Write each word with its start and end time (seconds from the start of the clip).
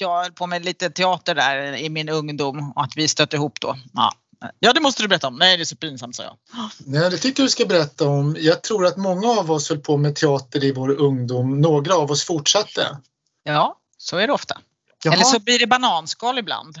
jag 0.00 0.22
höll 0.22 0.32
på 0.32 0.46
med 0.46 0.64
lite 0.64 0.90
teater 0.90 1.34
där 1.34 1.76
i 1.76 1.88
min 1.88 2.08
ungdom 2.08 2.72
och 2.76 2.82
att 2.82 2.96
vi 2.96 3.08
stötte 3.08 3.36
ihop 3.36 3.60
då. 3.60 3.76
Ja. 3.92 4.12
Ja, 4.58 4.72
det 4.72 4.80
måste 4.80 5.02
du 5.02 5.08
berätta 5.08 5.28
om. 5.28 5.36
Nej, 5.36 5.56
det 5.56 5.62
är 5.62 5.64
så 5.64 5.76
pinsamt, 5.76 6.16
sa 6.16 6.22
jag. 6.22 6.36
Nej, 6.78 7.10
det 7.10 7.16
tycker 7.16 7.42
jag 7.42 7.46
du 7.46 7.50
ska 7.50 7.66
berätta 7.66 8.08
om. 8.08 8.36
Jag 8.38 8.62
tror 8.62 8.86
att 8.86 8.96
många 8.96 9.28
av 9.28 9.50
oss 9.50 9.68
höll 9.68 9.78
på 9.78 9.96
med 9.96 10.16
teater 10.16 10.64
i 10.64 10.72
vår 10.72 10.90
ungdom. 11.00 11.60
Några 11.60 11.94
av 11.94 12.10
oss 12.10 12.24
fortsatte. 12.24 12.98
Ja, 13.44 13.76
så 13.98 14.16
är 14.16 14.26
det 14.26 14.32
ofta. 14.32 14.58
Jaha. 15.04 15.14
Eller 15.14 15.24
så 15.24 15.40
blir 15.40 15.58
det 15.58 15.66
bananskal 15.66 16.38
ibland. 16.38 16.78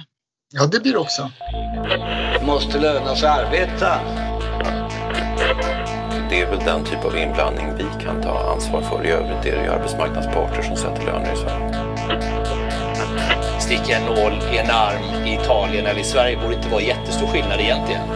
Ja, 0.52 0.66
det 0.66 0.80
blir 0.80 0.92
det 0.92 0.98
också. 0.98 1.30
Det 2.40 2.46
måste 2.46 2.78
löna 2.78 3.16
sig 3.16 3.28
att 3.28 3.38
arbeta. 3.38 4.00
Det 6.30 6.40
är 6.40 6.50
väl 6.50 6.58
den 6.58 6.84
typ 6.84 7.04
av 7.04 7.16
inblandning 7.18 7.74
vi 7.76 8.04
kan 8.04 8.22
ta 8.22 8.52
ansvar 8.52 8.82
för. 8.82 9.06
I 9.06 9.08
övrigt 9.08 9.46
är 9.46 9.56
det 9.56 9.64
ju 9.64 9.70
arbetsmarknadsparter 9.70 10.62
som 10.62 10.76
sätter 10.76 11.06
löner 11.06 11.32
i 11.32 11.36
Sverige. 11.36 12.65
Sticka 13.66 13.96
en 13.96 14.04
nål 14.04 14.32
i 14.54 14.58
en 14.58 14.70
arm 14.70 15.26
i 15.26 15.34
Italien 15.34 15.86
eller 15.86 16.00
i 16.00 16.04
Sverige 16.04 16.36
borde 16.36 16.54
inte 16.54 16.68
vara 16.68 16.82
jättestor 16.82 17.26
skillnad 17.26 17.60
egentligen. 17.60 18.08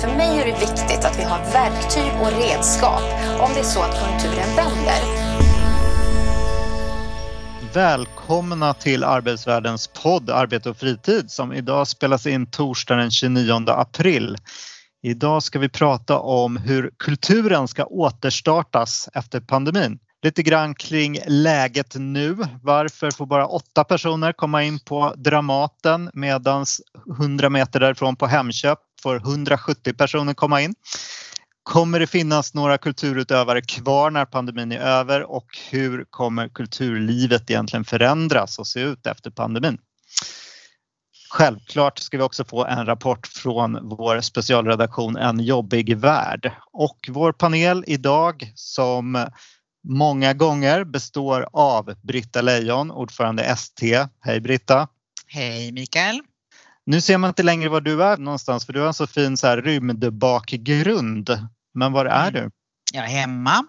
För 0.00 0.16
mig 0.16 0.40
är 0.40 0.44
det 0.46 0.60
viktigt 0.60 1.04
att 1.04 1.18
vi 1.18 1.22
har 1.22 1.38
verktyg 1.52 2.12
och 2.20 2.32
redskap 2.42 3.02
om 3.40 3.50
det 3.54 3.60
är 3.60 3.64
så 3.64 3.80
att 3.80 4.00
konjunkturen 4.00 4.56
vänder. 4.56 5.00
Välkomna 7.74 8.74
till 8.74 9.04
Arbetsvärldens 9.04 9.88
podd 10.02 10.30
Arbete 10.30 10.70
och 10.70 10.76
fritid 10.76 11.30
som 11.30 11.52
idag 11.52 11.88
spelas 11.88 12.26
in 12.26 12.46
torsdagen 12.50 13.00
den 13.00 13.10
29 13.10 13.64
april. 13.66 14.36
Idag 15.02 15.42
ska 15.42 15.58
vi 15.58 15.68
prata 15.68 16.18
om 16.18 16.56
hur 16.56 16.90
kulturen 16.98 17.68
ska 17.68 17.84
återstartas 17.84 19.08
efter 19.14 19.40
pandemin. 19.40 19.98
Lite 20.22 20.42
grann 20.42 20.74
kring 20.74 21.20
läget 21.26 21.94
nu. 21.94 22.36
Varför 22.62 23.10
får 23.10 23.26
bara 23.26 23.46
åtta 23.46 23.84
personer 23.84 24.32
komma 24.32 24.64
in 24.64 24.80
på 24.80 25.14
Dramaten 25.16 26.10
medan 26.14 26.66
100 27.20 27.50
meter 27.50 27.80
därifrån 27.80 28.16
på 28.16 28.26
Hemköp 28.26 28.78
får 29.02 29.16
170 29.16 29.94
personer 29.94 30.34
komma 30.34 30.60
in? 30.60 30.74
Kommer 31.62 32.00
det 32.00 32.06
finnas 32.06 32.54
några 32.54 32.78
kulturutövare 32.78 33.62
kvar 33.62 34.10
när 34.10 34.24
pandemin 34.24 34.72
är 34.72 34.78
över 34.78 35.22
och 35.30 35.46
hur 35.70 36.04
kommer 36.10 36.48
kulturlivet 36.48 37.50
egentligen 37.50 37.84
förändras 37.84 38.58
och 38.58 38.66
se 38.66 38.80
ut 38.80 39.06
efter 39.06 39.30
pandemin? 39.30 39.78
Självklart 41.30 41.98
ska 41.98 42.16
vi 42.16 42.22
också 42.22 42.44
få 42.44 42.64
en 42.64 42.86
rapport 42.86 43.26
från 43.26 43.88
vår 43.88 44.20
specialredaktion 44.20 45.16
En 45.16 45.40
jobbig 45.40 45.96
värld 45.96 46.52
och 46.72 46.98
vår 47.08 47.32
panel 47.32 47.84
idag 47.86 48.52
som 48.54 49.26
många 49.84 50.34
gånger 50.34 50.84
består 50.84 51.48
av 51.52 51.94
Britta 52.02 52.42
Lejon, 52.42 52.90
ordförande 52.90 53.42
ST. 53.42 54.06
Hej 54.20 54.40
Britta! 54.40 54.88
Hej 55.26 55.72
Mikael! 55.72 56.20
Nu 56.86 57.00
ser 57.00 57.18
man 57.18 57.28
inte 57.28 57.42
längre 57.42 57.68
var 57.68 57.80
du 57.80 58.02
är 58.02 58.16
någonstans 58.16 58.66
för 58.66 58.72
du 58.72 58.80
har 58.80 58.86
en 58.86 58.94
så 58.94 59.06
fin 59.06 59.36
så 59.36 59.46
här 59.46 59.62
rymdbakgrund. 59.62 61.30
Men 61.74 61.92
var 61.92 62.06
är 62.06 62.30
du? 62.30 62.50
Jag 62.92 63.04
är 63.04 63.08
hemma 63.08 63.64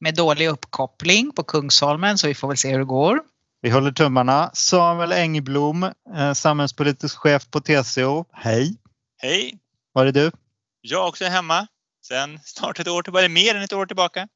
med 0.00 0.14
dålig 0.14 0.48
uppkoppling 0.48 1.32
på 1.32 1.42
Kungsholmen 1.42 2.18
så 2.18 2.26
vi 2.26 2.34
får 2.34 2.48
väl 2.48 2.56
se 2.56 2.70
hur 2.70 2.78
det 2.78 2.84
går. 2.84 3.20
Vi 3.60 3.70
håller 3.70 3.92
tummarna. 3.92 4.50
Samuel 4.54 5.12
Engblom, 5.12 5.82
eh, 6.16 6.32
samhällspolitisk 6.32 7.18
chef 7.18 7.50
på 7.50 7.60
TCO. 7.60 8.24
Hej! 8.32 8.76
Hej! 9.18 9.58
Var 9.92 10.06
är 10.06 10.12
du? 10.12 10.30
Jag 10.80 11.08
också 11.08 11.24
är 11.24 11.30
hemma 11.30 11.66
sen 12.06 12.38
snart 12.44 12.80
ett 12.80 12.88
år 12.88 13.02
tillbaka, 13.02 13.28
mer 13.28 13.54
än 13.54 13.62
ett 13.62 13.72
år 13.72 13.86
tillbaka. 13.86 14.28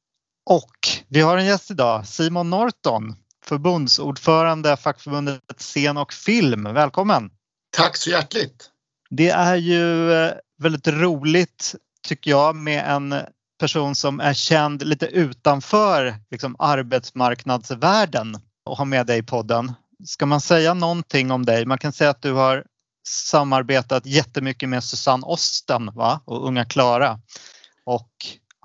Och 0.47 0.89
vi 1.09 1.21
har 1.21 1.37
en 1.37 1.47
gäst 1.47 1.71
idag, 1.71 2.07
Simon 2.07 2.51
Norton, 2.51 3.17
förbundsordförande 3.45 4.77
fackförbundet 4.77 5.43
Scen 5.59 5.97
och 5.97 6.13
film. 6.13 6.65
Välkommen! 6.75 7.31
Tack 7.77 7.97
så 7.97 8.11
hjärtligt! 8.11 8.71
Det 9.11 9.29
är 9.29 9.57
ju 9.57 10.13
eh, 10.13 10.33
väldigt 10.59 10.89
roligt 10.89 11.75
tycker 12.03 12.31
jag 12.31 12.57
med 12.57 12.85
en 12.91 13.15
person 13.61 13.95
som 13.95 14.21
är 14.21 14.35
känd 14.35 14.87
lite 14.87 15.07
utanför 15.07 16.15
liksom, 16.31 16.57
arbetsmarknadsvärlden 16.59 18.39
och 18.65 18.77
ha 18.77 18.85
med 18.85 19.07
dig 19.07 19.19
i 19.19 19.23
podden. 19.23 19.73
Ska 20.05 20.27
man 20.27 20.41
säga 20.41 20.75
någonting 20.75 21.31
om 21.31 21.45
dig? 21.45 21.67
Man 21.67 21.79
kan 21.79 21.93
säga 21.93 22.11
att 22.11 22.23
du 22.23 22.33
har 22.33 22.65
samarbetat 23.09 24.07
jättemycket 24.07 24.69
med 24.69 24.85
Susanne 24.85 25.27
Osten 25.27 25.91
va? 25.95 26.21
och 26.25 26.47
Unga 26.47 26.65
Klara 26.65 27.21
och 27.85 28.11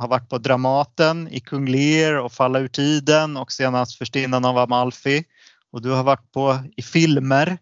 har 0.02 0.08
varit 0.08 0.30
på 0.30 0.38
Dramaten 0.38 1.28
i 1.28 1.40
Kung 1.40 1.68
Lear 1.68 2.14
och 2.14 2.32
Falla 2.32 2.60
ur 2.60 2.68
tiden 2.68 3.38
och 3.38 3.52
senast 3.52 3.98
Förstinnan 3.98 4.46
av 4.46 4.58
Amalfi. 4.58 5.24
Och 5.72 5.82
du 5.82 5.90
har 5.90 6.04
varit 6.04 6.32
på 6.32 6.60
i 6.78 6.82
filmer, 6.82 7.58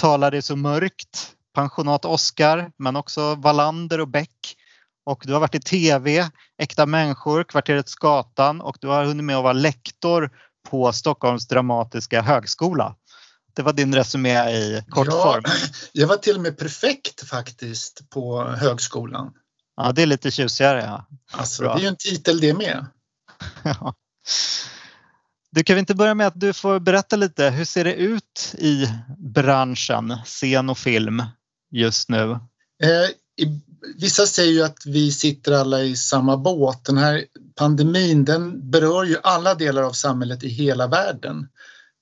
Talar 0.00 0.30
det 0.30 0.42
så 0.42 0.56
mörkt, 0.56 1.32
Pensionat 1.54 2.04
Oscar 2.04 2.70
men 2.76 2.96
också 2.96 3.34
Wallander 3.34 4.00
och 4.00 4.08
Beck. 4.08 4.56
Och 5.06 5.22
du 5.26 5.32
har 5.32 5.40
varit 5.40 5.54
i 5.54 5.60
TV, 5.60 6.30
Äkta 6.58 6.86
människor, 6.86 7.44
Kvarteret 7.44 7.88
Skatan 7.88 8.60
och 8.60 8.76
du 8.80 8.88
har 8.88 9.04
hunnit 9.04 9.24
med 9.24 9.36
att 9.36 9.42
vara 9.42 9.52
lektor 9.52 10.30
på 10.70 10.92
Stockholms 10.92 11.48
dramatiska 11.48 12.22
högskola. 12.22 12.96
Det 13.54 13.62
var 13.62 13.72
din 13.72 13.94
resumé 13.94 14.50
i 14.50 14.84
kortform. 14.88 15.42
Ja, 15.44 15.52
jag 15.92 16.08
var 16.08 16.16
till 16.16 16.36
och 16.36 16.42
med 16.42 16.58
perfekt 16.58 17.28
faktiskt 17.28 18.10
på 18.10 18.44
högskolan. 18.44 19.32
Ja, 19.76 19.92
det 19.92 20.02
är 20.02 20.06
lite 20.06 20.30
tjusigare. 20.30 20.82
Ja. 20.82 21.06
Alltså, 21.32 21.62
det 21.62 21.70
är 21.70 21.78
ju 21.78 21.86
en 21.86 21.96
titel 21.96 22.40
det 22.40 22.54
med. 22.54 22.86
ja. 23.62 23.94
Du 25.50 25.64
kan 25.64 25.76
vi 25.76 25.80
inte 25.80 25.94
börja 25.94 26.14
med 26.14 26.26
att 26.26 26.40
du 26.40 26.52
får 26.52 26.80
berätta 26.80 27.16
lite. 27.16 27.50
Hur 27.50 27.64
ser 27.64 27.84
det 27.84 27.94
ut 27.94 28.54
i 28.58 28.86
branschen 29.18 30.16
scen 30.24 30.70
och 30.70 30.78
film 30.78 31.22
just 31.70 32.08
nu? 32.08 32.30
Eh, 32.82 33.08
i, 33.44 33.60
vissa 33.96 34.26
säger 34.26 34.52
ju 34.52 34.62
att 34.62 34.86
vi 34.86 35.12
sitter 35.12 35.52
alla 35.52 35.82
i 35.82 35.96
samma 35.96 36.36
båt. 36.36 36.84
Den 36.84 36.98
här 36.98 37.24
pandemin 37.54 38.24
den 38.24 38.70
berör 38.70 39.04
ju 39.04 39.16
alla 39.22 39.54
delar 39.54 39.82
av 39.82 39.92
samhället 39.92 40.44
i 40.44 40.48
hela 40.48 40.86
världen. 40.86 41.48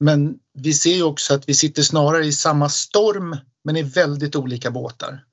Men 0.01 0.35
vi 0.55 0.73
ser 0.73 0.95
ju 0.95 1.03
också 1.03 1.35
att 1.35 1.49
vi 1.49 1.55
sitter 1.55 1.83
snarare 1.83 2.27
i 2.27 2.33
samma 2.33 2.69
storm 2.69 3.37
men 3.65 3.77
i 3.77 3.83
väldigt 3.83 4.37
olika 4.37 4.71
båtar. 4.71 5.25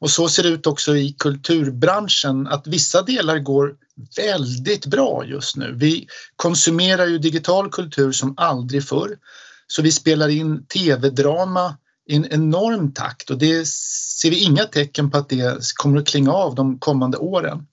Och 0.00 0.10
så 0.10 0.28
ser 0.28 0.42
det 0.42 0.48
ut 0.48 0.66
också 0.66 0.96
i 0.96 1.12
kulturbranschen 1.18 2.46
att 2.46 2.66
vissa 2.66 3.02
delar 3.02 3.38
går 3.38 3.74
väldigt 4.16 4.86
bra 4.86 5.24
just 5.26 5.56
nu. 5.56 5.74
Vi 5.76 6.06
konsumerar 6.36 7.06
ju 7.06 7.18
digital 7.18 7.70
kultur 7.70 8.12
som 8.12 8.34
aldrig 8.36 8.84
förr. 8.84 9.18
Så 9.66 9.82
vi 9.82 9.92
spelar 9.92 10.28
in 10.28 10.66
tv-drama 10.66 11.76
i 12.08 12.16
en 12.16 12.26
enorm 12.32 12.92
takt 12.92 13.30
och 13.30 13.38
det 13.38 13.66
ser 13.68 14.30
vi 14.30 14.42
inga 14.44 14.64
tecken 14.64 15.10
på 15.10 15.18
att 15.18 15.28
det 15.28 15.74
kommer 15.74 16.00
att 16.00 16.06
klinga 16.06 16.32
av 16.32 16.54
de 16.54 16.78
kommande 16.78 17.18
åren. 17.18 17.66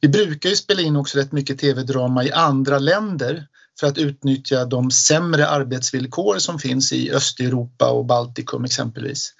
Vi 0.00 0.08
brukar 0.08 0.50
ju 0.50 0.56
spela 0.56 0.82
in 0.82 0.96
också 0.96 1.18
rätt 1.18 1.32
mycket 1.32 1.58
tv-drama 1.58 2.24
i 2.24 2.32
andra 2.32 2.78
länder 2.78 3.46
för 3.80 3.86
att 3.86 3.98
utnyttja 3.98 4.64
de 4.64 4.90
sämre 4.90 5.48
arbetsvillkor 5.48 6.38
som 6.38 6.58
finns 6.58 6.92
i 6.92 7.10
Östeuropa 7.10 7.90
och 7.90 8.06
Baltikum 8.06 8.64
exempelvis. 8.64 9.34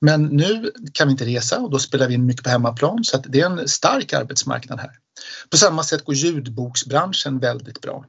Men 0.00 0.24
nu 0.24 0.72
kan 0.92 1.08
vi 1.08 1.12
inte 1.12 1.26
resa 1.26 1.58
och 1.58 1.70
då 1.70 1.78
spelar 1.78 2.08
vi 2.08 2.14
in 2.14 2.26
mycket 2.26 2.44
på 2.44 2.50
hemmaplan 2.50 3.04
så 3.04 3.16
att 3.16 3.24
det 3.28 3.40
är 3.40 3.46
en 3.46 3.68
stark 3.68 4.12
arbetsmarknad 4.12 4.80
här. 4.80 4.90
På 5.50 5.56
samma 5.56 5.82
sätt 5.82 6.04
går 6.04 6.14
ljudboksbranschen 6.14 7.38
väldigt 7.38 7.80
bra. 7.80 8.04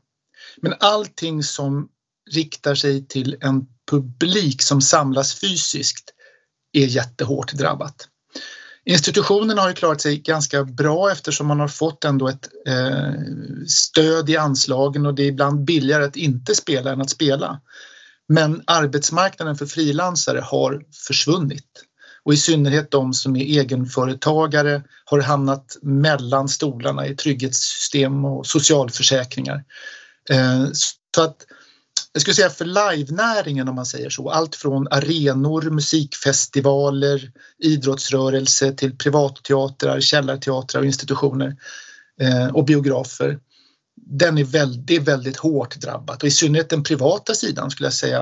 Men 0.62 0.74
allting 0.80 1.44
som 1.44 1.90
riktar 2.32 2.76
sig 2.76 3.08
till 3.08 3.38
en 3.42 3.66
publik 3.92 4.62
som 4.62 4.82
samlas 4.82 5.40
fysiskt 5.40 6.14
är 6.74 6.86
jättehårt 6.86 7.54
drabbat. 7.54 8.08
Institutionerna 8.86 9.62
har 9.62 9.70
ju 9.70 9.76
klarat 9.76 10.02
sig 10.02 10.18
ganska 10.18 10.64
bra 10.64 11.12
eftersom 11.12 11.48
man 11.48 11.60
har 11.60 11.68
fått 11.68 12.06
ändå 12.06 12.28
ett 12.28 12.50
eh, 12.68 13.14
stöd 13.68 14.30
i 14.30 14.38
anslagen 14.38 15.06
och 15.06 15.16
det 15.16 15.24
är 15.24 15.28
ibland 15.28 15.66
billigare 15.66 16.04
att 16.04 16.16
inte 16.16 16.56
spela 16.56 16.92
än 16.92 17.02
att 17.02 17.10
spela. 17.10 17.62
Men 18.30 18.64
arbetsmarknaden 18.68 19.56
för 19.56 19.66
frilansare 19.66 20.40
har 20.40 20.82
försvunnit 21.08 21.86
och 22.24 22.34
i 22.34 22.38
synnerhet 22.38 22.92
de 22.92 23.14
som 23.14 23.36
är 23.36 23.46
egenföretagare 23.46 24.84
har 25.06 25.22
hamnat 25.22 25.78
mellan 25.82 26.50
stolarna 26.50 27.08
i 27.08 27.16
trygghetssystem 27.16 28.26
och 28.26 28.48
socialförsäkringar. 28.48 29.64
Eh, 30.30 30.66
så 30.74 31.22
att 31.22 31.46
jag 32.14 32.22
skulle 32.22 32.36
säga 32.36 32.50
för 32.50 32.66
livenäringen 32.66 33.68
om 33.68 33.76
man 33.76 33.86
säger 33.86 34.10
så, 34.10 34.30
allt 34.30 34.56
från 34.56 34.88
arenor, 34.92 35.62
musikfestivaler, 35.62 37.32
idrottsrörelse 37.58 38.74
till 38.74 38.98
privatteatrar, 38.98 40.00
källarteatrar 40.00 40.82
och 40.82 40.86
institutioner 40.86 41.58
eh, 42.22 42.48
och 42.48 42.66
biografer 42.66 43.40
den 44.06 44.38
är 44.38 44.44
väldigt, 44.44 45.02
väldigt 45.02 45.38
hårt 45.38 45.76
drabbat 45.76 46.24
och 46.24 46.28
i 46.28 46.32
synnerhet 46.32 46.70
den 46.70 46.84
privata 46.84 47.34
sidan 47.34 47.72
skulle 47.72 47.88
jag 47.88 47.94
säga 47.94 48.20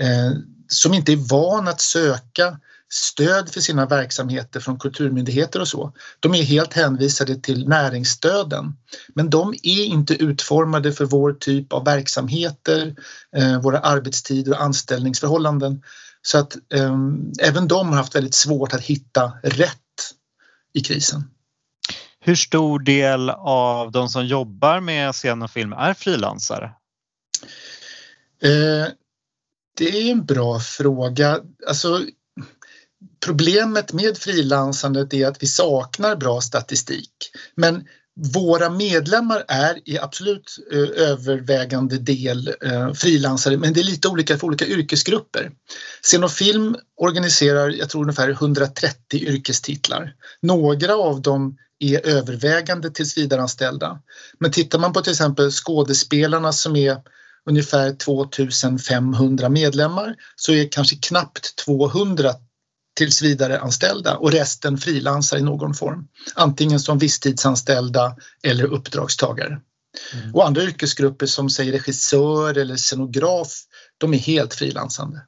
eh, 0.00 0.32
som 0.68 0.94
inte 0.94 1.12
är 1.12 1.30
van 1.30 1.68
att 1.68 1.80
söka 1.80 2.58
stöd 2.88 3.48
för 3.50 3.60
sina 3.60 3.86
verksamheter 3.86 4.60
från 4.60 4.78
kulturmyndigheter 4.78 5.60
och 5.60 5.68
så. 5.68 5.92
De 6.20 6.34
är 6.34 6.42
helt 6.42 6.72
hänvisade 6.72 7.36
till 7.36 7.68
näringsstöden. 7.68 8.76
Men 9.14 9.30
de 9.30 9.54
är 9.62 9.84
inte 9.84 10.14
utformade 10.14 10.92
för 10.92 11.04
vår 11.04 11.32
typ 11.32 11.72
av 11.72 11.84
verksamheter, 11.84 12.96
eh, 13.36 13.60
våra 13.60 13.78
arbetstider 13.78 14.52
och 14.52 14.62
anställningsförhållanden. 14.62 15.82
Så 16.22 16.38
att 16.38 16.56
eh, 16.74 16.96
även 17.40 17.68
de 17.68 17.88
har 17.88 17.96
haft 17.96 18.14
väldigt 18.14 18.34
svårt 18.34 18.72
att 18.72 18.82
hitta 18.82 19.32
rätt 19.42 19.72
i 20.74 20.80
krisen. 20.80 21.24
Hur 22.26 22.34
stor 22.34 22.78
del 22.78 23.30
av 23.30 23.92
de 23.92 24.08
som 24.08 24.26
jobbar 24.26 24.80
med 24.80 25.12
scen 25.12 25.42
och 25.42 25.50
film 25.50 25.72
är 25.72 25.94
frilansare? 25.94 26.64
Eh, 28.42 28.88
det 29.76 29.88
är 29.88 30.10
en 30.12 30.24
bra 30.24 30.60
fråga. 30.60 31.40
Alltså, 31.68 32.02
problemet 33.24 33.92
med 33.92 34.18
frilansandet 34.18 35.14
är 35.14 35.26
att 35.26 35.42
vi 35.42 35.46
saknar 35.46 36.16
bra 36.16 36.40
statistik. 36.40 37.12
Men 37.54 37.88
våra 38.16 38.70
medlemmar 38.70 39.44
är 39.48 39.88
i 39.88 39.98
absolut 39.98 40.56
eh, 40.72 41.08
övervägande 41.08 41.98
del 41.98 42.54
eh, 42.64 42.92
frilansare 42.92 43.56
men 43.56 43.72
det 43.72 43.80
är 43.80 43.84
lite 43.84 44.08
olika 44.08 44.38
för 44.38 44.46
olika 44.46 44.66
yrkesgrupper. 44.66 45.50
Scen 46.02 46.24
och 46.24 46.30
film 46.30 46.76
organiserar, 46.96 47.70
jag 47.70 47.90
tror 47.90 48.02
ungefär 48.02 48.28
130 48.28 49.20
yrkestitlar. 49.20 50.14
Några 50.42 50.94
av 50.94 51.22
dem 51.22 51.56
är 51.78 52.06
övervägande 52.06 52.90
tillsvidareanställda. 52.90 54.00
Men 54.38 54.50
tittar 54.50 54.78
man 54.78 54.92
på 54.92 55.00
till 55.00 55.12
exempel 55.12 55.50
skådespelarna 55.50 56.52
som 56.52 56.76
är 56.76 56.96
ungefär 57.46 57.92
2500 57.92 59.48
medlemmar 59.48 60.14
så 60.36 60.52
är 60.52 60.68
kanske 60.70 60.96
knappt 60.96 61.56
200 61.56 62.34
tillsvidareanställda 62.96 64.16
och 64.16 64.32
resten 64.32 64.78
frilansar 64.78 65.38
i 65.38 65.42
någon 65.42 65.74
form. 65.74 66.08
Antingen 66.34 66.80
som 66.80 66.98
visstidsanställda 66.98 68.16
eller 68.42 68.64
uppdragstagare. 68.64 69.60
Mm. 70.14 70.34
Och 70.34 70.46
andra 70.46 70.62
yrkesgrupper 70.62 71.26
som 71.26 71.50
säger 71.50 71.72
regissör 71.72 72.58
eller 72.58 72.76
scenograf, 72.76 73.48
de 73.98 74.14
är 74.14 74.18
helt 74.18 74.54
frilansande. 74.54 75.20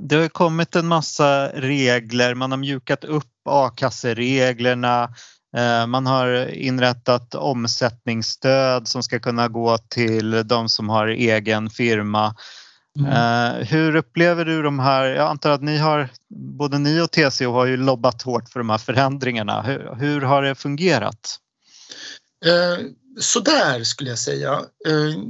Det 0.00 0.16
har 0.16 0.28
kommit 0.28 0.76
en 0.76 0.86
massa 0.86 1.48
regler, 1.48 2.34
man 2.34 2.50
har 2.50 2.58
mjukat 2.58 3.04
upp 3.04 3.26
a-kassereglerna, 3.48 5.08
Eh, 5.56 5.86
man 5.86 6.06
har 6.06 6.54
inrättat 6.54 7.34
omsättningsstöd 7.34 8.88
som 8.88 9.02
ska 9.02 9.20
kunna 9.20 9.48
gå 9.48 9.78
till 9.78 10.48
de 10.48 10.68
som 10.68 10.88
har 10.88 11.06
egen 11.06 11.70
firma. 11.70 12.34
Mm. 12.98 13.12
Eh, 13.12 13.66
hur 13.66 13.96
upplever 13.96 14.44
du 14.44 14.62
de 14.62 14.78
här? 14.78 15.04
Jag 15.04 15.28
antar 15.28 15.50
att 15.50 15.62
ni 15.62 15.78
har, 15.78 16.08
både 16.58 16.78
ni 16.78 17.00
och 17.00 17.10
TCO 17.10 17.52
har 17.52 17.66
ju 17.66 17.76
lobbat 17.76 18.22
hårt 18.22 18.48
för 18.48 18.60
de 18.60 18.70
här 18.70 18.78
förändringarna. 18.78 19.62
Hur, 19.62 19.94
hur 19.98 20.20
har 20.20 20.42
det 20.42 20.54
fungerat? 20.54 21.36
Eh, 22.44 22.84
sådär 23.20 23.84
skulle 23.84 24.10
jag 24.10 24.18
säga. 24.18 24.52
Eh, 24.86 25.22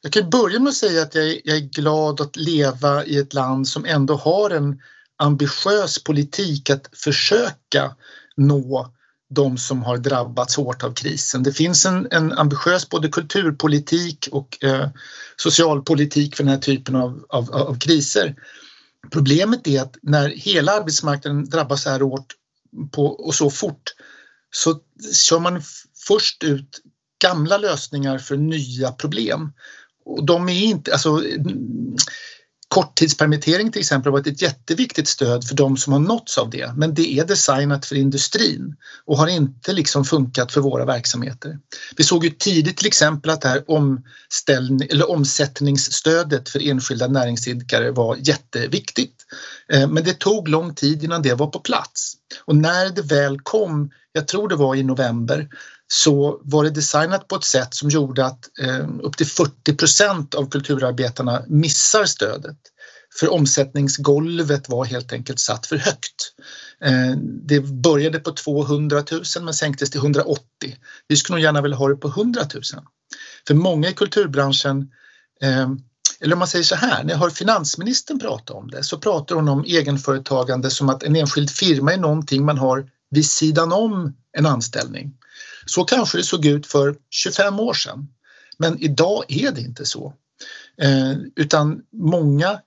jag 0.00 0.12
kan 0.12 0.30
börja 0.30 0.60
med 0.60 0.68
att 0.68 0.74
säga 0.74 1.02
att 1.02 1.14
jag, 1.14 1.40
jag 1.44 1.56
är 1.56 1.68
glad 1.70 2.20
att 2.20 2.36
leva 2.36 3.04
i 3.04 3.18
ett 3.18 3.34
land 3.34 3.68
som 3.68 3.84
ändå 3.84 4.14
har 4.14 4.50
en 4.50 4.80
ambitiös 5.16 6.04
politik 6.04 6.70
att 6.70 6.90
försöka 6.92 7.96
nå 8.36 8.94
de 9.34 9.58
som 9.58 9.82
har 9.82 9.98
drabbats 9.98 10.56
hårt 10.56 10.84
av 10.84 10.94
krisen. 10.94 11.42
Det 11.42 11.52
finns 11.52 11.86
en, 11.86 12.08
en 12.10 12.32
ambitiös 12.32 12.88
både 12.88 13.08
kulturpolitik 13.08 14.28
och 14.32 14.64
eh, 14.64 14.88
socialpolitik 15.36 16.36
för 16.36 16.44
den 16.44 16.52
här 16.52 16.60
typen 16.60 16.96
av, 16.96 17.26
av, 17.28 17.50
av, 17.54 17.78
kriser. 17.78 18.34
Problemet 19.10 19.66
är 19.66 19.82
att 19.82 19.96
när 20.02 20.28
hela 20.28 20.72
arbetsmarknaden 20.72 21.44
drabbas 21.44 21.82
så 21.82 21.90
här 21.90 22.00
hårt 22.00 22.34
på, 22.92 23.06
och 23.06 23.34
så 23.34 23.50
fort 23.50 23.94
så 24.50 24.80
kör 25.12 25.38
man 25.38 25.62
först 26.06 26.44
ut 26.44 26.80
gamla 27.22 27.58
lösningar 27.58 28.18
för 28.18 28.36
nya 28.36 28.92
problem. 28.92 29.52
Och 30.04 30.26
de 30.26 30.48
är 30.48 30.64
inte, 30.64 30.92
alltså, 30.92 31.22
Korttidspermittering 32.74 33.72
till 33.72 33.80
exempel 33.80 34.12
har 34.12 34.18
varit 34.18 34.26
ett 34.26 34.42
jätteviktigt 34.42 35.08
stöd 35.08 35.44
för 35.48 35.54
de 35.54 35.76
som 35.76 35.92
har 35.92 36.00
nåtts 36.00 36.38
av 36.38 36.50
det 36.50 36.72
men 36.76 36.94
det 36.94 37.18
är 37.18 37.24
designat 37.24 37.86
för 37.86 37.96
industrin 37.96 38.76
och 39.04 39.18
har 39.18 39.26
inte 39.26 39.72
liksom 39.72 40.04
funkat 40.04 40.52
för 40.52 40.60
våra 40.60 40.84
verksamheter. 40.84 41.58
Vi 41.96 42.04
såg 42.04 42.24
ju 42.24 42.30
tidigt 42.30 42.76
till 42.76 42.86
exempel 42.86 43.30
att 43.30 43.40
det 43.40 43.48
här 43.48 43.64
omställning, 43.70 44.88
eller 44.90 45.10
omsättningsstödet 45.10 46.48
för 46.48 46.68
enskilda 46.68 47.08
näringsidkare 47.08 47.90
var 47.90 48.16
jätteviktigt. 48.20 49.16
Eh, 49.72 49.88
men 49.88 50.04
det 50.04 50.18
tog 50.18 50.48
lång 50.48 50.74
tid 50.74 51.04
innan 51.04 51.22
det 51.22 51.34
var 51.34 51.46
på 51.46 51.58
plats 51.58 52.12
och 52.44 52.56
när 52.56 52.90
det 52.90 53.02
väl 53.02 53.40
kom, 53.40 53.90
jag 54.12 54.28
tror 54.28 54.48
det 54.48 54.56
var 54.56 54.74
i 54.74 54.82
november, 54.82 55.48
så 55.94 56.40
var 56.44 56.64
det 56.64 56.70
designat 56.70 57.28
på 57.28 57.36
ett 57.36 57.44
sätt 57.44 57.74
som 57.74 57.90
gjorde 57.90 58.26
att 58.26 58.50
eh, 58.60 58.88
upp 59.02 59.16
till 59.16 59.26
40 59.26 59.76
procent 59.76 60.34
av 60.34 60.50
kulturarbetarna 60.50 61.42
missar 61.48 62.04
stödet. 62.04 62.56
För 63.20 63.32
omsättningsgolvet 63.32 64.68
var 64.68 64.84
helt 64.84 65.12
enkelt 65.12 65.40
satt 65.40 65.66
för 65.66 65.76
högt. 65.76 66.32
Eh, 66.80 67.16
det 67.46 67.60
började 67.60 68.18
på 68.18 68.30
200 68.30 69.04
000 69.10 69.22
men 69.42 69.54
sänktes 69.54 69.90
till 69.90 70.00
180. 70.00 70.42
Vi 71.08 71.16
skulle 71.16 71.36
nog 71.36 71.42
gärna 71.42 71.62
vilja 71.62 71.76
ha 71.76 71.88
det 71.88 71.96
på 71.96 72.08
100 72.08 72.40
000. 72.54 72.62
För 73.46 73.54
många 73.54 73.88
i 73.88 73.92
kulturbranschen 73.92 74.90
eh, 75.42 75.68
eller 76.20 76.32
om 76.32 76.38
man 76.38 76.48
säger 76.48 76.64
så 76.64 76.74
här, 76.74 77.04
när 77.04 77.10
jag 77.10 77.18
hör 77.18 77.30
finansministern 77.30 78.18
prata 78.18 78.54
om 78.54 78.70
det 78.70 78.84
så 78.84 78.98
pratar 78.98 79.36
hon 79.36 79.48
om 79.48 79.64
egenföretagande 79.64 80.70
som 80.70 80.88
att 80.88 81.02
en 81.02 81.16
enskild 81.16 81.50
firma 81.50 81.92
är 81.92 81.98
någonting 81.98 82.44
man 82.44 82.58
har 82.58 82.90
vid 83.10 83.26
sidan 83.26 83.72
om 83.72 84.16
en 84.32 84.46
anställning. 84.46 85.12
Så 85.66 85.84
kanske 85.84 86.18
det 86.18 86.24
såg 86.24 86.46
ut 86.46 86.66
för 86.66 86.96
25 87.10 87.60
år 87.60 87.74
sedan. 87.74 88.08
Men 88.58 88.78
idag 88.78 89.24
är 89.28 89.52
det 89.52 89.60
inte 89.60 89.86
så. 89.86 90.14
Eh, 90.82 91.12
utan 91.36 91.80
många, 91.92 92.60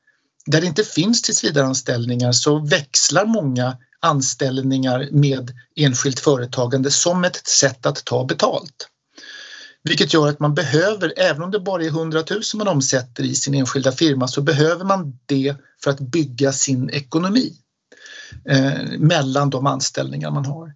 där 0.45 0.61
det 0.61 0.67
inte 0.67 0.83
finns 0.83 1.21
tillsvidareanställningar 1.21 2.31
så 2.31 2.59
växlar 2.59 3.25
många 3.25 3.77
anställningar 3.99 5.09
med 5.11 5.51
enskilt 5.75 6.19
företagande 6.19 6.91
som 6.91 7.23
ett 7.23 7.47
sätt 7.47 7.85
att 7.85 8.05
ta 8.05 8.25
betalt. 8.25 8.89
Vilket 9.83 10.13
gör 10.13 10.27
att 10.27 10.39
man 10.39 10.53
behöver, 10.53 11.13
även 11.17 11.44
om 11.44 11.51
det 11.51 11.59
bara 11.59 11.83
är 11.83 11.88
100 11.88 12.23
000 12.29 12.41
man 12.55 12.67
omsätter 12.67 13.23
i 13.23 13.35
sin 13.35 13.53
enskilda 13.53 13.91
firma, 13.91 14.27
så 14.27 14.41
behöver 14.41 14.85
man 14.85 15.19
det 15.25 15.55
för 15.83 15.91
att 15.91 15.99
bygga 15.99 16.51
sin 16.51 16.89
ekonomi 16.89 17.53
eh, 18.49 18.73
mellan 18.97 19.49
de 19.49 19.67
anställningar 19.67 20.31
man 20.31 20.45
har. 20.45 20.73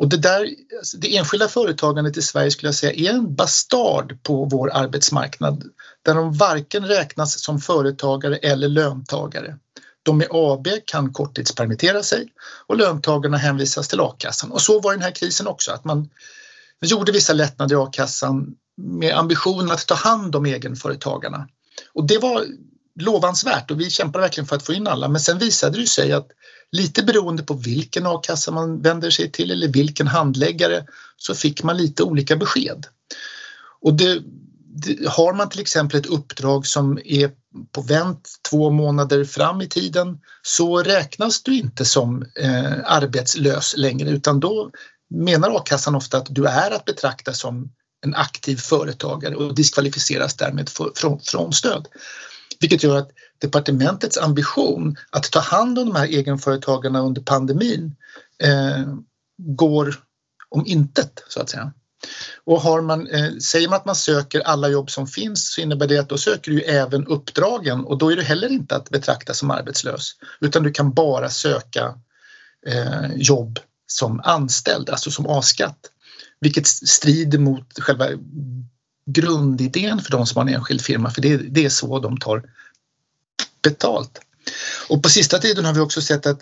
Och 0.00 0.08
det, 0.08 0.16
där, 0.16 0.48
alltså, 0.78 0.96
det 0.96 1.16
enskilda 1.16 1.48
företagandet 1.48 2.16
i 2.16 2.22
Sverige 2.22 2.50
skulle 2.50 2.68
jag 2.68 2.74
säga 2.74 3.10
är 3.10 3.14
en 3.14 3.34
bastard 3.34 4.22
på 4.22 4.44
vår 4.44 4.70
arbetsmarknad 4.72 5.64
där 6.04 6.14
de 6.14 6.32
varken 6.32 6.86
räknas 6.86 7.42
som 7.42 7.60
företagare 7.60 8.36
eller 8.36 8.68
löntagare. 8.68 9.56
De 10.02 10.18
med 10.18 10.26
AB 10.30 10.66
kan 10.86 11.12
korttidspermittera 11.12 12.02
sig 12.02 12.28
och 12.66 12.76
löntagarna 12.76 13.36
hänvisas 13.36 13.88
till 13.88 14.00
a-kassan. 14.00 14.52
Och 14.52 14.62
så 14.62 14.80
var 14.80 14.92
den 14.92 15.02
här 15.02 15.10
krisen 15.10 15.46
också, 15.46 15.72
att 15.72 15.84
man 15.84 16.08
gjorde 16.80 17.12
vissa 17.12 17.32
lättnader 17.32 17.76
i 17.76 17.78
a-kassan 17.78 18.54
med 18.76 19.16
ambitionen 19.16 19.70
att 19.70 19.86
ta 19.86 19.94
hand 19.94 20.36
om 20.36 20.46
egenföretagarna. 20.46 21.48
Och 21.94 22.06
det 22.06 22.18
var 22.18 22.46
lovansvärt 23.00 23.70
och 23.70 23.80
vi 23.80 23.90
kämpade 23.90 24.22
verkligen 24.22 24.46
för 24.46 24.56
att 24.56 24.62
få 24.62 24.72
in 24.72 24.86
alla 24.86 25.08
men 25.08 25.20
sen 25.20 25.38
visade 25.38 25.80
det 25.80 25.86
sig 25.86 26.12
att 26.12 26.28
lite 26.72 27.02
beroende 27.02 27.42
på 27.42 27.54
vilken 27.54 28.06
a-kassa 28.06 28.50
man 28.50 28.82
vänder 28.82 29.10
sig 29.10 29.30
till 29.30 29.50
eller 29.50 29.68
vilken 29.68 30.06
handläggare 30.06 30.84
så 31.16 31.34
fick 31.34 31.62
man 31.62 31.76
lite 31.76 32.02
olika 32.02 32.36
besked. 32.36 32.86
Och 33.80 33.94
det, 33.94 34.22
det, 34.74 35.08
har 35.08 35.34
man 35.34 35.48
till 35.48 35.60
exempel 35.60 36.00
ett 36.00 36.06
uppdrag 36.06 36.66
som 36.66 36.98
är 37.04 37.30
på 37.72 37.82
vänt 37.82 38.28
två 38.50 38.70
månader 38.70 39.24
fram 39.24 39.62
i 39.62 39.68
tiden 39.68 40.18
så 40.42 40.82
räknas 40.82 41.42
du 41.42 41.56
inte 41.56 41.84
som 41.84 42.22
eh, 42.34 42.72
arbetslös 42.84 43.74
längre 43.76 44.10
utan 44.10 44.40
då 44.40 44.70
menar 45.10 45.56
a-kassan 45.56 45.94
ofta 45.94 46.18
att 46.18 46.26
du 46.30 46.46
är 46.46 46.70
att 46.70 46.84
betrakta 46.84 47.32
som 47.32 47.70
en 48.04 48.14
aktiv 48.14 48.56
företagare 48.56 49.34
och 49.34 49.54
diskvalificeras 49.54 50.36
därmed 50.36 50.68
för, 50.68 50.92
från, 50.94 51.20
från 51.20 51.52
stöd. 51.52 51.88
Vilket 52.60 52.82
gör 52.82 52.96
att 52.96 53.10
departementets 53.38 54.18
ambition 54.18 54.96
att 55.10 55.30
ta 55.32 55.40
hand 55.40 55.78
om 55.78 55.86
de 55.86 55.96
här 55.96 56.06
egenföretagarna 56.06 57.00
under 57.00 57.22
pandemin 57.22 57.96
eh, 58.42 58.94
går 59.38 59.94
om 60.48 60.66
intet 60.66 61.24
så 61.28 61.40
att 61.40 61.50
säga. 61.50 61.72
Och 62.44 62.60
har 62.60 62.80
man, 62.80 63.06
eh, 63.06 63.32
säger 63.36 63.68
man 63.68 63.76
att 63.76 63.84
man 63.84 63.96
söker 63.96 64.40
alla 64.40 64.68
jobb 64.68 64.90
som 64.90 65.06
finns 65.06 65.52
så 65.52 65.60
innebär 65.60 65.86
det 65.86 65.98
att 65.98 66.08
då 66.08 66.18
söker 66.18 66.50
du 66.50 66.60
även 66.60 67.06
uppdragen 67.06 67.84
och 67.84 67.98
då 67.98 68.12
är 68.12 68.16
du 68.16 68.22
heller 68.22 68.48
inte 68.48 68.76
att 68.76 68.90
betrakta 68.90 69.34
som 69.34 69.50
arbetslös 69.50 70.12
utan 70.40 70.62
du 70.62 70.72
kan 70.72 70.92
bara 70.92 71.28
söka 71.30 71.94
eh, 72.66 73.14
jobb 73.16 73.58
som 73.86 74.20
anställd, 74.24 74.90
alltså 74.90 75.10
som 75.10 75.26
A-skatt. 75.26 75.90
Vilket 76.40 76.66
strider 76.66 77.38
mot 77.38 77.78
själva 77.78 78.06
grundidén 79.12 80.00
för 80.00 80.10
de 80.10 80.26
som 80.26 80.36
har 80.36 80.48
en 80.48 80.54
enskild 80.54 80.80
firma 80.80 81.10
för 81.10 81.22
det, 81.22 81.36
det 81.36 81.64
är 81.64 81.68
så 81.68 81.98
de 81.98 82.16
tar 82.18 82.42
betalt. 83.62 84.20
Och 84.88 85.02
på 85.02 85.08
sista 85.08 85.38
tiden 85.38 85.64
har 85.64 85.74
vi 85.74 85.80
också 85.80 86.00
sett 86.00 86.26
att 86.26 86.40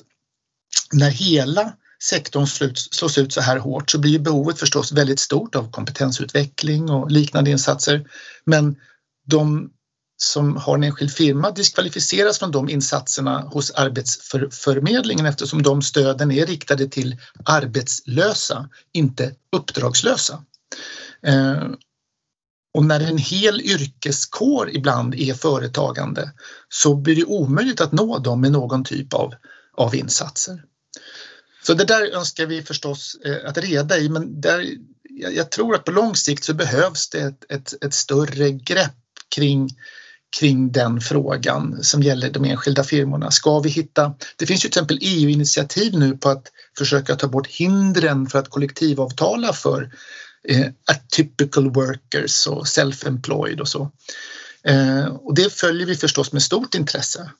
när 0.93 1.11
hela 1.11 1.73
sektorn 2.03 2.47
slås 2.77 3.19
ut 3.19 3.33
så 3.33 3.41
här 3.41 3.57
hårt 3.57 3.91
så 3.91 3.99
blir 3.99 4.19
behovet 4.19 4.59
förstås 4.59 4.93
väldigt 4.93 5.21
stort 5.21 5.55
av 5.55 5.71
kompetensutveckling 5.71 6.91
och 6.91 7.11
liknande 7.11 7.51
insatser. 7.51 8.09
Men 8.45 8.77
de 9.27 9.71
som 10.17 10.57
har 10.57 10.75
en 10.75 10.85
enskild 10.85 11.13
firma 11.13 11.51
diskvalificeras 11.51 12.39
från 12.39 12.51
de 12.51 12.69
insatserna 12.69 13.41
hos 13.41 13.71
Arbetsförmedlingen 13.71 15.27
eftersom 15.27 15.63
de 15.63 15.83
stöden 15.83 16.31
är 16.31 16.47
riktade 16.47 16.89
till 16.89 17.17
arbetslösa, 17.45 18.69
inte 18.93 19.35
uppdragslösa. 19.53 20.45
Eh, 21.23 21.65
och 22.75 22.85
när 22.85 23.01
en 23.01 23.19
hel 23.19 23.61
yrkeskår 23.61 24.71
ibland 24.71 25.15
är 25.15 25.35
företagande 25.35 26.33
så 26.69 26.97
blir 26.97 27.17
det 27.17 27.25
omöjligt 27.25 27.81
att 27.81 27.93
nå 27.93 28.19
dem 28.19 28.41
med 28.41 28.53
någon 28.53 28.85
typ 28.85 29.15
av, 29.15 29.35
av 29.77 29.95
insatser. 29.95 30.65
Så 31.63 31.75
det 31.75 31.85
där 31.85 32.17
önskar 32.17 32.47
vi 32.47 32.63
förstås 32.63 33.17
eh, 33.25 33.49
att 33.49 33.59
reda 33.59 33.99
i 33.99 34.09
men 34.09 34.41
där, 34.41 34.67
jag 35.35 35.51
tror 35.51 35.75
att 35.75 35.85
på 35.85 35.91
lång 35.91 36.17
sikt 36.17 36.45
så 36.45 36.55
behövs 36.55 37.11
det 37.11 37.21
ett, 37.21 37.45
ett, 37.49 37.85
ett 37.85 37.95
större 37.95 38.51
grepp 38.51 38.95
kring 39.35 39.69
kring 40.37 40.73
den 40.73 41.01
frågan 41.01 41.79
som 41.83 42.03
gäller 42.03 42.31
de 42.31 42.45
enskilda 42.45 42.85
firmorna. 42.85 43.31
Ska 43.31 43.59
vi 43.59 43.69
hitta, 43.69 44.15
det 44.37 44.47
finns 44.47 44.65
ju 44.65 44.69
till 44.69 44.79
exempel 44.79 44.99
EU-initiativ 45.01 45.99
nu 45.99 46.17
på 46.17 46.29
att 46.29 46.47
försöka 46.79 47.17
ta 47.17 47.29
bort 47.29 47.47
hindren 47.47 48.27
för 48.27 48.39
att 48.39 48.51
kollektivavtala 48.51 49.53
för 49.53 49.91
Eh, 50.51 50.67
atypical 50.91 51.71
workers 51.71 52.47
och 52.47 52.65
self-employed 52.65 53.61
och 53.61 53.69
så. 53.69 53.91
Eh, 54.65 55.07
och 55.07 55.35
det 55.35 55.53
följer 55.53 55.87
vi 55.87 55.95
förstås 55.95 56.33
med 56.33 56.43
stort 56.43 56.75
intresse. 56.75 57.31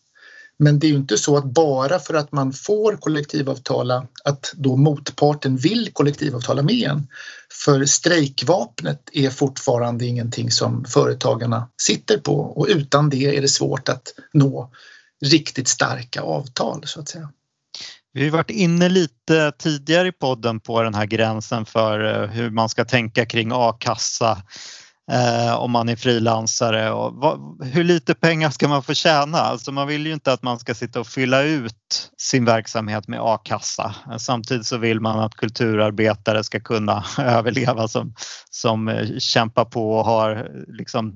Men 0.59 0.79
det 0.79 0.87
är 0.87 0.89
ju 0.89 0.97
inte 0.97 1.19
så 1.19 1.37
att 1.37 1.45
bara 1.45 1.99
för 1.99 2.15
att 2.15 2.33
man 2.33 2.53
får 2.53 2.97
kollektivavtala 2.97 4.07
att 4.25 4.53
då 4.57 4.77
motparten 4.77 5.57
vill 5.57 5.93
kollektivavtala 5.93 6.63
med 6.63 6.91
en. 6.91 7.07
För 7.65 7.85
strejkvapnet 7.85 9.03
är 9.13 9.31
fortfarande 9.31 10.07
ingenting 10.07 10.51
som 10.51 10.85
företagarna 10.85 11.69
sitter 11.83 12.19
på 12.19 12.41
och 12.41 12.67
utan 12.69 13.11
det 13.11 13.37
är 13.37 13.43
det 13.43 13.49
svårt 13.49 13.89
att 13.89 14.15
nå 14.33 14.71
riktigt 15.25 15.69
starka 15.69 16.23
avtal 16.23 16.83
så 16.87 17.01
att 17.01 17.09
säga. 17.09 17.31
Vi 18.19 18.25
har 18.25 18.37
varit 18.37 18.51
inne 18.51 18.89
lite 18.89 19.53
tidigare 19.59 20.09
i 20.09 20.13
podden 20.13 20.61
på 20.61 20.83
den 20.83 20.95
här 20.95 21.07
gränsen 21.07 21.65
för 21.65 22.23
eh, 22.23 22.31
hur 22.31 22.51
man 22.51 22.69
ska 22.69 22.85
tänka 22.85 23.27
kring 23.27 23.51
a-kassa 23.55 24.43
eh, 25.13 25.55
om 25.55 25.71
man 25.71 25.89
är 25.89 25.97
frilansare 25.97 26.91
och 26.91 27.15
vad, 27.15 27.65
hur 27.65 27.85
lite 27.85 28.15
pengar 28.15 28.51
ska 28.51 28.69
man 28.69 28.83
få 28.83 28.95
tjäna? 28.95 29.39
Alltså 29.39 29.73
man 29.73 29.87
vill 29.87 30.07
ju 30.07 30.13
inte 30.13 30.33
att 30.33 30.43
man 30.43 30.59
ska 30.59 30.75
sitta 30.75 31.01
och 31.01 31.07
fylla 31.07 31.43
ut 31.43 32.11
sin 32.17 32.45
verksamhet 32.45 33.09
med 33.09 33.21
a-kassa. 33.23 33.95
Samtidigt 34.19 34.67
så 34.67 34.77
vill 34.77 35.01
man 35.01 35.19
att 35.19 35.35
kulturarbetare 35.35 36.45
ska 36.45 36.61
kunna 36.61 37.05
överleva 37.19 37.89
som, 37.89 38.15
som 38.51 38.89
eh, 38.89 39.19
kämpar 39.19 39.65
på 39.65 39.93
och 39.93 40.05
har 40.05 40.51
liksom 40.69 41.15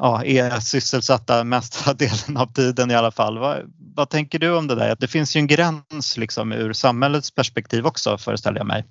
ja, 0.00 0.24
är 0.24 0.60
sysselsatta 0.60 1.44
mesta 1.44 1.94
delen 1.98 2.36
av 2.36 2.52
tiden 2.52 2.90
i 2.90 2.94
alla 2.94 3.10
fall. 3.10 3.38
Vad, 3.38 3.58
vad 4.00 4.10
tänker 4.10 4.38
du 4.38 4.56
om 4.56 4.66
det 4.66 4.74
där? 4.74 4.96
Det 5.00 5.08
finns 5.08 5.36
ju 5.36 5.38
en 5.38 5.46
gräns 5.46 6.16
liksom 6.16 6.52
ur 6.52 6.72
samhällets 6.72 7.30
perspektiv 7.30 7.86
också 7.86 8.18
föreställer 8.18 8.58
jag 8.58 8.66
mig. 8.66 8.84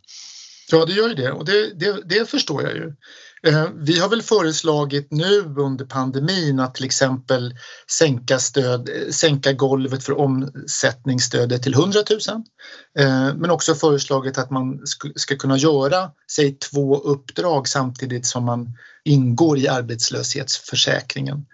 Ja, 0.71 0.85
det 0.85 0.93
gör 0.93 1.09
ju 1.09 1.15
det 1.15 1.31
och 1.31 1.45
det, 1.45 1.79
det, 1.79 2.01
det 2.05 2.29
förstår 2.29 2.63
jag 2.63 2.73
ju. 2.73 2.93
Eh, 3.43 3.67
vi 3.75 3.99
har 3.99 4.09
väl 4.09 4.21
föreslagit 4.21 5.07
nu 5.11 5.41
under 5.57 5.85
pandemin 5.85 6.59
att 6.59 6.75
till 6.75 6.85
exempel 6.85 7.55
sänka, 7.91 8.39
stöd, 8.39 8.89
eh, 8.89 9.11
sänka 9.11 9.53
golvet 9.53 10.03
för 10.03 10.17
omsättningsstödet 10.17 11.63
till 11.63 11.73
100 11.73 11.99
000. 12.09 12.19
Eh, 12.99 13.35
men 13.35 13.51
också 13.51 13.75
föreslagit 13.75 14.37
att 14.37 14.49
man 14.49 14.79
ska 15.15 15.35
kunna 15.35 15.57
göra 15.57 16.11
säg 16.31 16.55
två 16.55 16.97
uppdrag 16.97 17.67
samtidigt 17.67 18.25
som 18.25 18.45
man 18.45 18.77
ingår 19.03 19.57
i 19.57 19.67
arbetslöshetsförsäkringen. 19.67 21.45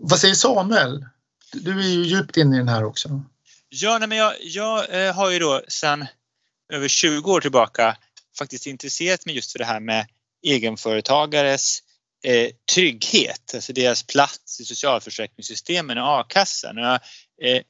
Vad 0.00 0.18
säger 0.18 0.34
Samuel? 0.34 1.04
Du 1.52 1.80
är 1.80 1.88
ju 1.88 2.04
djupt 2.04 2.36
inne 2.36 2.56
i 2.56 2.58
den 2.58 2.68
här 2.68 2.84
också. 2.84 3.22
Ja, 3.68 3.98
nej, 3.98 4.08
men 4.08 4.18
jag, 4.18 4.34
jag 4.40 5.06
eh, 5.06 5.14
har 5.14 5.30
ju 5.30 5.38
då 5.38 5.62
sedan 5.68 6.06
över 6.72 6.88
20 6.88 7.32
år 7.32 7.40
tillbaka 7.40 7.96
faktiskt 8.38 8.66
intresserat 8.66 9.26
mig 9.26 9.34
just 9.34 9.52
för 9.52 9.58
det 9.58 9.64
här 9.64 9.80
med 9.80 10.06
egenföretagares 10.46 11.78
eh, 12.24 12.50
trygghet, 12.74 13.54
alltså 13.54 13.72
deras 13.72 14.02
plats 14.02 14.60
i 14.60 14.64
socialförsäkringssystemen 14.64 15.98
och 15.98 16.20
a-kassan. 16.20 16.78
Och 16.78 16.84
jag 16.84 17.00
eh, 17.42 17.62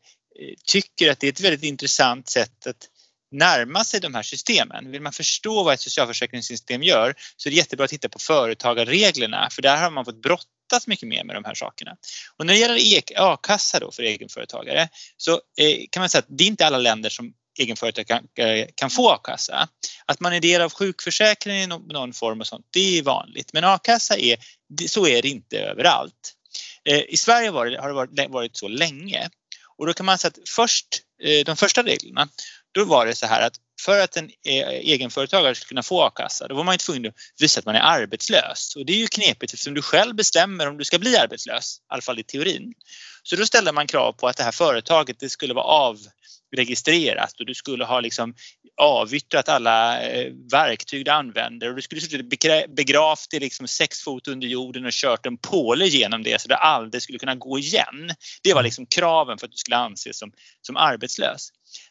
tycker 0.66 1.10
att 1.10 1.20
det 1.20 1.26
är 1.26 1.32
ett 1.32 1.40
väldigt 1.40 1.62
intressant 1.62 2.28
sätt 2.28 2.66
att 2.66 2.88
närma 3.30 3.84
sig 3.84 4.00
de 4.00 4.14
här 4.14 4.22
systemen. 4.22 4.90
Vill 4.90 5.02
man 5.02 5.12
förstå 5.12 5.64
vad 5.64 5.74
ett 5.74 5.80
socialförsäkringssystem 5.80 6.82
gör 6.82 7.14
så 7.36 7.48
är 7.48 7.50
det 7.50 7.56
jättebra 7.56 7.84
att 7.84 7.90
titta 7.90 8.08
på 8.08 8.18
företagarreglerna 8.18 9.48
för 9.50 9.62
där 9.62 9.76
har 9.76 9.90
man 9.90 10.04
fått 10.04 10.22
brottas 10.72 10.86
mycket 10.86 11.08
mer 11.08 11.24
med 11.24 11.36
de 11.36 11.44
här 11.44 11.54
sakerna. 11.54 11.96
Och 12.36 12.46
när 12.46 12.54
det 12.54 12.60
gäller 12.60 13.02
a-kassa 13.16 13.80
då 13.80 13.92
för 13.92 14.02
egenföretagare 14.02 14.88
så 15.16 15.32
eh, 15.32 15.78
kan 15.90 16.00
man 16.00 16.08
säga 16.08 16.18
att 16.18 16.38
det 16.38 16.44
är 16.44 16.48
inte 16.48 16.66
alla 16.66 16.78
länder 16.78 17.10
som 17.10 17.32
egenföretagare 17.58 18.04
kan, 18.04 18.46
eh, 18.46 18.66
kan 18.74 18.90
få 18.90 19.10
a-kassa. 19.10 19.68
Att 20.06 20.20
man 20.20 20.32
är 20.32 20.40
del 20.40 20.62
av 20.62 20.72
sjukförsäkringen 20.72 21.72
i 21.72 21.92
någon 21.92 22.12
form 22.12 22.40
och 22.40 22.46
sånt, 22.46 22.66
det 22.70 22.98
är 22.98 23.02
vanligt. 23.02 23.52
Men 23.52 23.64
a-kassa 23.64 24.16
är, 24.16 24.36
så 24.88 25.06
är 25.06 25.22
det 25.22 25.28
inte 25.28 25.58
överallt. 25.58 26.34
Eh, 26.84 27.00
I 27.08 27.16
Sverige 27.16 27.50
har 27.50 27.88
det 27.88 27.94
varit, 27.94 28.30
varit 28.30 28.56
så 28.56 28.68
länge 28.68 29.30
och 29.78 29.86
då 29.86 29.92
kan 29.92 30.06
man 30.06 30.18
säga 30.18 30.28
att 30.28 30.48
först, 30.48 30.86
de 31.46 31.56
första 31.56 31.82
reglerna, 31.82 32.28
då 32.72 32.84
var 32.84 33.06
det 33.06 33.14
så 33.14 33.26
här 33.26 33.46
att 33.46 33.54
för 33.84 34.00
att 34.00 34.16
en 34.16 34.24
eh, 34.24 34.68
egenföretagare 34.68 35.54
skulle 35.54 35.68
kunna 35.68 35.82
få 35.82 36.02
a-kassa 36.02 36.48
då 36.48 36.54
var 36.54 36.64
man 36.64 36.78
tvungen 36.78 37.06
att 37.06 37.14
visa 37.40 37.58
att 37.60 37.66
man 37.66 37.74
är 37.74 37.80
arbetslös 37.80 38.76
och 38.76 38.86
det 38.86 38.92
är 38.92 38.96
ju 38.96 39.06
knepigt 39.06 39.52
eftersom 39.52 39.74
du 39.74 39.82
själv 39.82 40.14
bestämmer 40.14 40.68
om 40.68 40.78
du 40.78 40.84
ska 40.84 40.98
bli 40.98 41.16
arbetslös, 41.16 41.78
i 41.78 41.80
alla 41.88 42.02
fall 42.02 42.18
i 42.18 42.22
teorin. 42.22 42.72
Så 43.22 43.36
då 43.36 43.46
ställde 43.46 43.72
man 43.72 43.86
krav 43.86 44.12
på 44.12 44.28
att 44.28 44.36
det 44.36 44.42
här 44.42 44.52
företaget 44.52 45.20
det 45.20 45.28
skulle 45.28 45.54
vara 45.54 45.94
avregistrerat 46.52 47.40
och 47.40 47.46
du 47.46 47.54
skulle 47.54 47.84
ha 47.84 48.00
liksom 48.00 48.34
avyttrat 48.82 49.48
alla 49.48 50.02
eh, 50.02 50.32
verktyg 50.52 51.04
du 51.04 51.10
använder 51.10 51.68
och 51.68 51.74
du 51.74 51.82
skulle 51.82 52.22
begravt 52.68 53.26
det 53.30 53.40
liksom 53.40 53.68
sex 53.68 54.00
fot 54.00 54.28
under 54.28 54.46
jorden 54.46 54.86
och 54.86 54.92
kört 54.92 55.26
en 55.26 55.36
påle 55.36 55.86
genom 55.86 56.22
det 56.22 56.40
så 56.40 56.48
det 56.48 56.56
aldrig 56.56 57.02
skulle 57.02 57.18
kunna 57.18 57.34
gå 57.34 57.58
igen. 57.58 58.10
Det 58.42 58.54
var 58.54 58.62
liksom 58.62 58.86
kraven 58.86 59.38
för 59.38 59.46
att 59.46 59.52
du 59.52 59.56
skulle 59.56 59.76
anses 59.76 60.18
som, 60.18 60.32
som 60.62 60.76
arbetslös. 60.76 61.48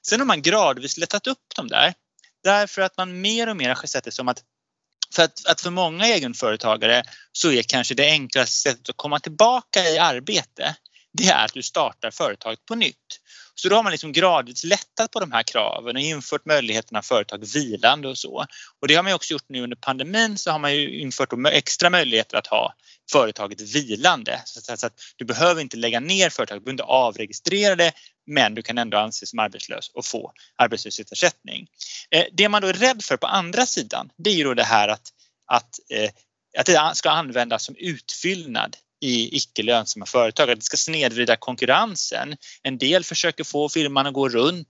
Sen 0.07 0.19
har 0.19 0.27
man 0.27 0.41
gradvis 0.41 0.97
lättat 0.97 1.27
upp 1.27 1.55
dem 1.55 1.67
där 1.67 1.93
därför 2.43 2.81
att 2.81 2.97
man 2.97 3.21
mer 3.21 3.49
och 3.49 3.57
mer 3.57 3.69
har 3.69 3.87
sett 3.87 4.03
det 4.03 4.11
som 4.11 4.27
att 4.27 4.43
för 5.15 5.23
att, 5.23 5.47
att, 5.47 5.61
för 5.61 5.69
många 5.69 6.05
egenföretagare 6.05 7.03
så 7.31 7.51
är 7.51 7.63
kanske 7.63 7.93
det 7.93 8.11
enklaste 8.11 8.55
sättet 8.55 8.89
att 8.89 8.97
komma 8.97 9.19
tillbaka 9.19 9.89
i 9.89 9.97
arbete 9.97 10.75
det 11.13 11.27
är 11.27 11.45
att 11.45 11.53
du 11.53 11.63
startar 11.63 12.11
företaget 12.11 12.65
på 12.65 12.75
nytt. 12.75 13.19
Så 13.55 13.69
då 13.69 13.75
har 13.75 13.83
man 13.83 13.91
liksom 13.91 14.11
gradvis 14.11 14.63
lättat 14.63 15.11
på 15.11 15.19
de 15.19 15.31
här 15.31 15.43
kraven 15.43 15.95
och 15.95 16.01
infört 16.01 16.45
möjligheten 16.45 16.97
att 16.97 17.05
företag 17.05 17.45
vilande 17.53 18.07
och 18.07 18.17
så. 18.17 18.45
Och 18.79 18.87
det 18.87 18.95
har 18.95 19.03
man 19.03 19.13
också 19.13 19.33
gjort 19.33 19.49
nu 19.49 19.61
under 19.61 19.77
pandemin 19.77 20.37
så 20.37 20.51
har 20.51 20.59
man 20.59 20.75
ju 20.75 20.99
infört 20.99 21.29
extra 21.51 21.89
möjligheter 21.89 22.37
att 22.37 22.47
ha 22.47 22.73
företaget 23.11 23.61
vilande. 23.61 24.41
Så 24.45 24.85
att 24.85 24.93
du 25.15 25.25
behöver 25.25 25.61
inte 25.61 25.77
lägga 25.77 25.99
ner 25.99 26.29
företaget, 26.29 26.61
du 26.61 26.65
behöver 26.65 26.73
inte 26.73 26.83
avregistrera 26.83 27.75
det 27.75 27.91
men 28.27 28.55
du 28.55 28.61
kan 28.61 28.77
ändå 28.77 28.97
anses 28.97 29.29
som 29.29 29.39
arbetslös 29.39 29.89
och 29.89 30.05
få 30.05 30.33
arbetslöshetsersättning. 30.55 31.67
Eh, 32.11 32.25
det 32.33 32.49
man 32.49 32.61
då 32.61 32.67
är 32.67 32.73
rädd 32.73 33.03
för 33.03 33.17
på 33.17 33.27
andra 33.27 33.65
sidan 33.65 34.09
det 34.17 34.29
är 34.29 34.35
ju 34.35 34.43
då 34.43 34.53
det 34.53 34.63
här 34.63 34.87
att, 34.87 35.09
att, 35.47 35.69
eh, 35.89 36.09
att 36.57 36.65
det 36.65 36.91
ska 36.95 37.09
användas 37.09 37.65
som 37.65 37.75
utfyllnad 37.75 38.77
i 39.01 39.37
icke 39.37 39.63
lönsamma 39.63 40.05
företag, 40.05 40.49
att 40.49 40.59
det 40.59 40.65
ska 40.65 40.77
snedvrida 40.77 41.35
konkurrensen. 41.35 42.35
En 42.63 42.77
del 42.77 43.03
försöker 43.03 43.43
få 43.43 43.69
firman 43.69 44.07
att 44.07 44.13
gå 44.13 44.29
runt 44.29 44.67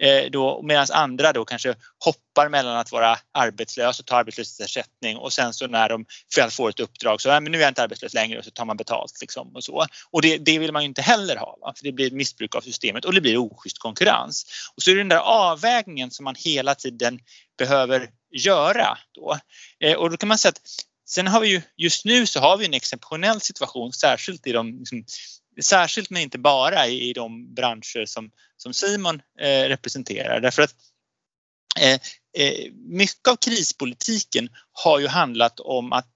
eh, 0.00 0.62
medan 0.62 0.86
andra 0.92 1.32
då 1.32 1.44
kanske 1.44 1.74
hoppar 2.04 2.48
mellan 2.48 2.76
att 2.76 2.92
vara 2.92 3.18
arbetslös 3.32 4.00
och 4.00 4.06
ta 4.06 4.16
arbetslöshetsersättning 4.16 5.16
och 5.16 5.32
sen 5.32 5.54
så 5.54 5.66
när 5.66 5.88
de 5.88 6.04
väl 6.36 6.50
får 6.50 6.70
ett 6.70 6.80
uppdrag 6.80 7.20
så 7.20 7.30
äh, 7.30 7.40
men 7.40 7.52
nu 7.52 7.58
är 7.58 7.62
jag 7.62 7.70
inte 7.70 7.82
arbetslös 7.82 8.14
längre 8.14 8.38
och 8.38 8.44
så 8.44 8.50
tar 8.50 8.64
man 8.64 8.76
betalt 8.76 9.18
liksom 9.20 9.56
och 9.56 9.64
så. 9.64 9.86
Och 10.10 10.22
det, 10.22 10.38
det 10.38 10.58
vill 10.58 10.72
man 10.72 10.82
ju 10.82 10.88
inte 10.88 11.02
heller 11.02 11.36
ha 11.36 11.58
va? 11.60 11.72
för 11.76 11.84
det 11.84 11.92
blir 11.92 12.10
missbruk 12.10 12.54
av 12.54 12.60
systemet 12.60 13.04
och 13.04 13.14
det 13.14 13.20
blir 13.20 13.36
oschysst 13.36 13.78
konkurrens. 13.78 14.46
Och 14.76 14.82
så 14.82 14.90
är 14.90 14.94
det 14.94 15.00
den 15.00 15.08
där 15.08 15.18
avvägningen 15.18 16.10
som 16.10 16.24
man 16.24 16.34
hela 16.38 16.74
tiden 16.74 17.18
behöver 17.58 18.10
göra 18.30 18.98
då. 19.14 19.38
Eh, 19.80 19.96
och 19.96 20.10
då 20.10 20.16
kan 20.16 20.28
man 20.28 20.38
säga 20.38 20.50
att 20.50 20.60
Sen 21.10 21.26
har 21.26 21.40
vi 21.40 21.48
ju 21.48 21.62
just 21.76 22.04
nu 22.04 22.26
så 22.26 22.40
har 22.40 22.56
vi 22.56 22.64
en 22.64 22.74
exceptionell 22.74 23.40
situation 23.40 23.92
särskilt 23.92 24.46
i 24.46 24.52
de 24.52 24.78
liksom, 24.78 25.04
särskilt 25.62 26.10
men 26.10 26.22
inte 26.22 26.38
bara 26.38 26.86
i, 26.86 27.10
i 27.10 27.12
de 27.12 27.54
branscher 27.54 28.06
som, 28.06 28.30
som 28.56 28.74
Simon 28.74 29.22
eh, 29.40 29.68
representerar 29.68 30.40
därför 30.40 30.62
att 30.62 30.74
eh, 31.80 32.00
eh, 32.38 32.72
mycket 32.72 33.28
av 33.28 33.36
krispolitiken 33.36 34.48
har 34.72 34.98
ju 34.98 35.06
handlat 35.06 35.60
om 35.60 35.92
att, 35.92 36.08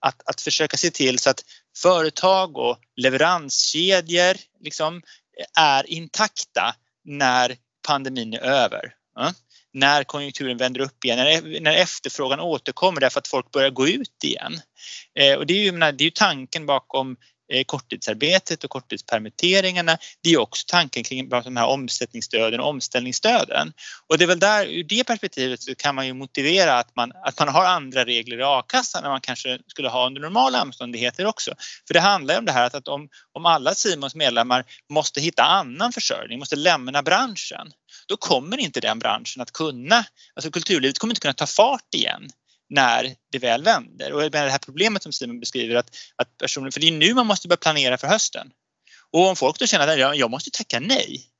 att, 0.00 0.28
att 0.28 0.40
försöka 0.40 0.76
se 0.76 0.90
till 0.90 1.18
så 1.18 1.30
att 1.30 1.44
företag 1.76 2.56
och 2.56 2.78
leveranskedjor 2.96 4.36
liksom 4.60 5.02
är 5.58 5.90
intakta 5.90 6.74
när 7.04 7.56
pandemin 7.86 8.34
är 8.34 8.38
över. 8.38 8.94
Ja? 9.14 9.34
När 9.74 10.04
konjunkturen 10.04 10.56
vänder 10.56 10.80
upp 10.80 11.04
igen, 11.04 11.18
när, 11.18 11.60
när 11.60 11.72
efterfrågan 11.76 12.40
återkommer 12.40 13.00
därför 13.00 13.18
att 13.18 13.28
folk 13.28 13.50
börjar 13.50 13.70
gå 13.70 13.88
ut 13.88 14.24
igen. 14.24 14.60
Eh, 15.18 15.34
och 15.34 15.46
det 15.46 15.54
är 15.54 15.64
ju, 15.64 15.70
det 15.70 15.86
är 15.86 16.04
ju 16.04 16.10
tanken 16.10 16.66
bakom 16.66 17.16
Eh, 17.52 17.64
korttidsarbetet 17.64 18.64
och 18.64 18.70
korttidspermitteringarna. 18.70 19.98
Det 20.22 20.30
är 20.30 20.38
också 20.38 20.64
tanken 20.66 21.04
kring 21.04 21.28
de 21.28 21.56
här 21.56 21.66
omsättningsstöden 21.66 22.60
och 22.60 22.68
omställningsstöden. 22.68 23.72
Och 24.08 24.18
det 24.18 24.24
är 24.24 24.26
väl 24.26 24.38
där, 24.38 24.66
ur 24.66 24.84
det 24.84 25.04
perspektivet 25.04 25.62
så 25.62 25.74
kan 25.74 25.94
man 25.94 26.06
ju 26.06 26.14
motivera 26.14 26.78
att 26.78 26.96
man, 26.96 27.12
att 27.24 27.38
man 27.38 27.48
har 27.48 27.64
andra 27.64 28.04
regler 28.04 28.38
i 28.38 28.42
a-kassan 28.42 29.04
än 29.04 29.10
man 29.10 29.20
kanske 29.20 29.58
skulle 29.66 29.88
ha 29.88 30.06
under 30.06 30.20
normala 30.20 30.62
omständigheter 30.62 31.26
också. 31.26 31.54
För 31.86 31.94
det 31.94 32.00
handlar 32.00 32.38
om 32.38 32.44
det 32.44 32.52
här 32.52 32.66
att, 32.66 32.74
att 32.74 32.88
om, 32.88 33.08
om 33.32 33.46
alla 33.46 33.74
Simons 33.74 34.14
medlemmar 34.14 34.64
måste 34.92 35.20
hitta 35.20 35.42
annan 35.42 35.92
försörjning, 35.92 36.38
måste 36.38 36.56
lämna 36.56 37.02
branschen, 37.02 37.72
då 38.08 38.16
kommer 38.16 38.60
inte 38.60 38.80
den 38.80 38.98
branschen 38.98 39.42
att 39.42 39.52
kunna, 39.52 40.04
alltså 40.34 40.50
kulturlivet 40.50 40.98
kommer 40.98 41.12
inte 41.12 41.20
kunna 41.20 41.34
ta 41.34 41.46
fart 41.46 41.94
igen 41.94 42.30
när 42.70 43.14
det 43.32 43.38
väl 43.38 43.62
vänder. 43.62 44.12
Och 44.12 44.30
det 44.30 44.38
här 44.38 44.58
problemet 44.58 45.02
som 45.02 45.12
Simon 45.12 45.40
beskriver 45.40 45.74
att, 45.74 45.96
att 46.16 46.38
personer, 46.38 46.70
för 46.70 46.80
det 46.80 46.88
är 46.88 46.92
nu 46.92 47.14
man 47.14 47.26
måste 47.26 47.48
börja 47.48 47.56
planera 47.56 47.98
för 47.98 48.06
hösten. 48.06 48.50
Och 49.10 49.28
om 49.28 49.36
folk 49.36 49.58
då 49.58 49.66
känner 49.66 49.88
att 49.88 49.98
jag, 49.98 50.16
jag 50.16 50.30
måste 50.30 50.50
tacka 50.50 50.80
nej 50.80 51.30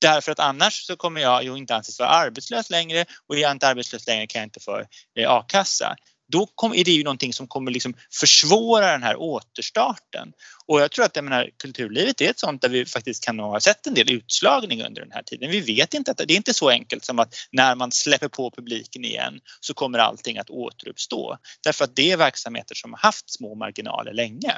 Därför 0.00 0.32
att 0.32 0.38
annars 0.38 0.86
så 0.86 0.96
kommer 0.96 1.20
jag 1.20 1.44
ju 1.44 1.56
inte 1.56 1.74
anses 1.74 1.98
vara 1.98 2.08
arbetslös 2.08 2.70
längre 2.70 3.04
och 3.26 3.36
är 3.36 3.40
jag 3.40 3.52
inte 3.52 3.68
arbetslös 3.68 4.06
längre 4.06 4.26
kan 4.26 4.38
jag 4.40 4.46
inte 4.46 4.60
få 4.60 4.84
eh, 5.18 5.30
a-kassa 5.30 5.96
då 6.32 6.46
kom, 6.54 6.74
är 6.74 6.84
det 6.84 6.90
ju 6.90 7.04
någonting 7.04 7.32
som 7.32 7.46
kommer 7.46 7.70
liksom 7.70 7.94
försvåra 8.12 8.92
den 8.92 9.02
här 9.02 9.16
återstarten. 9.16 10.32
Och 10.66 10.80
jag 10.80 10.90
tror 10.90 11.04
att 11.04 11.16
jag 11.16 11.24
menar, 11.24 11.50
kulturlivet 11.62 12.20
är 12.20 12.30
ett 12.30 12.38
sånt 12.38 12.62
där 12.62 12.68
vi 12.68 12.86
faktiskt 12.86 13.24
kan 13.24 13.38
ha 13.38 13.60
sett 13.60 13.86
en 13.86 13.94
del 13.94 14.10
utslagning 14.10 14.84
under 14.84 15.02
den 15.02 15.12
här 15.12 15.22
tiden. 15.22 15.50
Vi 15.50 15.60
vet 15.60 15.94
inte 15.94 16.10
att 16.10 16.16
det 16.16 16.32
är 16.32 16.36
inte 16.36 16.54
så 16.54 16.70
enkelt 16.70 17.04
som 17.04 17.18
att 17.18 17.34
när 17.52 17.74
man 17.74 17.92
släpper 17.92 18.28
på 18.28 18.50
publiken 18.50 19.04
igen 19.04 19.40
så 19.60 19.74
kommer 19.74 19.98
allting 19.98 20.38
att 20.38 20.50
återuppstå. 20.50 21.36
Därför 21.64 21.84
att 21.84 21.96
det 21.96 22.12
är 22.12 22.16
verksamheter 22.16 22.74
som 22.74 22.92
har 22.92 22.98
haft 22.98 23.30
små 23.30 23.54
marginaler 23.54 24.12
länge. 24.12 24.52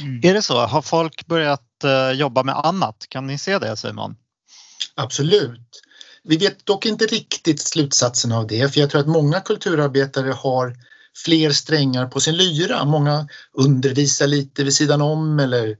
Mm. 0.00 0.20
Är 0.22 0.34
det 0.34 0.42
så? 0.42 0.66
Har 0.66 0.82
folk 0.82 1.26
börjat 1.26 1.84
eh, 1.84 2.10
jobba 2.10 2.42
med 2.42 2.54
annat? 2.54 3.06
Kan 3.08 3.26
ni 3.26 3.38
se 3.38 3.58
det 3.58 3.76
Simon? 3.76 4.16
Absolut. 4.94 5.82
Vi 6.28 6.36
vet 6.36 6.66
dock 6.66 6.86
inte 6.86 7.06
riktigt 7.06 7.60
slutsatsen 7.60 8.32
av 8.32 8.46
det 8.46 8.74
för 8.74 8.80
jag 8.80 8.90
tror 8.90 9.00
att 9.00 9.06
många 9.06 9.40
kulturarbetare 9.40 10.32
har 10.32 10.76
fler 11.24 11.50
strängar 11.50 12.06
på 12.06 12.20
sin 12.20 12.36
lyra. 12.36 12.84
Många 12.84 13.28
undervisar 13.52 14.26
lite 14.26 14.64
vid 14.64 14.74
sidan 14.74 15.02
om 15.02 15.38
eller 15.38 15.76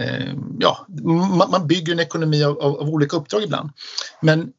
eh, 0.00 0.34
ja, 0.58 0.86
man, 1.50 1.66
bygger 1.66 1.92
en 1.92 2.00
ekonomi 2.00 2.44
av, 2.44 2.58
av, 2.58 2.80
av, 2.80 2.88
olika 2.88 3.16
uppdrag 3.16 3.42
ibland. 3.42 3.70
Men 4.22 4.52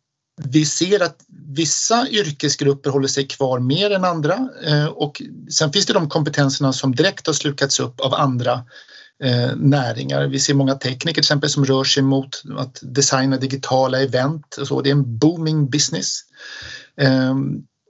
vi 0.43 0.65
ser 0.65 1.03
att 1.03 1.17
vissa 1.47 2.07
yrkesgrupper 2.09 2.89
håller 2.89 3.07
sig 3.07 3.27
kvar 3.27 3.59
mer 3.59 3.91
än 3.91 4.05
andra 4.05 4.49
eh, 4.65 4.85
och 4.85 5.21
sen 5.49 5.73
finns 5.73 5.85
det 5.85 5.93
de 5.93 6.09
kompetenserna 6.09 6.73
som 6.73 6.95
direkt 6.95 7.27
har 7.27 7.33
slukats 7.33 7.79
upp 7.79 7.99
av 7.99 8.13
andra 8.13 8.61
eh, 9.23 9.55
näringar. 9.55 10.27
Vi 10.27 10.39
ser 10.39 10.53
många 10.53 10.75
tekniker 10.75 11.13
till 11.13 11.19
exempel 11.19 11.49
som 11.49 11.65
rör 11.65 11.83
sig 11.83 12.03
mot 12.03 12.43
att 12.57 12.79
designa 12.81 13.37
digitala 13.37 14.01
event. 14.01 14.55
Och 14.55 14.67
så. 14.67 14.81
Det 14.81 14.89
är 14.89 14.91
en 14.91 15.17
booming 15.17 15.69
business. 15.69 16.19
Eh, 17.01 17.35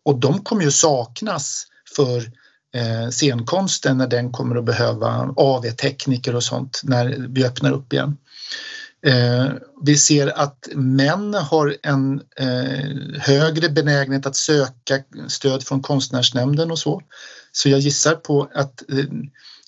och 0.06 0.20
de 0.20 0.44
kommer 0.44 0.64
ju 0.64 0.72
saknas 0.72 1.68
för 1.96 2.18
eh, 2.76 3.10
scenkonsten 3.10 3.98
när 3.98 4.08
den 4.08 4.32
kommer 4.32 4.56
att 4.56 4.66
behöva 4.66 5.34
AV-tekniker 5.38 6.36
och 6.36 6.44
sånt 6.44 6.82
när 6.84 7.26
vi 7.30 7.46
öppnar 7.46 7.72
upp 7.72 7.94
igen. 7.94 8.18
Eh, 9.06 9.50
vi 9.84 9.98
ser 9.98 10.40
att 10.40 10.68
män 10.76 11.34
har 11.34 11.78
en 11.84 12.22
eh, 12.36 13.20
högre 13.20 13.70
benägenhet 13.70 14.26
att 14.26 14.36
söka 14.36 15.00
stöd 15.28 15.64
från 15.64 15.82
konstnärsnämnden 15.82 16.72
och 16.72 16.80
så. 16.80 17.02
Så 17.52 17.70
jag 17.70 17.80
gissar 17.80 18.16
på 18.16 18.50
att 18.54 18.90
eh, 18.90 19.06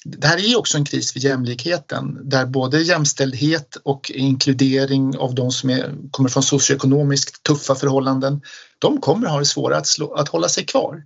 det 0.03 0.27
här 0.27 0.51
är 0.51 0.57
också 0.59 0.77
en 0.77 0.85
kris 0.85 1.13
för 1.13 1.19
jämlikheten 1.19 2.29
där 2.29 2.45
både 2.45 2.81
jämställdhet 2.81 3.77
och 3.83 4.11
inkludering 4.11 5.17
av 5.17 5.35
de 5.35 5.51
som 5.51 5.69
är, 5.69 5.93
kommer 6.11 6.29
från 6.29 6.43
socioekonomiskt 6.43 7.43
tuffa 7.43 7.75
förhållanden, 7.75 8.41
de 8.79 9.01
kommer 9.01 9.27
ha 9.27 9.39
det 9.39 9.45
svårare 9.45 9.77
att, 9.77 9.87
slå, 9.87 10.13
att 10.13 10.29
hålla 10.29 10.49
sig 10.49 10.65
kvar. 10.65 11.03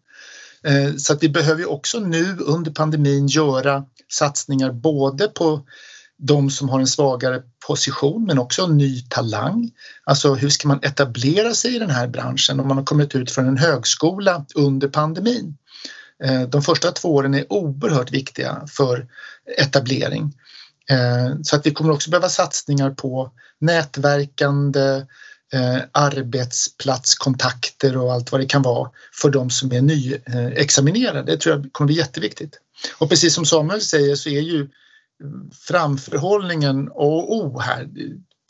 Eh, 0.64 0.96
så 0.96 1.14
att 1.14 1.24
vi 1.24 1.30
behöver 1.30 1.70
också 1.70 2.00
nu 2.00 2.38
under 2.40 2.72
pandemin 2.72 3.28
göra 3.28 3.86
satsningar 4.10 4.72
både 4.72 5.28
på 5.28 5.66
de 6.18 6.50
som 6.50 6.70
har 6.70 6.80
en 6.80 6.88
svagare 6.88 7.42
position 7.68 8.26
men 8.26 8.40
också 8.40 8.64
en 8.64 8.78
ny 8.78 9.02
talang. 9.02 9.72
Alltså 10.04 10.34
hur 10.34 10.50
ska 10.50 10.68
man 10.68 10.84
etablera 10.84 11.54
sig 11.54 11.76
i 11.76 11.80
den 11.80 11.90
här 11.90 12.08
branschen 12.08 12.60
om 12.60 12.68
man 12.68 12.78
har 12.78 12.86
kommit 12.86 13.16
ut 13.16 13.32
från 13.32 13.48
en 13.48 13.58
högskola 13.58 14.46
under 14.56 14.88
pandemin? 14.88 15.58
Eh, 16.24 16.42
de 16.42 16.62
första 16.62 16.92
två 16.92 17.16
åren 17.16 17.34
är 17.34 17.54
oerhört 17.54 18.12
viktiga 18.12 18.64
för 18.68 19.08
etablering. 19.58 20.34
Eh, 20.90 21.36
så 21.44 21.56
att 21.56 21.66
vi 21.66 21.72
kommer 21.72 21.94
också 21.94 22.10
behöva 22.10 22.30
satsningar 22.30 22.92
på 22.92 23.32
nätverkande, 23.60 25.06
eh, 25.54 25.78
arbetsplatskontakter 25.92 27.98
och 27.98 28.14
allt 28.14 28.32
vad 28.32 28.42
det 28.42 28.46
kan 28.46 28.62
vara 28.62 28.90
för 29.22 29.30
de 29.30 29.50
som 29.50 29.72
är 29.72 29.82
nyexaminerade. 29.82 31.32
Det 31.32 31.38
tror 31.38 31.56
jag 31.56 31.70
kommer 31.72 31.88
bli 31.88 31.98
jätteviktigt. 31.98 32.60
Och 32.98 33.10
precis 33.10 33.34
som 33.34 33.46
Samuel 33.46 33.82
säger 33.82 34.16
så 34.16 34.30
är 34.30 34.42
ju 34.42 34.70
framförhållningen 35.68 36.88
A 36.88 36.92
och 36.96 37.36
O 37.36 37.60
här. 37.60 37.88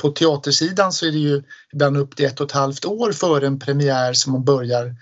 På 0.01 0.09
teatersidan 0.09 0.93
så 0.93 1.05
är 1.05 1.11
det 1.11 1.17
ju 1.17 1.43
ibland 1.73 1.97
upp 1.97 2.15
till 2.15 2.25
ett 2.25 2.39
och 2.39 2.45
ett 2.45 2.51
halvt 2.51 2.85
år 2.85 3.11
före 3.11 3.47
en 3.47 3.59
premiär 3.59 4.13
som 4.13 4.33
man 4.33 4.43
börjar 4.43 4.95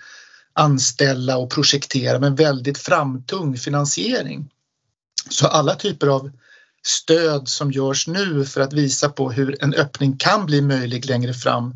anställa 0.56 1.36
och 1.36 1.50
projektera 1.50 2.18
med 2.18 2.36
väldigt 2.36 2.78
framtung 2.78 3.56
finansiering. 3.56 4.50
Så 5.30 5.46
alla 5.46 5.74
typer 5.74 6.06
av 6.06 6.30
stöd 6.86 7.48
som 7.48 7.72
görs 7.72 8.06
nu 8.06 8.44
för 8.44 8.60
att 8.60 8.72
visa 8.72 9.08
på 9.08 9.30
hur 9.30 9.64
en 9.64 9.74
öppning 9.74 10.16
kan 10.16 10.46
bli 10.46 10.62
möjlig 10.62 11.06
längre 11.06 11.34
fram 11.34 11.74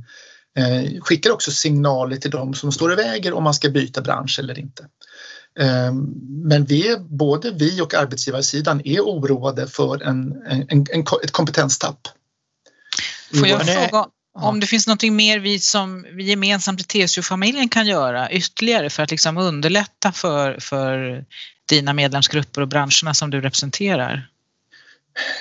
eh, 0.57 1.01
skickar 1.01 1.31
också 1.31 1.51
signaler 1.51 2.17
till 2.17 2.31
dem 2.31 2.55
som 2.55 2.73
står 2.73 2.93
i 2.93 2.97
vägen 2.97 3.35
om 3.35 3.45
man 3.45 3.55
ska 3.55 3.71
byta 3.71 4.01
bransch 4.01 4.39
eller 4.39 4.59
inte. 4.59 4.83
Eh, 5.59 5.93
men 6.29 6.65
vi 6.65 6.97
både 6.99 7.51
vi 7.51 7.81
och 7.81 7.95
arbetsgivarsidan 7.95 8.81
är 8.85 9.01
oroade 9.01 9.67
för 9.67 10.03
en, 10.03 10.43
en, 10.47 10.87
en, 10.91 11.05
ett 11.23 11.31
kompetenstapp. 11.31 12.09
Får 13.35 13.49
jag 13.49 13.67
fråga, 13.67 14.07
om 14.35 14.61
det 14.61 14.67
finns 14.67 14.87
något 14.87 15.03
mer 15.03 15.39
vi 15.39 15.59
som 15.59 16.07
vi 16.13 16.25
gemensamt 16.25 16.81
i 16.81 16.85
TCO-familjen 16.85 17.69
kan 17.69 17.87
göra 17.87 18.31
ytterligare 18.31 18.91
för 18.91 19.03
att 19.03 19.11
liksom 19.11 19.37
underlätta 19.37 20.13
för, 20.13 20.61
för 20.61 21.25
dina 21.69 21.93
medlemsgrupper 21.93 22.61
och 22.61 22.69
branscherna 22.69 23.15
som 23.15 23.31
du 23.31 23.41
representerar? 23.41 24.29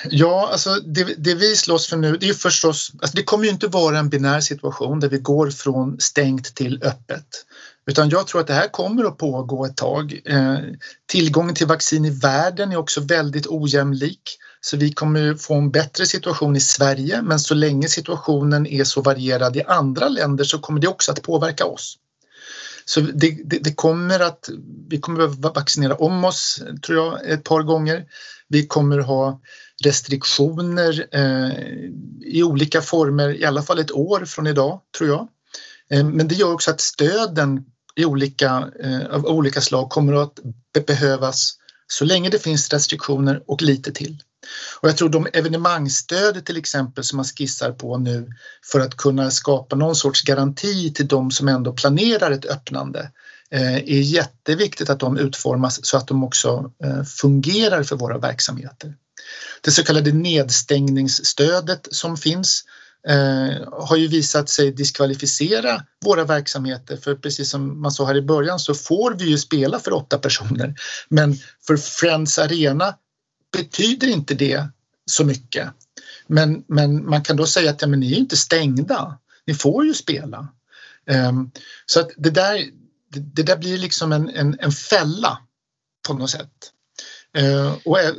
Ja, 0.10 0.50
alltså 0.52 0.76
det, 0.76 1.04
det, 1.18 1.36
vi 1.36 1.56
slåss 1.56 1.88
för 1.88 1.98
nu, 1.98 2.18
det 2.18 2.30
är 2.30 2.34
förstås, 2.34 2.92
alltså 3.02 3.18
det 3.18 3.24
kommer 3.24 3.44
ju 3.44 3.50
inte 3.50 3.68
vara 3.68 4.00
en 4.00 4.10
binär 4.10 4.40
situation 4.40 5.00
där 5.00 5.10
vi 5.10 5.18
går 5.18 5.50
från 5.50 6.00
stängt 6.00 6.56
till 6.56 6.84
öppet. 6.84 7.46
Utan 7.90 8.10
jag 8.10 8.28
tror 8.28 8.42
att 8.42 8.48
det 8.48 8.54
här 8.54 8.68
kommer 8.68 9.06
att 9.06 9.18
pågå 9.18 9.66
ett 9.66 9.78
tag. 9.78 10.22
Eh, 10.26 10.58
tillgången 11.06 11.56
till 11.56 11.68
vaccin 11.68 12.06
i 12.06 12.10
världen 12.10 12.72
är 12.72 12.78
också 12.78 13.02
väldigt 13.02 13.48
ojämlik. 13.48 14.38
Så 14.62 14.78
vi 14.78 14.92
kommer 14.92 15.36
få 15.36 15.56
en 15.56 15.72
bättre 15.72 16.06
situation 16.06 16.56
i 16.56 16.60
Sverige 16.60 17.22
men 17.22 17.40
så 17.40 17.54
länge 17.54 17.88
situationen 17.88 18.68
är 18.68 18.84
så 18.84 19.02
varierad 19.02 19.58
i 19.58 19.64
andra 19.64 20.10
länder 20.10 20.44
så 20.44 20.60
kommer 20.60 20.82
det 20.82 20.88
också 20.88 21.12
att 21.12 21.22
påverka 21.22 21.66
oss. 21.66 21.98
Så 22.86 23.02
det, 23.02 23.38
det, 23.46 23.60
det 23.60 23.74
kommer 23.74 24.20
att, 24.20 24.50
vi 24.90 25.00
kommer 25.00 25.24
att 25.24 25.56
vaccinera 25.56 25.96
om 25.96 26.26
oss 26.26 26.64
tror 26.86 26.98
jag 26.98 27.30
ett 27.30 27.44
par 27.44 27.64
gånger. 27.64 28.06
Vi 28.48 28.68
kommer 28.68 29.00
ha 29.00 29.42
restriktioner 29.84 31.08
eh, 31.12 31.50
i 32.22 32.44
olika 32.44 32.82
former, 32.82 33.30
i 33.30 33.46
alla 33.46 33.62
fall 33.62 33.80
ett 33.80 33.92
år 33.92 34.26
från 34.26 34.48
idag 34.48 34.82
tror 34.98 35.10
jag. 35.10 35.28
Eh, 35.90 36.06
men 36.06 36.28
det 36.28 36.36
gör 36.36 36.54
också 36.54 36.72
att 36.72 36.82
stöden 36.82 37.66
i 37.96 38.06
olika, 38.06 38.70
eh, 38.84 39.06
av 39.06 39.26
olika 39.26 39.62
slag 39.62 39.90
kommer 39.90 40.14
att 40.14 40.40
behövas 40.88 41.56
så 41.88 42.06
länge 42.06 42.30
det 42.30 42.40
finns 42.40 42.74
restriktioner 42.74 43.44
och 43.48 43.62
lite 43.62 43.92
till. 43.92 44.24
Och 44.82 44.90
jag 44.90 44.98
tror 44.98 45.10
de 45.10 45.28
evenemangsstödet 45.34 46.46
till 46.46 46.58
exempel 46.58 47.04
som 47.04 47.18
man 47.18 47.26
skissar 47.26 47.72
på 47.72 47.98
nu 47.98 48.30
för 48.72 48.80
att 48.80 48.98
kunna 48.98 49.32
skapa 49.32 49.76
någon 49.76 49.96
sorts 49.96 50.22
garanti 50.22 50.94
till 50.94 51.08
de 51.08 51.32
som 51.32 51.48
ändå 51.48 51.74
planerar 51.74 52.32
ett 52.32 52.46
öppnande 52.46 53.12
eh, 53.52 53.76
är 53.76 54.02
jätteviktigt 54.02 54.90
att 54.90 55.00
de 55.00 55.18
utformas 55.18 55.86
så 55.86 55.98
att 55.98 56.08
de 56.08 56.24
också 56.24 56.72
eh, 56.84 57.04
fungerar 57.04 57.84
för 57.84 57.96
våra 57.96 58.18
verksamheter. 58.18 58.96
Det 59.62 59.72
så 59.72 59.84
kallade 59.84 60.12
nedstängningsstödet 60.12 61.88
som 61.92 62.18
finns 62.18 62.64
eh, 63.08 63.68
har 63.72 63.96
ju 63.96 64.08
visat 64.08 64.50
sig 64.50 64.72
diskvalificera 64.72 65.84
våra 66.06 66.24
verksamheter 66.24 66.98
för 66.98 67.16
precis 67.16 67.50
som 67.50 67.82
man 67.82 67.92
sa 67.92 68.06
här 68.06 68.18
i 68.18 68.22
början 68.22 68.60
så 68.60 68.74
får 68.74 69.14
vi 69.14 69.26
ju 69.26 69.38
spela 69.38 69.80
för 69.80 69.94
åtta 69.94 70.18
personer 70.18 70.76
men 71.10 71.38
för 71.68 71.78
Friends 71.78 72.40
Arena 72.40 72.96
betyder 73.52 74.08
inte 74.08 74.34
det 74.34 74.68
så 75.06 75.26
mycket. 75.26 75.70
Men, 76.28 76.64
men 76.68 77.10
man 77.10 77.24
kan 77.24 77.36
då 77.36 77.46
säga 77.46 77.72
att 77.72 77.82
ja, 77.82 77.88
men 77.88 78.00
ni 78.00 78.14
är 78.14 78.18
inte 78.18 78.38
stängda. 78.38 79.18
ni 79.46 79.54
får 79.54 79.86
ju 79.86 79.94
spela. 79.94 80.48
Um, 81.10 81.52
så 81.86 82.00
att 82.00 82.10
det 82.18 82.30
där, 82.30 82.66
det, 83.10 83.44
där 83.44 83.58
blir 83.58 83.78
liksom 83.78 84.12
en, 84.12 84.30
en, 84.30 84.58
en 84.60 84.72
fälla 84.72 85.38
på 86.08 86.14
något 86.14 86.30
sätt. 86.30 86.72
Uh, 87.38 87.78
och, 87.86 88.00
eh, 88.00 88.14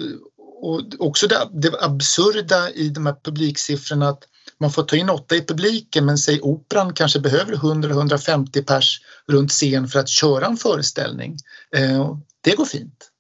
och 0.62 0.83
också 0.99 1.27
det, 1.27 1.49
det 1.53 1.83
absurda 1.83 2.71
i 2.71 2.88
de 2.88 3.07
här 3.07 3.16
publiksiffrorna 3.25 4.09
att 4.09 4.25
man 4.61 4.73
får 4.73 4.83
ta 4.83 4.97
in 4.97 5.11
åtta 5.11 5.37
i 5.37 5.47
publiken 5.47 6.07
men 6.07 6.19
säg 6.19 6.40
operan 6.40 6.95
kanske 6.95 7.21
behöver 7.21 7.55
100-150 7.55 8.64
pers 8.64 9.01
runt 9.27 9.51
scen 9.51 9.88
för 9.88 9.99
att 9.99 10.09
köra 10.09 10.47
en 10.47 10.57
föreställning. 10.57 11.37
Ehm, 11.77 12.07
det 12.40 12.57
går 12.57 12.64
fint. 12.64 13.11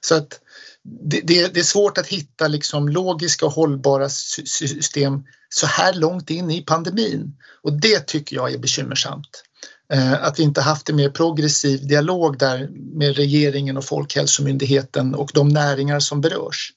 Så 0.00 0.14
att 0.14 0.40
det, 0.84 1.20
det, 1.20 1.54
det, 1.54 1.60
är 1.60 1.64
svårt 1.64 1.98
att 1.98 2.06
hitta 2.06 2.48
liksom 2.48 2.88
logiska 2.88 3.46
och 3.46 3.52
hållbara 3.52 4.08
system 4.08 5.22
så 5.48 5.66
här 5.66 5.94
långt 5.94 6.30
in 6.30 6.50
i 6.50 6.62
pandemin 6.62 7.36
och 7.62 7.72
det 7.72 8.06
tycker 8.06 8.36
jag 8.36 8.52
är 8.52 8.58
bekymmersamt. 8.58 9.44
Eh, 9.92 10.24
att 10.24 10.38
vi 10.38 10.42
inte 10.42 10.60
haft 10.60 10.88
en 10.88 10.96
mer 10.96 11.10
progressiv 11.10 11.86
dialog 11.86 12.38
där 12.38 12.68
med 12.98 13.16
regeringen 13.16 13.76
och 13.76 13.84
Folkhälsomyndigheten 13.84 15.14
och 15.14 15.30
de 15.34 15.48
näringar 15.48 16.00
som 16.00 16.20
berörs. 16.20 16.72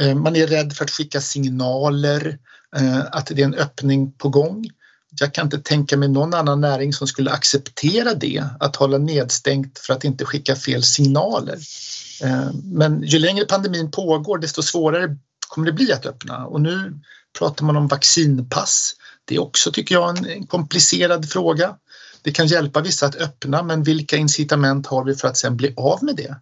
Eh, 0.00 0.14
man 0.14 0.36
är 0.36 0.46
rädd 0.46 0.72
för 0.72 0.84
att 0.84 0.90
skicka 0.90 1.20
signaler 1.20 2.38
eh, 2.76 3.00
att 3.12 3.26
det 3.26 3.42
är 3.42 3.44
en 3.44 3.54
öppning 3.54 4.12
på 4.12 4.28
gång. 4.28 4.70
Jag 5.20 5.34
kan 5.34 5.46
inte 5.46 5.58
tänka 5.58 5.96
mig 5.96 6.08
någon 6.08 6.34
annan 6.34 6.60
näring 6.60 6.92
som 6.92 7.06
skulle 7.06 7.30
acceptera 7.30 8.14
det, 8.14 8.44
att 8.60 8.76
hålla 8.76 8.98
nedstängt 8.98 9.78
för 9.78 9.92
att 9.92 10.04
inte 10.04 10.24
skicka 10.24 10.56
fel 10.56 10.82
signaler. 10.82 11.58
Eh, 12.22 12.50
men 12.64 13.02
ju 13.02 13.18
längre 13.18 13.44
pandemin 13.44 13.90
pågår 13.90 14.38
desto 14.38 14.62
svårare 14.62 15.16
kommer 15.48 15.66
det 15.66 15.72
bli 15.72 15.92
att 15.92 16.06
öppna 16.06 16.46
och 16.46 16.60
nu 16.60 17.00
pratar 17.38 17.64
man 17.64 17.76
om 17.76 17.88
vaccinpass. 17.88 18.94
Det 19.24 19.34
är 19.34 19.38
också, 19.42 19.72
tycker 19.72 19.94
jag, 19.94 20.26
en 20.26 20.46
komplicerad 20.46 21.28
fråga. 21.30 21.76
Det 22.22 22.32
kan 22.32 22.46
hjälpa 22.46 22.80
vissa 22.80 23.06
att 23.06 23.16
öppna 23.16 23.62
men 23.62 23.82
vilka 23.82 24.16
incitament 24.16 24.86
har 24.86 25.04
vi 25.04 25.14
för 25.14 25.28
att 25.28 25.36
sen 25.36 25.56
bli 25.56 25.74
av 25.76 26.04
med 26.04 26.16
det? 26.16 26.36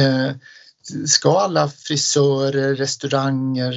Eh, 0.00 0.30
ska 1.06 1.40
alla 1.40 1.68
frisörer, 1.68 2.74
restauranger, 2.74 3.74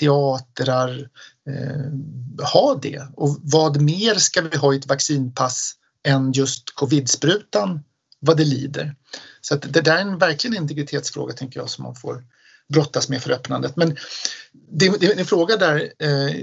teatrar 0.00 1.08
eh, 1.48 2.46
ha 2.52 2.78
det? 2.82 3.02
Och 3.14 3.38
vad 3.42 3.80
mer 3.80 4.14
ska 4.14 4.40
vi 4.40 4.56
ha 4.56 4.74
i 4.74 4.76
ett 4.76 4.86
vaccinpass 4.86 5.74
än 6.04 6.32
just 6.32 6.74
covidsprutan 6.74 7.80
vad 8.22 8.36
det 8.36 8.44
lider? 8.44 8.94
Så 9.40 9.54
att 9.54 9.72
det 9.72 9.80
där 9.80 9.96
är 9.96 10.00
en 10.00 10.18
verkligen 10.18 10.56
integritetsfråga 10.56 11.34
tänker 11.34 11.60
jag 11.60 11.70
som 11.70 11.84
man 11.84 11.94
får 11.94 12.24
brottas 12.68 13.08
med 13.08 13.22
för 13.22 13.30
öppnandet. 13.30 13.76
Men 13.76 13.96
det, 14.52 15.00
det 15.00 15.06
är 15.06 15.18
en 15.18 15.26
fråga 15.26 15.56
där 15.56 15.92
eh, 15.98 16.34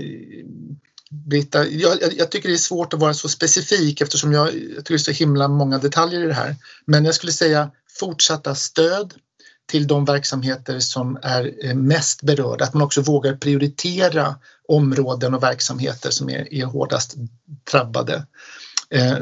Britta, 1.12 1.68
jag, 1.68 1.98
jag, 2.18 2.32
tycker 2.32 2.50
det 2.50 2.56
är 2.56 2.58
svårt 2.58 2.94
att 2.94 3.00
vara 3.00 3.14
så 3.14 3.30
specifik 3.30 4.02
eftersom 4.02 4.34
jag, 4.34 4.48
jag 4.48 4.54
tycker 4.54 4.94
det 4.94 4.94
är 4.94 4.98
så 4.98 5.12
himla 5.12 5.48
många 5.48 5.78
detaljer 5.78 6.24
i 6.24 6.28
det 6.28 6.34
här. 6.34 6.56
Men 6.86 7.06
jag 7.06 7.16
skulle 7.16 7.32
säga 7.32 7.72
fortsatta 8.00 8.56
stöd 8.56 9.14
till 9.70 9.88
de 9.88 10.06
verksamheter 10.06 10.80
som 10.80 11.20
är 11.22 11.66
eh, 11.66 11.76
mest 11.76 12.22
berörda. 12.22 12.66
Att 12.66 12.74
man 12.74 12.84
också 12.84 13.02
vågar 13.02 13.36
prioritera 13.36 14.36
områden 14.68 15.34
och 15.34 15.44
verksamheter 15.44 16.12
som 16.12 16.30
är, 16.30 16.54
är 16.54 16.66
hårdast 16.66 17.16
drabbade. 17.72 18.26
Eh, 18.90 19.18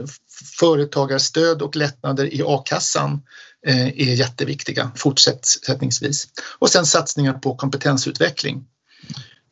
företagarstöd 0.59 1.61
och 1.61 1.75
lättnader 1.75 2.33
i 2.33 2.41
a-kassan 2.45 3.21
eh, 3.67 3.87
är 3.87 4.13
jätteviktiga 4.13 4.91
fortsättningsvis. 4.95 6.27
Och 6.59 6.69
sen 6.69 6.85
satsningar 6.85 7.33
på 7.33 7.55
kompetensutveckling 7.55 8.65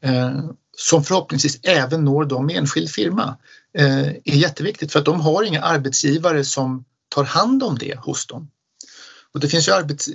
eh, 0.04 0.40
som 0.78 1.04
förhoppningsvis 1.04 1.60
även 1.64 2.06
når 2.06 2.26
dem 2.26 2.46
med 2.46 2.58
enskild 2.58 2.90
firma 2.90 3.38
eh, 3.78 4.08
är 4.08 4.36
jätteviktigt 4.36 4.92
för 4.92 5.00
att 5.00 5.06
de 5.06 5.22
har 5.22 5.44
inga 5.44 5.62
arbetsgivare 5.62 6.46
som 6.46 6.86
tar 7.10 7.24
hand 7.24 7.64
om 7.64 7.78
det 7.78 8.00
hos 8.00 8.28
dem. 8.28 8.52
Och 9.34 9.42
det 9.42 9.48
finns 9.48 9.68
ju 9.68 9.72
arbets... 9.72 10.10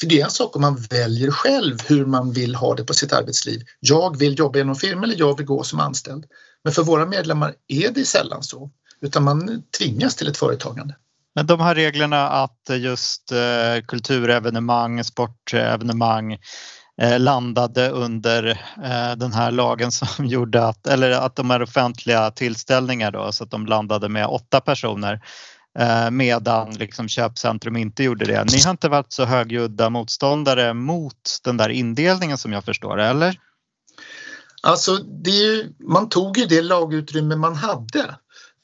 för 0.00 0.06
det 0.06 0.20
är 0.20 0.24
en 0.24 0.30
sak 0.30 0.56
om 0.56 0.62
man 0.62 0.76
väljer 0.90 1.30
själv 1.30 1.78
hur 1.86 2.06
man 2.06 2.32
vill 2.32 2.54
ha 2.54 2.74
det 2.74 2.84
på 2.84 2.94
sitt 2.94 3.12
arbetsliv. 3.12 3.62
Jag 3.80 4.18
vill 4.18 4.38
jobba 4.38 4.58
i 4.58 4.74
firma 4.74 5.04
eller 5.04 5.18
jag 5.18 5.36
vill 5.36 5.46
gå 5.46 5.62
som 5.62 5.80
anställd. 5.80 6.24
Men 6.64 6.72
för 6.72 6.82
våra 6.82 7.06
medlemmar 7.06 7.54
är 7.68 7.90
det 7.90 8.04
sällan 8.04 8.42
så 8.42 8.70
utan 9.02 9.24
man 9.24 9.62
tvingas 9.78 10.16
till 10.16 10.28
ett 10.28 10.36
företagande. 10.36 10.94
Men 11.34 11.46
de 11.46 11.60
här 11.60 11.74
reglerna 11.74 12.28
att 12.28 12.70
just 12.70 13.32
eh, 13.32 13.84
kulturevenemang, 13.88 15.04
sportevenemang 15.04 16.38
eh, 17.02 17.20
landade 17.20 17.88
under 17.88 18.46
eh, 18.84 19.16
den 19.16 19.32
här 19.32 19.50
lagen 19.50 19.92
som 19.92 20.26
gjorde 20.26 20.66
att, 20.66 20.86
eller 20.86 21.10
att 21.10 21.36
de 21.36 21.50
är 21.50 21.62
offentliga 21.62 22.30
tillställningar 22.30 23.10
då, 23.10 23.32
så 23.32 23.44
att 23.44 23.50
de 23.50 23.66
landade 23.66 24.08
med 24.08 24.26
åtta 24.26 24.60
personer 24.60 25.20
medan 26.10 26.72
liksom 26.72 27.08
köpcentrum 27.08 27.76
inte 27.76 28.02
gjorde 28.02 28.24
det. 28.24 28.44
Ni 28.44 28.62
har 28.62 28.70
inte 28.70 28.88
varit 28.88 29.12
så 29.12 29.24
högljudda 29.24 29.90
motståndare 29.90 30.74
mot 30.74 31.38
den 31.44 31.56
där 31.56 31.68
indelningen 31.68 32.38
som 32.38 32.52
jag 32.52 32.64
förstår 32.64 33.00
eller? 33.00 33.38
Alltså, 34.62 34.96
det, 34.96 35.66
man 35.78 36.08
tog 36.08 36.38
ju 36.38 36.46
det 36.46 36.62
lagutrymme 36.62 37.36
man 37.36 37.54
hade 37.54 38.16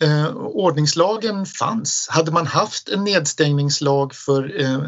Eh, 0.02 0.36
ordningslagen 0.36 1.46
fanns. 1.46 2.08
Hade 2.10 2.30
man 2.30 2.46
haft 2.46 2.88
en 2.88 3.04
nedstängningslag 3.04 4.14
för, 4.14 4.60
eh, 4.60 4.80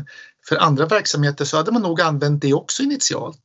för 0.49 0.57
andra 0.57 0.87
verksamheter 0.87 1.45
så 1.45 1.57
hade 1.57 1.73
man 1.73 1.83
nog 1.83 2.01
använt 2.01 2.43
det 2.43 2.55
också 2.55 2.83
initialt. 2.83 3.43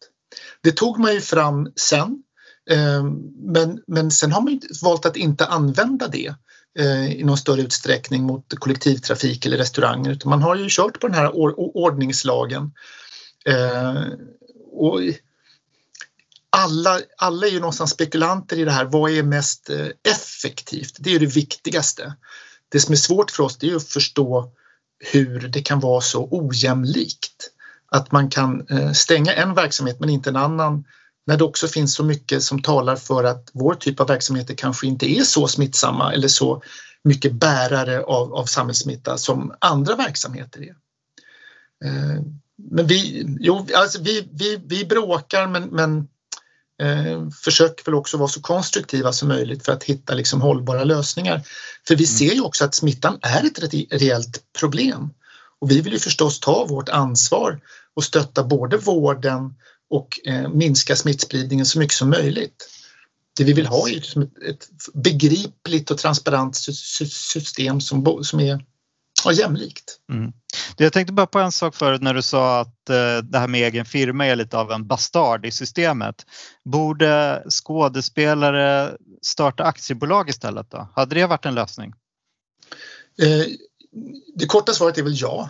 Det 0.61 0.71
tog 0.71 0.99
man 0.99 1.13
ju 1.13 1.21
fram 1.21 1.71
sen 1.75 2.23
eh, 2.69 3.03
men, 3.53 3.79
men 3.87 4.11
sen 4.11 4.31
har 4.31 4.41
man 4.41 4.59
valt 4.83 5.05
att 5.05 5.17
inte 5.17 5.45
använda 5.45 6.07
det 6.07 6.35
eh, 6.79 7.13
i 7.13 7.23
någon 7.23 7.37
större 7.37 7.61
utsträckning 7.61 8.23
mot 8.23 8.53
kollektivtrafik 8.59 9.45
eller 9.45 9.57
restauranger 9.57 10.11
utan 10.11 10.29
man 10.29 10.41
har 10.41 10.55
ju 10.55 10.67
kört 10.69 10.99
på 10.99 11.07
den 11.07 11.17
här 11.17 11.31
ordningslagen. 11.77 12.71
Eh, 13.45 14.03
och 14.71 15.01
alla, 16.55 16.99
alla 17.17 17.47
är 17.47 17.51
ju 17.51 17.59
någonstans 17.59 17.91
spekulanter 17.91 18.59
i 18.59 18.65
det 18.65 18.71
här. 18.71 18.85
Vad 18.85 19.11
är 19.11 19.23
mest 19.23 19.69
eh, 19.69 19.87
effektivt? 20.13 20.97
Det 20.99 21.15
är 21.15 21.19
det 21.19 21.25
viktigaste. 21.25 22.15
Det 22.69 22.79
som 22.79 22.91
är 22.91 22.97
svårt 22.97 23.31
för 23.31 23.43
oss 23.43 23.57
är 23.63 23.75
att 23.75 23.83
förstå 23.83 24.51
hur 25.11 25.39
det 25.39 25.61
kan 25.61 25.79
vara 25.79 26.01
så 26.01 26.27
ojämlikt. 26.31 27.51
Att 27.91 28.11
man 28.11 28.29
kan 28.29 28.67
eh, 28.67 28.91
stänga 28.91 29.33
en 29.33 29.53
verksamhet 29.53 29.99
men 29.99 30.09
inte 30.09 30.29
en 30.29 30.35
annan 30.35 30.83
när 31.27 31.37
det 31.37 31.43
också 31.43 31.67
finns 31.67 31.95
så 31.95 32.03
mycket 32.03 32.43
som 32.43 32.61
talar 32.61 32.95
för 32.95 33.23
att 33.23 33.49
vår 33.53 33.73
typ 33.73 33.99
av 33.99 34.07
verksamheter 34.07 34.53
kanske 34.53 34.87
inte 34.87 35.11
är 35.11 35.23
så 35.23 35.47
smittsamma 35.47 36.13
eller 36.13 36.27
så 36.27 36.61
mycket 37.03 37.33
bärare 37.33 38.03
av, 38.03 38.33
av 38.33 38.45
samhällssmitta 38.45 39.17
som 39.17 39.53
andra 39.59 39.95
verksamheter 39.95 40.61
är. 40.61 40.75
Eh, 41.85 42.21
men 42.57 42.87
vi, 42.87 43.25
jo, 43.39 43.67
alltså 43.75 44.01
vi, 44.01 44.29
vi, 44.31 44.61
vi 44.65 44.85
bråkar 44.85 45.47
men, 45.47 45.63
men 45.63 46.07
eh, 46.81 47.29
försöker 47.29 47.85
väl 47.85 47.95
också 47.95 48.17
vara 48.17 48.29
så 48.29 48.41
konstruktiva 48.41 49.13
som 49.13 49.27
möjligt 49.27 49.65
för 49.65 49.71
att 49.71 49.83
hitta 49.83 50.13
liksom 50.13 50.41
hållbara 50.41 50.83
lösningar. 50.83 51.41
För 51.87 51.95
vi 51.95 52.03
mm. 52.03 52.15
ser 52.17 52.33
ju 52.33 52.41
också 52.41 52.65
att 52.65 52.75
smittan 52.75 53.19
är 53.21 53.45
ett 53.45 53.73
reellt 53.91 54.43
problem 54.59 55.09
och 55.61 55.71
vi 55.71 55.81
vill 55.81 55.93
ju 55.93 55.99
förstås 55.99 56.39
ta 56.39 56.65
vårt 56.65 56.89
ansvar 56.89 57.59
och 57.93 58.03
stötta 58.03 58.43
både 58.43 58.77
vården 58.77 59.55
och 59.89 60.19
eh, 60.25 60.49
minska 60.49 60.95
smittspridningen 60.95 61.65
så 61.65 61.79
mycket 61.79 61.97
som 61.97 62.09
möjligt. 62.09 62.69
Det 63.37 63.43
vi 63.43 63.53
vill 63.53 63.65
ha 63.65 63.89
är 63.89 63.97
ett 64.49 64.69
begripligt 64.93 65.91
och 65.91 65.97
transparent 65.97 66.55
system 66.55 67.81
som, 67.81 68.23
som 68.23 68.39
är 68.39 68.65
ja, 69.25 69.31
jämlikt. 69.31 69.99
Mm. 70.11 70.33
Jag 70.77 70.93
tänkte 70.93 71.13
bara 71.13 71.27
på 71.27 71.39
en 71.39 71.51
sak 71.51 71.75
förut 71.75 72.01
när 72.01 72.13
du 72.13 72.21
sa 72.21 72.59
att 72.59 72.89
eh, 72.89 73.17
det 73.23 73.39
här 73.39 73.47
med 73.47 73.61
egen 73.61 73.85
firma 73.85 74.25
är 74.25 74.35
lite 74.35 74.57
av 74.57 74.71
en 74.71 74.87
bastard 74.87 75.45
i 75.45 75.51
systemet. 75.51 76.25
Borde 76.65 77.43
skådespelare 77.49 78.97
starta 79.21 79.63
aktiebolag 79.63 80.29
istället 80.29 80.71
då? 80.71 80.89
Hade 80.95 81.15
det 81.15 81.25
varit 81.25 81.45
en 81.45 81.55
lösning? 81.55 81.93
Eh, 83.21 83.45
det 84.35 84.45
korta 84.45 84.73
svaret 84.73 84.97
är 84.97 85.03
väl 85.03 85.21
ja 85.21 85.49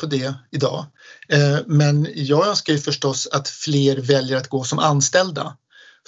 på 0.00 0.06
det 0.06 0.34
idag. 0.50 0.84
Eh, 1.28 1.58
men 1.66 2.08
jag 2.14 2.46
önskar 2.46 2.72
ju 2.72 2.78
förstås 2.78 3.28
att 3.32 3.48
fler 3.48 3.96
väljer 3.96 4.36
att 4.36 4.48
gå 4.48 4.64
som 4.64 4.78
anställda 4.78 5.56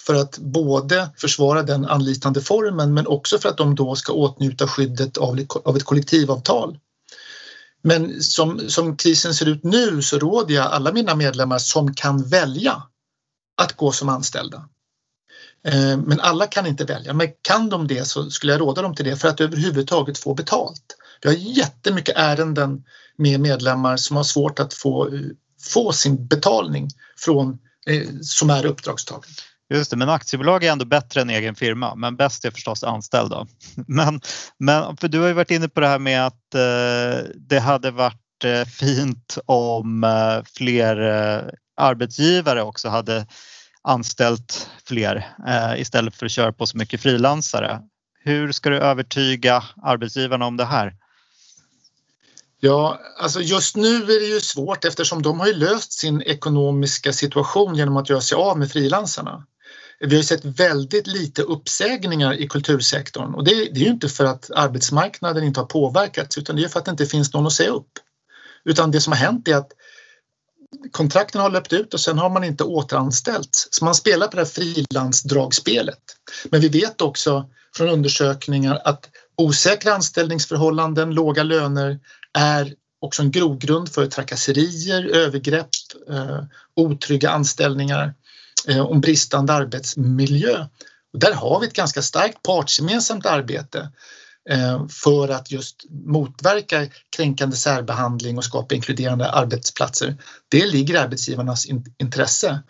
för 0.07 0.15
att 0.15 0.39
både 0.39 1.11
försvara 1.17 1.63
den 1.63 1.85
anlitande 1.85 2.41
formen 2.41 2.95
men 2.95 3.07
också 3.07 3.39
för 3.39 3.49
att 3.49 3.57
de 3.57 3.75
då 3.75 3.95
ska 3.95 4.13
åtnjuta 4.13 4.69
skyddet 4.69 5.17
av 5.65 5.77
ett 5.77 5.85
kollektivavtal. 5.85 6.79
Men 7.85 8.23
som, 8.23 8.69
som 8.69 8.97
krisen 8.97 9.35
ser 9.35 9.47
ut 9.47 9.65
nu 9.65 10.03
så 10.03 10.19
råder 10.19 10.55
jag 10.55 10.67
alla 10.67 10.93
mina 10.93 11.15
medlemmar 11.15 11.59
som 11.59 11.95
kan 11.95 12.29
välja 12.29 12.83
att 13.63 13.77
gå 13.77 13.93
som 13.93 14.09
anställda. 14.09 14.69
Eh, 15.67 15.97
men 15.97 16.21
alla 16.21 16.47
kan 16.47 16.67
inte 16.67 16.85
välja, 16.85 17.13
men 17.13 17.29
kan 17.43 17.69
de 17.69 17.87
det 17.87 18.05
så 18.05 18.31
skulle 18.31 18.53
jag 18.53 18.61
råda 18.61 18.83
dem 18.83 18.95
till 18.95 19.05
det 19.05 19.17
för 19.17 19.29
att 19.29 19.41
överhuvudtaget 19.41 20.19
få 20.19 20.35
betalt. 20.35 20.97
Vi 21.23 21.29
har 21.29 21.37
jättemycket 21.37 22.17
ärenden 22.17 22.85
med 23.17 23.41
medlemmar 23.41 23.97
som 23.97 24.17
har 24.17 24.25
svårt 24.25 24.61
att 24.61 24.75
få, 24.75 25.11
få 25.61 25.93
sin 25.93 26.27
betalning 26.27 26.89
från, 27.17 27.59
eh, 27.87 28.09
som 28.23 28.51
är 28.51 28.67
uppdragstagare. 28.67 29.31
Just 29.71 29.91
det, 29.91 29.97
men 29.97 30.09
aktiebolag 30.09 30.65
är 30.65 30.73
ändå 30.73 30.85
bättre 30.85 31.21
än 31.21 31.31
egen 31.31 31.55
firma, 31.55 31.95
men 31.95 32.17
bäst 32.17 32.45
är 32.45 32.51
förstås 32.51 32.85
anställd. 32.85 33.31
Då. 33.31 33.47
Men, 33.87 34.21
men 34.59 34.97
för 34.97 35.09
du 35.09 35.21
har 35.21 35.27
ju 35.27 35.33
varit 35.33 35.51
inne 35.51 35.69
på 35.69 35.81
det 35.81 35.89
här 35.89 35.99
med 35.99 36.27
att 36.27 36.55
eh, 36.55 37.31
det 37.35 37.59
hade 37.59 37.91
varit 37.91 38.45
eh, 38.45 38.65
fint 38.65 39.39
om 39.47 40.05
eh, 40.05 40.45
fler 40.57 41.01
eh, 41.01 41.43
arbetsgivare 41.77 42.63
också 42.63 42.89
hade 42.89 43.27
anställt 43.83 44.71
fler 44.85 45.35
eh, 45.49 45.81
istället 45.81 46.15
för 46.15 46.27
att 46.27 46.33
köra 46.33 46.53
på 46.53 46.67
så 46.67 46.79
mycket 46.79 47.01
frilansare. 47.01 47.81
Hur 48.25 48.53
ska 48.53 48.71
du 48.71 48.79
övertyga 48.79 49.65
arbetsgivarna 49.83 50.47
om 50.47 50.57
det 50.57 50.65
här? 50.65 50.95
Ja, 52.61 53.01
alltså 53.19 53.41
just 53.41 53.77
nu 53.77 53.97
är 53.97 54.21
det 54.21 54.27
ju 54.27 54.41
svårt 54.41 54.85
eftersom 54.85 55.23
de 55.23 55.41
har 55.41 55.47
ju 55.47 55.55
löst 55.55 55.93
sin 55.93 56.23
ekonomiska 56.23 57.13
situation 57.13 57.75
genom 57.75 57.97
att 57.97 58.11
göra 58.11 58.21
sig 58.21 58.37
av 58.37 58.59
med 58.59 58.71
frilansarna. 58.71 59.47
Vi 60.01 60.17
har 60.17 60.23
sett 60.23 60.45
väldigt 60.45 61.07
lite 61.07 61.43
uppsägningar 61.43 62.35
i 62.35 62.49
kultursektorn 62.49 63.35
och 63.35 63.45
det, 63.45 63.51
det 63.55 63.81
är 63.81 63.85
ju 63.85 63.91
inte 63.91 64.09
för 64.09 64.25
att 64.25 64.51
arbetsmarknaden 64.55 65.45
inte 65.45 65.61
har 65.61 65.67
påverkats 65.67 66.39
utan 66.39 66.57
det 66.57 66.65
är 66.65 66.69
för 66.69 66.79
att 66.79 66.85
det 66.85 66.91
inte 66.91 67.07
finns 67.07 67.33
någon 67.35 67.47
att 67.47 67.53
säga 67.53 67.71
upp. 67.71 67.91
Utan 68.65 68.91
det 68.91 69.01
som 69.01 69.13
har 69.13 69.19
hänt 69.19 69.49
är 69.49 69.57
att 69.57 69.73
kontrakten 70.91 71.41
har 71.41 71.51
löpt 71.51 71.73
ut 71.73 71.95
och 71.95 72.01
sen 72.01 72.19
har 72.19 72.31
man 72.31 72.45
inte 72.45 72.65
återanställt. 72.65 73.69
Så 73.71 73.85
man 73.85 73.95
spelar 73.95 74.29
på 74.29 74.37
det 74.37 74.43
här 74.43 74.51
frilansdragspelet. 74.51 76.03
Men 76.51 76.61
vi 76.61 76.69
vet 76.69 77.01
också 77.01 77.49
från 77.77 77.89
undersökningar 77.89 78.81
att 78.85 79.11
osäkra 79.37 79.95
anställningsförhållanden, 79.95 81.11
låga 81.11 81.43
löner 81.43 82.01
är 82.39 82.75
också 83.01 83.23
en 83.23 83.31
grogrund 83.31 83.89
för 83.89 84.07
trakasserier, 84.07 85.05
övergrepp, 85.05 85.69
eh, 86.11 86.41
otrygga 86.77 87.31
anställningar 87.31 88.15
eh, 88.69 88.81
och 88.81 89.01
bristande 89.01 89.53
arbetsmiljö. 89.53 90.67
Och 91.13 91.19
där 91.19 91.33
har 91.33 91.61
vi 91.61 91.67
ett 91.67 91.73
ganska 91.73 92.03
starkt 92.03 92.43
partsgemensamt 92.43 93.27
arbete 93.27 93.93
eh, 94.51 94.87
för 94.89 95.29
att 95.29 95.51
just 95.51 95.85
motverka 96.07 96.87
kränkande 97.17 97.57
särbehandling 97.57 98.39
och 98.39 98.45
skapa 98.45 98.75
inkluderande 98.75 99.31
arbetsplatser. 99.31 100.17
Det 100.49 100.67
ligger 100.67 100.95
i 100.95 100.99
arbetsgivarnas 100.99 101.67
intresse 101.99 102.63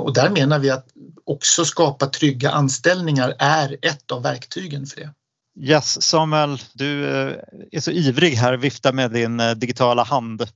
och 0.00 0.14
där 0.14 0.30
menar 0.30 0.58
vi 0.58 0.70
att 0.70 0.86
också 1.26 1.64
skapa 1.64 2.06
trygga 2.06 2.50
anställningar 2.50 3.34
är 3.38 3.76
ett 3.82 4.10
av 4.10 4.22
verktygen 4.22 4.86
för 4.86 5.00
det. 5.00 5.10
Yes, 5.60 6.02
Samuel, 6.02 6.58
du 6.72 7.04
eh, 7.04 7.36
är 7.72 7.80
så 7.80 7.90
ivrig 7.90 8.34
här, 8.34 8.56
vifta 8.56 8.92
med 8.92 9.10
din 9.10 9.40
eh, 9.40 9.50
digitala 9.50 10.02
hand. 10.02 10.46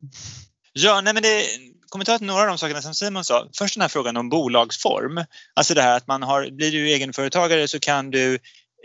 Ja, 0.73 1.01
nej 1.01 1.15
men 1.15 1.23
det 1.23 1.45
kommentar 1.89 2.19
till 2.19 2.27
några 2.27 2.43
av 2.43 2.49
de 2.49 2.59
sakerna 2.59 2.83
som 2.83 2.95
Simon 2.95 3.25
sa. 3.25 3.49
Först 3.59 3.75
den 3.75 3.81
här 3.81 3.89
frågan 3.89 4.17
om 4.17 4.29
bolagsform. 4.29 5.25
Alltså 5.55 5.75
det 5.75 5.83
här 5.83 5.97
att 5.97 6.07
man 6.07 6.23
har, 6.23 6.51
blir 6.51 6.73
du 6.73 6.89
egenföretagare 6.89 7.69
så 7.69 7.81
kan 7.81 8.11
du 8.11 8.35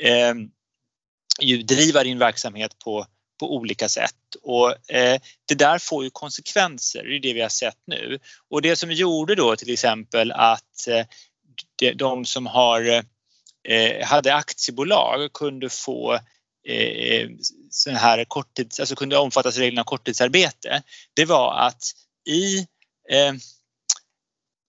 eh, 0.04 0.34
ju 1.42 1.64
driva 1.64 2.04
din 2.04 2.20
verksamhet 2.20 2.80
på, 2.80 3.06
på 3.40 3.56
olika 3.56 3.90
sätt 3.90 4.16
och 4.42 4.92
eh, 4.92 5.22
det 5.48 5.56
där 5.56 5.80
får 5.80 6.04
ju 6.04 6.10
konsekvenser, 6.10 7.04
det 7.04 7.16
är 7.16 7.20
det 7.20 7.34
vi 7.34 7.42
har 7.42 7.50
sett 7.50 7.80
nu. 7.88 8.20
Och 8.50 8.62
det 8.62 8.76
som 8.76 8.92
gjorde 8.92 9.36
då 9.36 9.56
till 9.56 9.74
exempel 9.74 10.32
att 10.32 10.88
eh, 10.88 11.96
de 11.96 12.26
som 12.26 12.46
har 12.46 13.04
eh, 13.68 14.06
hade 14.06 14.36
aktiebolag 14.36 15.34
kunde 15.34 15.70
få 15.70 16.14
eh, 16.68 17.30
sån 17.70 17.96
här 17.96 18.26
korttids, 18.26 18.80
alltså 18.80 18.96
kunde 18.96 19.18
omfattas 19.18 19.58
reglerna 19.58 19.82
om 19.82 19.86
korttidsarbete. 19.86 20.84
Det 21.14 21.26
var 21.26 21.58
att 21.58 21.84
i 22.26 22.68
Ehm, 23.10 23.40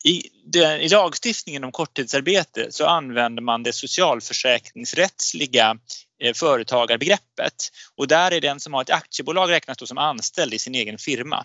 i, 0.05 0.23
den, 0.45 0.81
I 0.81 0.89
lagstiftningen 0.89 1.65
om 1.65 1.73
korttidsarbete 1.73 2.73
så 2.73 2.87
använder 2.87 3.43
man 3.43 3.63
det 3.63 3.73
socialförsäkringsrättsliga 3.73 5.77
eh, 6.23 6.35
företagarbegreppet 6.35 7.71
och 7.97 8.09
där 8.09 8.33
är 8.33 8.41
den 8.41 8.61
som 8.61 8.75
har 8.75 8.83
ett 8.83 8.91
aktiebolag 8.91 9.51
räknas 9.51 9.79
då 9.79 9.87
som 9.87 9.99
anställd 9.99 10.55
i 10.55 10.59
sin 10.59 10.75
egen 10.75 10.99
firma. 10.99 11.45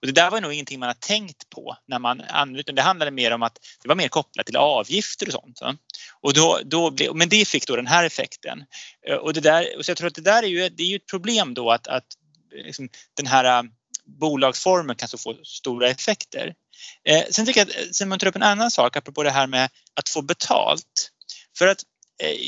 Och 0.00 0.06
det 0.06 0.12
där 0.12 0.30
var 0.30 0.40
nog 0.40 0.52
ingenting 0.52 0.78
man 0.78 0.86
har 0.86 0.94
tänkt 0.94 1.50
på 1.50 1.76
när 1.86 1.98
man 1.98 2.20
använde 2.20 2.72
det. 2.72 2.82
handlade 2.82 3.10
mer 3.10 3.32
om 3.32 3.42
att 3.42 3.58
det 3.82 3.88
var 3.88 3.96
mer 3.96 4.08
kopplat 4.08 4.46
till 4.46 4.56
avgifter 4.56 5.26
och 5.26 5.32
sånt. 5.32 5.60
Och 6.20 6.34
då, 6.34 6.60
då 6.64 6.90
ble, 6.90 7.14
men 7.14 7.28
det 7.28 7.48
fick 7.48 7.66
då 7.66 7.76
den 7.76 7.86
här 7.86 8.04
effekten. 8.04 8.64
Eh, 9.08 9.16
och, 9.16 9.32
det 9.32 9.40
där, 9.40 9.78
och 9.78 9.84
så 9.84 9.90
jag 9.90 9.98
tror 9.98 10.08
att 10.08 10.14
det 10.14 10.22
där 10.22 10.42
är 10.42 10.46
ju, 10.46 10.68
det 10.68 10.82
är 10.82 10.86
ju 10.86 10.96
ett 10.96 11.06
problem 11.06 11.54
då 11.54 11.70
att, 11.70 11.86
att 11.86 12.06
eh, 12.58 12.64
liksom, 12.64 12.88
den 13.14 13.26
här 13.26 13.68
bolagsformer 14.08 14.30
bolagsformen 14.30 14.96
kan 14.96 15.08
så 15.08 15.18
få 15.18 15.34
stora 15.44 15.88
effekter. 15.88 16.54
Eh, 17.08 17.24
sen 17.30 17.46
tycker 17.46 17.60
jag 17.60 17.70
att 17.70 17.76
eh, 17.76 17.82
Simon 17.92 18.18
tar 18.18 18.26
upp 18.26 18.36
en 18.36 18.42
annan 18.42 18.70
sak 18.70 18.96
apropå 18.96 19.22
det 19.22 19.30
här 19.30 19.46
med 19.46 19.70
att 19.94 20.08
få 20.08 20.22
betalt. 20.22 21.10
För 21.58 21.66
att 21.66 21.82
eh, 22.22 22.38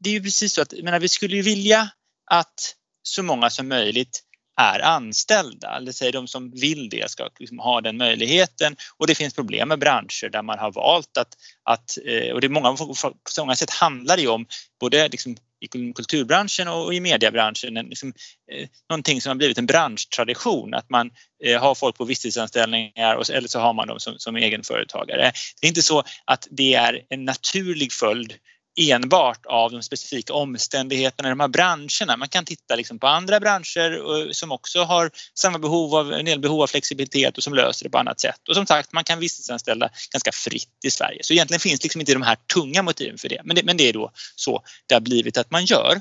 det 0.00 0.10
är 0.10 0.14
ju 0.14 0.22
precis 0.22 0.52
så 0.52 0.62
att 0.62 0.72
menar, 0.72 1.00
vi 1.00 1.08
skulle 1.08 1.36
ju 1.36 1.42
vilja 1.42 1.90
att 2.30 2.74
så 3.02 3.22
många 3.22 3.50
som 3.50 3.68
möjligt 3.68 4.20
är 4.56 4.80
anställda, 4.80 5.76
eller 5.76 5.92
säger 5.92 6.12
de 6.12 6.28
som 6.28 6.50
vill 6.50 6.88
det 6.88 7.10
ska 7.10 7.28
liksom 7.38 7.58
ha 7.58 7.80
den 7.80 7.96
möjligheten 7.96 8.76
och 8.96 9.06
det 9.06 9.14
finns 9.14 9.34
problem 9.34 9.68
med 9.68 9.78
branscher 9.78 10.28
där 10.28 10.42
man 10.42 10.58
har 10.58 10.72
valt 10.72 11.16
att, 11.16 11.36
att 11.62 11.98
eh, 12.04 12.32
och 12.32 12.40
det 12.40 12.46
är 12.46 12.48
många, 12.48 12.76
på 12.76 12.94
så 13.30 13.44
många 13.44 13.56
sätt 13.56 13.70
handlar 13.70 14.16
det 14.16 14.22
ju 14.22 14.28
om 14.28 14.46
både 14.80 15.08
liksom 15.08 15.36
i 15.64 15.92
kulturbranschen 15.94 16.68
och 16.68 16.94
i 16.94 17.00
mediebranschen, 17.00 17.74
liksom, 17.74 18.12
eh, 18.52 18.68
någonting 18.90 19.20
som 19.20 19.30
har 19.30 19.34
blivit 19.34 19.58
en 19.58 19.66
branschtradition 19.66 20.74
att 20.74 20.90
man 20.90 21.10
eh, 21.44 21.60
har 21.60 21.74
folk 21.74 21.96
på 21.96 22.04
visstidsanställningar 22.04 23.14
och, 23.16 23.30
eller 23.30 23.48
så 23.48 23.60
har 23.60 23.72
man 23.72 23.88
dem 23.88 24.00
som, 24.00 24.14
som 24.18 24.36
egenföretagare. 24.36 25.32
Det 25.60 25.66
är 25.66 25.68
inte 25.68 25.82
så 25.82 26.02
att 26.24 26.48
det 26.50 26.74
är 26.74 27.00
en 27.08 27.24
naturlig 27.24 27.92
följd 27.92 28.34
enbart 28.76 29.46
av 29.46 29.72
de 29.72 29.82
specifika 29.82 30.32
omständigheterna 30.32 31.28
i 31.28 31.30
de 31.30 31.40
här 31.40 31.48
branscherna. 31.48 32.16
Man 32.16 32.28
kan 32.28 32.44
titta 32.44 32.76
liksom 32.76 32.98
på 32.98 33.06
andra 33.06 33.40
branscher 33.40 33.92
eh, 33.92 34.30
som 34.30 34.52
också 34.52 34.82
har 34.82 35.10
samma 35.34 35.58
behov 35.58 35.94
av, 35.94 36.12
en 36.12 36.24
del 36.24 36.40
behov 36.40 36.62
av 36.62 36.66
flexibilitet 36.66 37.36
och 37.36 37.42
som 37.42 37.54
löser 37.54 37.84
det 37.84 37.90
på 37.90 37.98
annat 37.98 38.20
sätt. 38.20 38.48
Och 38.48 38.54
som 38.54 38.66
sagt, 38.66 38.92
man 38.92 39.04
kan 39.04 39.18
visstidsanställa 39.18 39.90
ganska 40.12 40.32
fritt 40.32 40.78
i 40.84 40.90
Sverige. 40.90 41.18
Så 41.22 41.32
egentligen 41.32 41.60
finns 41.60 41.82
liksom 41.82 42.00
inte 42.00 42.12
de 42.12 42.22
här 42.22 42.36
tunga 42.54 42.82
motiven 42.82 43.18
för 43.18 43.28
det. 43.28 43.40
Men 43.44 43.56
det, 43.56 43.62
men 43.62 43.76
det 43.76 43.88
är 43.88 43.92
då 43.92 44.10
så 44.36 44.62
det 44.86 44.94
har 44.94 45.00
blivit 45.00 45.38
att 45.38 45.50
man 45.50 45.64
gör. 45.64 46.00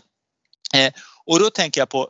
Eh, 0.73 0.93
och 1.25 1.39
då 1.39 1.49
tänker 1.49 1.81
jag 1.81 1.89
på 1.89 2.09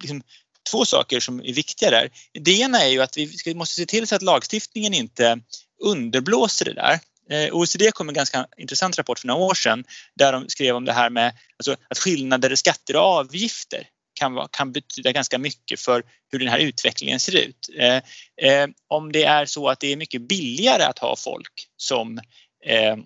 liksom, 0.00 0.22
två 0.70 0.84
saker 0.84 1.20
som 1.20 1.40
är 1.40 1.52
viktiga 1.52 1.90
där. 1.90 2.10
Det 2.32 2.60
ena 2.60 2.82
är 2.82 2.88
ju 2.88 3.02
att 3.02 3.16
vi 3.44 3.54
måste 3.54 3.74
se 3.74 3.86
till 3.86 4.06
så 4.06 4.14
att 4.14 4.22
lagstiftningen 4.22 4.94
inte 4.94 5.40
underblåser 5.80 6.64
det 6.64 6.74
där. 6.74 7.00
Eh, 7.30 7.54
OECD 7.54 7.90
kom 7.90 8.06
med 8.06 8.12
en 8.12 8.16
ganska 8.16 8.46
intressant 8.56 8.98
rapport 8.98 9.18
för 9.18 9.26
några 9.26 9.44
år 9.44 9.54
sedan 9.54 9.84
där 10.14 10.32
de 10.32 10.48
skrev 10.48 10.76
om 10.76 10.84
det 10.84 10.92
här 10.92 11.10
med 11.10 11.32
alltså, 11.56 11.76
att 11.90 11.98
skillnader 11.98 12.52
i 12.52 12.56
skatter 12.56 12.96
och 12.96 13.02
avgifter 13.02 13.88
kan, 14.14 14.34
vara, 14.34 14.48
kan 14.50 14.72
betyda 14.72 15.12
ganska 15.12 15.38
mycket 15.38 15.80
för 15.80 16.02
hur 16.32 16.38
den 16.38 16.48
här 16.48 16.58
utvecklingen 16.58 17.20
ser 17.20 17.36
ut. 17.36 17.68
Eh, 17.78 17.96
eh, 18.50 18.68
om 18.88 19.12
det 19.12 19.24
är 19.24 19.46
så 19.46 19.68
att 19.68 19.80
det 19.80 19.92
är 19.92 19.96
mycket 19.96 20.22
billigare 20.22 20.82
att 20.82 20.98
ha 20.98 21.16
folk 21.16 21.68
som 21.76 22.18
eh, 22.18 22.24
Eh, 22.66 22.96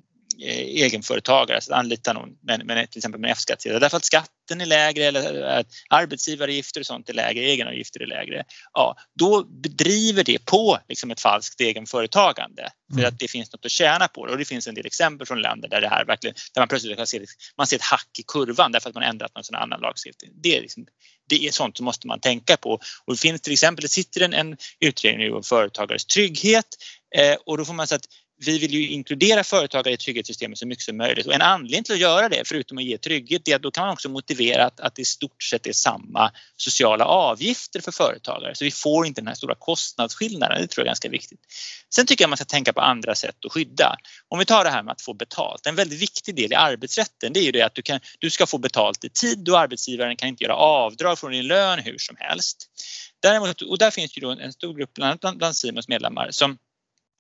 egenföretagare, 0.42 1.59
att 1.59 1.70
anlita 1.70 2.12
någon 2.12 2.29
med, 2.42 2.66
med 2.66 2.90
till 2.90 2.99
exempel 2.99 3.20
med 3.20 3.31
F-skattsedel 3.31 3.81
därför 3.81 3.96
att 3.96 4.05
skatten 4.05 4.61
är 4.61 4.66
lägre 4.66 5.05
eller 5.05 5.42
att 5.42 5.66
arbetsgivaravgifter 5.88 6.81
och 6.81 6.87
sånt 6.87 7.09
är 7.09 7.14
lägre, 7.14 7.44
egenavgifter 7.44 8.01
är 8.01 8.07
lägre. 8.07 8.44
Ja, 8.72 8.96
då 9.14 9.44
bedriver 9.44 10.25
det 10.25 10.44
på 10.44 10.79
liksom 10.88 11.11
ett 11.11 11.20
falskt 11.20 11.61
egenföretagande 11.61 12.70
för 12.92 12.99
mm. 12.99 13.09
att 13.09 13.18
det 13.18 13.29
finns 13.29 13.53
något 13.53 13.64
att 13.64 13.70
tjäna 13.70 14.09
på 14.09 14.27
det 14.27 14.33
och 14.33 14.38
det 14.38 14.44
finns 14.44 14.66
en 14.66 14.75
del 14.75 14.87
exempel 14.87 15.27
från 15.27 15.42
länder 15.42 15.68
där 15.68 15.81
det 15.81 15.88
här 15.88 16.05
verkligen, 16.05 16.37
där 16.55 16.61
man 16.61 16.68
plötsligt 16.68 16.96
kan 16.96 17.07
se, 17.07 17.25
man 17.57 17.66
ser 17.66 17.77
ett 17.77 17.83
hack 17.83 18.18
i 18.18 18.22
kurvan 18.22 18.72
därför 18.72 18.88
att 18.88 18.94
man 18.94 19.05
ändrat 19.05 19.35
någon 19.35 19.44
sån 19.44 19.57
annan 19.57 19.81
lagstiftning. 19.81 20.31
Det 20.35 20.57
är, 20.57 20.61
liksom, 20.61 20.87
det 21.29 21.46
är 21.46 21.51
sånt 21.51 21.77
som 21.77 21.85
måste 21.85 22.07
man 22.07 22.20
tänka 22.20 22.57
på 22.57 22.70
och 23.05 23.12
det 23.14 23.20
finns 23.20 23.40
till 23.40 23.53
exempel, 23.53 23.83
det 23.83 23.88
sitter 23.88 24.20
en, 24.20 24.35
en 24.35 24.57
utredning 24.81 25.33
om 25.33 25.42
företagares 25.42 26.05
trygghet 26.05 26.66
eh, 27.16 27.37
och 27.46 27.59
då 27.59 27.64
får 27.64 27.75
man 27.75 27.87
säga 27.87 27.96
att 27.96 28.09
vi 28.38 28.59
vill 28.59 28.75
ju 28.75 28.88
inkludera 28.88 29.44
företagare 29.44 29.94
i 29.94 29.96
trygghetssystemet 29.96 30.59
så 30.59 30.66
mycket 30.66 30.85
som 30.85 30.96
möjligt 30.96 31.27
och 31.27 31.35
en 31.35 31.42
anledning 31.42 31.85
till 31.85 31.94
att 31.94 32.01
göra 32.01 32.29
det, 32.29 32.42
förutom 32.46 32.79
att 32.79 32.85
ge 32.85 32.99
trygghet, 32.99 33.49
är 33.49 33.57
att 33.57 33.62
då 33.62 33.70
kan 33.70 33.85
man 33.85 33.92
också 33.92 34.09
motivera 34.09 34.64
att, 34.64 34.81
att 34.81 34.94
det 34.94 35.03
i 35.03 35.05
stort 35.05 35.42
sett 35.42 35.66
är 35.66 35.72
samma 35.72 36.31
sociala 36.57 37.05
avgifter 37.05 37.81
för 37.81 37.92
företagare. 37.92 38.55
Så 38.55 38.64
vi 38.64 38.70
får 38.70 39.07
inte 39.07 39.20
den 39.20 39.29
här 39.29 39.35
stora 39.35 39.55
kostnadsskillnaden, 39.55 40.61
det 40.61 40.66
tror 40.66 40.83
jag 40.83 40.87
är 40.87 40.90
ganska 40.90 41.09
viktigt. 41.09 41.40
Sen 41.94 42.07
tycker 42.07 42.25
jag 42.25 42.31
man 42.31 42.37
ska 42.37 42.44
tänka 42.44 42.72
på 42.72 42.81
andra 42.81 43.14
sätt 43.14 43.44
att 43.44 43.53
skydda. 43.53 43.96
Om 44.29 44.38
vi 44.38 44.44
tar 44.44 44.64
det 44.64 44.70
här 44.70 44.83
med 44.83 44.92
att 44.92 45.03
få 45.03 45.14
betalt, 45.14 45.66
en 45.66 45.75
väldigt 45.75 46.03
viktig 46.03 46.37
del 46.37 46.53
i 46.53 46.55
arbetsrätten 46.55 47.33
det 47.33 47.40
är 47.40 47.44
ju 47.44 47.53
det 47.53 47.62
att 47.62 47.75
du, 47.75 47.83
kan, 47.83 48.01
du 48.18 48.31
ska 48.31 48.46
få 48.46 48.59
betalt 48.59 49.05
i 49.05 49.09
tid 49.09 49.49
och 49.49 49.61
arbetsgivaren 49.61 50.16
kan 50.16 50.29
inte 50.29 50.44
göra 50.44 50.57
avdrag 50.57 51.18
från 51.18 51.33
din 51.33 51.46
lön 51.46 51.79
hur 51.79 51.99
som 51.99 52.16
helst. 52.18 52.66
Däremot, 53.22 53.62
och 53.62 53.79
där 53.79 53.90
finns 53.90 54.18
ju 54.18 54.20
då 54.20 54.31
en 54.31 54.53
stor 54.53 54.75
grupp 54.75 54.94
bland, 54.94 55.25
annat 55.25 55.38
bland 55.38 55.57
Simons 55.57 55.88
medlemmar 55.88 56.29
som 56.31 56.59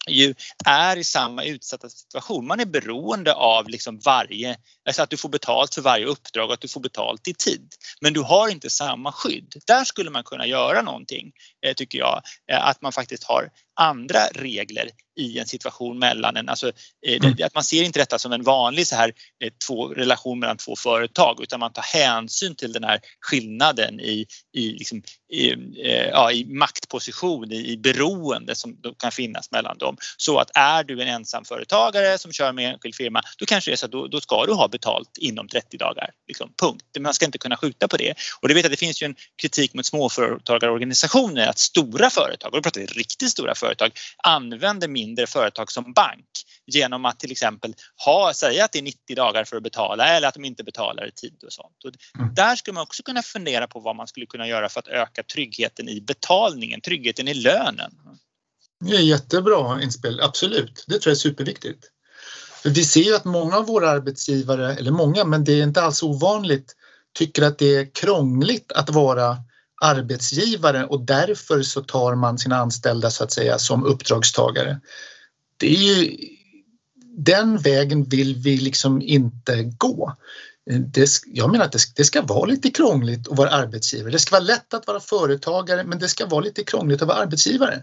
ju 0.06 0.34
är 0.64 0.96
i 0.96 1.04
samma 1.04 1.44
utsatta 1.44 1.88
situation. 1.88 2.46
Man 2.46 2.60
är 2.60 2.64
beroende 2.64 3.34
av 3.34 3.68
liksom 3.68 3.98
varje, 3.98 4.56
alltså 4.86 5.02
att 5.02 5.10
du 5.10 5.16
får 5.16 5.28
betalt 5.28 5.74
för 5.74 5.82
varje 5.82 6.06
uppdrag 6.06 6.48
och 6.48 6.54
att 6.54 6.60
du 6.60 6.68
får 6.68 6.80
betalt 6.80 7.28
i 7.28 7.34
tid. 7.34 7.74
Men 8.00 8.12
du 8.12 8.20
har 8.20 8.48
inte 8.48 8.70
samma 8.70 9.12
skydd. 9.12 9.54
Där 9.66 9.84
skulle 9.84 10.10
man 10.10 10.24
kunna 10.24 10.46
göra 10.46 10.82
någonting, 10.82 11.32
eh, 11.66 11.74
tycker 11.74 11.98
jag. 11.98 12.22
Eh, 12.52 12.68
att 12.68 12.82
man 12.82 12.92
faktiskt 12.92 13.24
har 13.24 13.50
andra 13.76 14.26
regler 14.34 14.90
i 15.16 15.38
en 15.38 15.46
situation 15.46 15.98
mellan 15.98 16.36
en, 16.36 16.48
alltså 16.48 16.72
eh, 17.06 17.16
mm. 17.16 17.34
att 17.44 17.54
man 17.54 17.64
ser 17.64 17.82
inte 17.82 17.98
detta 17.98 18.18
som 18.18 18.32
en 18.32 18.42
vanlig 18.42 18.86
så 18.86 18.96
här 18.96 19.12
eh, 19.44 19.52
två, 19.66 19.88
relation 19.88 20.38
mellan 20.38 20.56
två 20.56 20.76
företag 20.76 21.42
utan 21.42 21.60
man 21.60 21.72
tar 21.72 21.82
hänsyn 21.82 22.54
till 22.54 22.72
den 22.72 22.84
här 22.84 23.00
skillnaden 23.20 24.00
i, 24.00 24.26
i, 24.56 24.72
liksom, 24.72 25.02
i, 25.32 25.50
eh, 25.84 26.08
ja, 26.08 26.32
i 26.32 26.44
maktposition, 26.44 27.52
i, 27.52 27.72
i 27.72 27.76
beroende 27.76 28.54
som 28.54 28.76
kan 28.98 29.12
finnas 29.12 29.50
mellan 29.50 29.78
dem. 29.78 29.96
Så 30.16 30.38
att 30.38 30.50
är 30.54 30.84
du 30.84 31.02
en 31.02 31.08
ensamföretagare 31.08 32.18
som 32.18 32.32
kör 32.32 32.52
med 32.52 32.72
enskild 32.72 32.94
firma 32.94 33.22
då 33.38 33.46
kanske 33.46 33.70
det 33.70 33.74
är 33.74 33.76
så 33.76 33.86
att 33.86 33.92
då, 33.92 34.06
då 34.06 34.20
ska 34.20 34.46
du 34.46 34.52
ha 34.52 34.68
betalt 34.68 35.18
inom 35.20 35.48
30 35.48 35.76
dagar. 35.76 36.10
Liksom, 36.28 36.52
punkt. 36.62 36.84
Man 37.00 37.14
ska 37.14 37.26
inte 37.26 37.38
kunna 37.38 37.56
skjuta 37.56 37.88
på 37.88 37.96
det. 37.96 38.14
Och 38.40 38.48
det 38.48 38.54
vet 38.54 38.64
att 38.64 38.70
det 38.70 38.76
finns 38.76 39.02
ju 39.02 39.04
en 39.04 39.14
kritik 39.42 39.74
mot 39.74 39.86
småföretagarorganisationer 39.86 41.46
att 41.46 41.58
stora 41.58 42.10
företag, 42.10 42.54
och 42.54 42.58
då 42.58 42.62
pratar 42.62 42.80
vi 42.80 42.86
riktigt 42.86 43.30
stora 43.30 43.54
företag, 43.54 43.65
använder 44.16 44.88
mindre 44.88 45.26
företag 45.26 45.72
som 45.72 45.92
bank 45.92 46.28
genom 46.66 47.04
att 47.04 47.20
till 47.20 47.32
exempel 47.32 47.74
ha, 48.04 48.32
säga 48.34 48.64
att 48.64 48.72
det 48.72 48.78
är 48.78 48.82
90 48.82 49.16
dagar 49.16 49.44
för 49.44 49.56
att 49.56 49.62
betala 49.62 50.06
eller 50.08 50.28
att 50.28 50.34
de 50.34 50.44
inte 50.44 50.64
betalar 50.64 51.08
i 51.08 51.12
tid 51.12 51.44
och 51.46 51.52
sånt. 51.52 51.84
Och 51.84 52.20
mm. 52.20 52.34
där 52.34 52.56
skulle 52.56 52.74
man 52.74 52.82
också 52.82 53.02
kunna 53.02 53.22
fundera 53.22 53.66
på 53.66 53.80
vad 53.80 53.96
man 53.96 54.06
skulle 54.06 54.26
kunna 54.26 54.48
göra 54.48 54.68
för 54.68 54.80
att 54.80 54.88
öka 54.88 55.22
tryggheten 55.22 55.88
i 55.88 56.00
betalningen, 56.00 56.80
tryggheten 56.80 57.28
i 57.28 57.34
lönen. 57.34 57.92
Det 58.80 58.96
är 58.96 59.00
jättebra 59.00 59.82
inspel, 59.82 60.20
absolut. 60.20 60.84
Det 60.86 60.98
tror 60.98 61.10
jag 61.10 61.14
är 61.16 61.18
superviktigt. 61.18 61.90
För 62.62 62.70
vi 62.70 62.84
ser 62.84 63.02
ju 63.02 63.16
att 63.16 63.24
många 63.24 63.56
av 63.56 63.66
våra 63.66 63.90
arbetsgivare, 63.90 64.74
eller 64.74 64.90
många, 64.90 65.24
men 65.24 65.44
det 65.44 65.52
är 65.52 65.62
inte 65.62 65.82
alls 65.82 66.02
ovanligt, 66.02 66.76
tycker 67.18 67.42
att 67.42 67.58
det 67.58 67.76
är 67.76 67.94
krångligt 67.94 68.72
att 68.72 68.90
vara 68.90 69.36
arbetsgivare 69.80 70.86
och 70.86 71.00
därför 71.00 71.62
så 71.62 71.82
tar 71.82 72.14
man 72.14 72.38
sina 72.38 72.56
anställda 72.56 73.10
så 73.10 73.24
att 73.24 73.32
säga 73.32 73.58
som 73.58 73.84
uppdragstagare. 73.84 74.80
Det 75.56 75.66
är 75.66 75.80
ju, 75.80 76.16
den 77.18 77.58
vägen 77.58 78.04
vill 78.04 78.36
vi 78.36 78.56
liksom 78.56 79.02
inte 79.02 79.62
gå. 79.62 80.16
Det, 80.70 81.10
jag 81.26 81.50
menar 81.50 81.64
att 81.64 81.72
det, 81.72 81.78
det, 81.96 82.04
ska 82.04 82.22
vara 82.22 82.46
lite 82.46 82.70
krångligt 82.70 83.28
att 83.28 83.38
vara 83.38 83.50
arbetsgivare. 83.50 84.12
Det 84.12 84.18
ska 84.18 84.34
vara 84.36 84.44
lätt 84.44 84.74
att 84.74 84.86
vara 84.86 85.00
företagare 85.00 85.84
men 85.84 85.98
det 85.98 86.08
ska 86.08 86.26
vara 86.26 86.40
lite 86.40 86.64
krångligt 86.64 87.02
att 87.02 87.08
vara 87.08 87.18
arbetsgivare. 87.18 87.82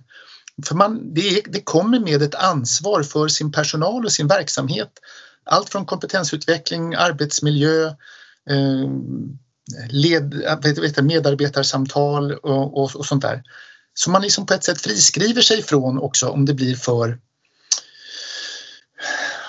För 0.66 0.76
man, 0.76 1.14
det, 1.14 1.42
det 1.46 1.62
kommer 1.62 2.00
med 2.00 2.22
ett 2.22 2.36
ansvar 2.36 3.04
för 3.04 3.28
sin 3.28 3.52
personal 3.52 4.06
och 4.06 4.12
sin 4.12 4.28
verksamhet. 4.28 4.92
Allt 5.44 5.70
från 5.70 5.86
kompetensutveckling, 5.86 6.96
arbetsmiljö, 6.96 7.86
eh, 8.50 8.90
led, 9.90 10.34
vet, 10.64 11.04
medarbetarsamtal 11.04 12.32
och, 12.32 12.78
och, 12.78 12.96
och, 12.96 13.06
sånt 13.06 13.22
där. 13.22 13.44
Så 13.94 14.10
man 14.10 14.22
liksom 14.22 14.46
på 14.46 14.54
ett 14.54 14.64
sätt 14.64 14.82
friskriver 14.82 15.42
sig 15.42 15.64
från 15.64 16.00
också 16.00 16.30
om 16.30 16.46
det 16.46 16.54
blir 16.54 16.76
för 16.76 17.18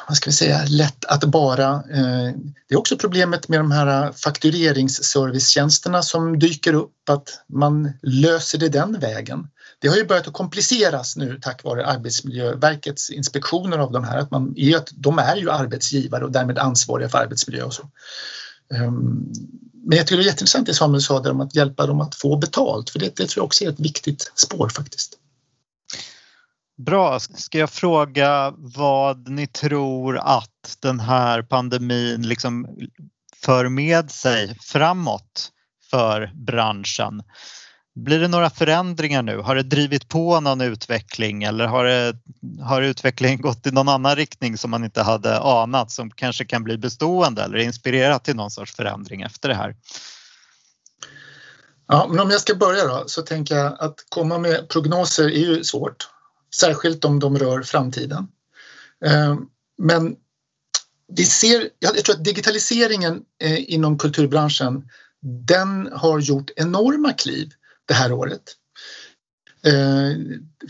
vad 0.09 0.17
ska 0.17 0.31
vi 0.31 0.35
säga, 0.35 0.65
lätt 0.69 1.05
att 1.05 1.25
bara... 1.25 1.69
Eh, 1.69 2.33
det 2.69 2.75
är 2.75 2.79
också 2.79 2.97
problemet 2.97 3.49
med 3.49 3.61
de 3.61 3.71
här 3.71 4.13
faktureringsservicetjänsterna 4.13 6.03
som 6.03 6.39
dyker 6.39 6.75
upp, 6.75 7.09
att 7.11 7.29
man 7.49 7.93
löser 8.03 8.59
det 8.59 8.69
den 8.69 8.99
vägen. 8.99 9.49
Det 9.79 9.89
har 9.89 9.97
ju 9.97 10.05
börjat 10.05 10.27
att 10.27 10.33
kompliceras 10.33 11.17
nu 11.17 11.39
tack 11.43 11.65
vare 11.65 11.87
Arbetsmiljöverkets 11.87 13.11
inspektioner 13.11 13.79
av 13.79 13.93
de 13.93 14.05
här. 14.05 14.19
Att 14.19 14.31
man, 14.31 14.55
de 14.95 15.19
är 15.19 15.37
ju 15.37 15.51
arbetsgivare 15.51 16.25
och 16.25 16.33
därmed 16.33 16.59
ansvariga 16.59 17.09
för 17.09 17.19
arbetsmiljö 17.19 17.63
och 17.63 17.75
så. 17.75 17.91
Ehm, 18.75 19.33
men 19.87 19.99
jag 19.99 20.07
tycker 20.07 20.17
det 20.17 20.23
är 20.23 20.27
jätteintressant 20.27 20.67
det 20.67 20.75
Samuel 20.75 21.03
sa 21.03 21.21
där 21.21 21.31
om 21.31 21.41
att 21.41 21.55
hjälpa 21.55 21.87
dem 21.87 22.01
att 22.01 22.15
få 22.15 22.37
betalt, 22.37 22.91
för 22.91 22.99
det, 22.99 23.17
det 23.17 23.27
tror 23.27 23.43
jag 23.43 23.45
också 23.45 23.65
är 23.65 23.69
ett 23.69 23.81
viktigt 23.81 24.33
spår 24.35 24.69
faktiskt. 24.69 25.19
Bra. 26.77 27.21
Ska 27.21 27.59
jag 27.59 27.71
fråga 27.71 28.55
vad 28.57 29.29
ni 29.29 29.47
tror 29.47 30.19
att 30.19 30.77
den 30.81 31.01
här 31.01 31.43
pandemin 31.43 32.29
liksom 32.29 32.67
för 33.37 33.69
med 33.69 34.11
sig 34.11 34.57
framåt 34.61 35.51
för 35.91 36.33
branschen? 36.35 37.23
Blir 37.95 38.21
det 38.21 38.29
några 38.29 38.51
förändringar 38.51 39.23
nu? 39.23 39.39
Har 39.39 39.57
det 39.57 39.63
drivit 39.63 40.09
på 40.09 40.41
någon 40.41 40.61
utveckling 40.61 41.43
eller 41.43 41.67
har, 41.67 41.85
det, 41.85 42.17
har 42.63 42.83
utvecklingen 42.83 43.41
gått 43.41 43.67
i 43.67 43.71
någon 43.71 43.89
annan 43.89 44.17
riktning 44.17 44.59
som 44.59 44.71
man 44.71 44.85
inte 44.85 45.03
hade 45.03 45.39
anat 45.39 45.91
som 45.91 46.11
kanske 46.11 46.45
kan 46.45 46.65
bli 46.65 46.79
bestående 46.79 47.43
eller 47.43 47.59
inspirerat 47.59 48.25
till 48.25 48.37
någon 48.37 48.51
sorts 48.51 48.75
förändring 48.77 49.23
efter 49.23 49.49
det 49.49 49.55
här? 49.55 49.77
Ja, 51.87 52.07
men 52.11 52.21
om 52.21 52.31
jag 52.31 52.41
ska 52.41 52.55
börja 52.55 52.87
då 52.87 53.05
så 53.07 53.23
tänker 53.23 53.57
jag 53.57 53.77
att 53.81 54.05
komma 54.09 54.39
med 54.39 54.69
prognoser 54.69 55.25
är 55.25 55.39
ju 55.39 55.65
svårt, 55.65 56.09
särskilt 56.61 57.05
om 57.05 57.21
de 57.21 57.39
rör 57.39 57.63
framtiden. 57.63 58.29
Eh, 59.05 59.37
men 59.79 60.17
vi 61.13 61.25
ser, 61.25 61.69
jag 61.79 62.05
tror 62.05 62.17
att 62.17 62.25
digitaliseringen 62.25 63.23
eh, 63.43 63.73
inom 63.73 63.99
kulturbranschen 63.99 64.89
den 65.47 65.89
har 65.93 66.19
gjort 66.19 66.51
enorma 66.57 67.13
kliv 67.13 67.53
det 67.89 67.95
här 67.95 68.13
året. 68.13 68.43
Eh, 69.67 70.11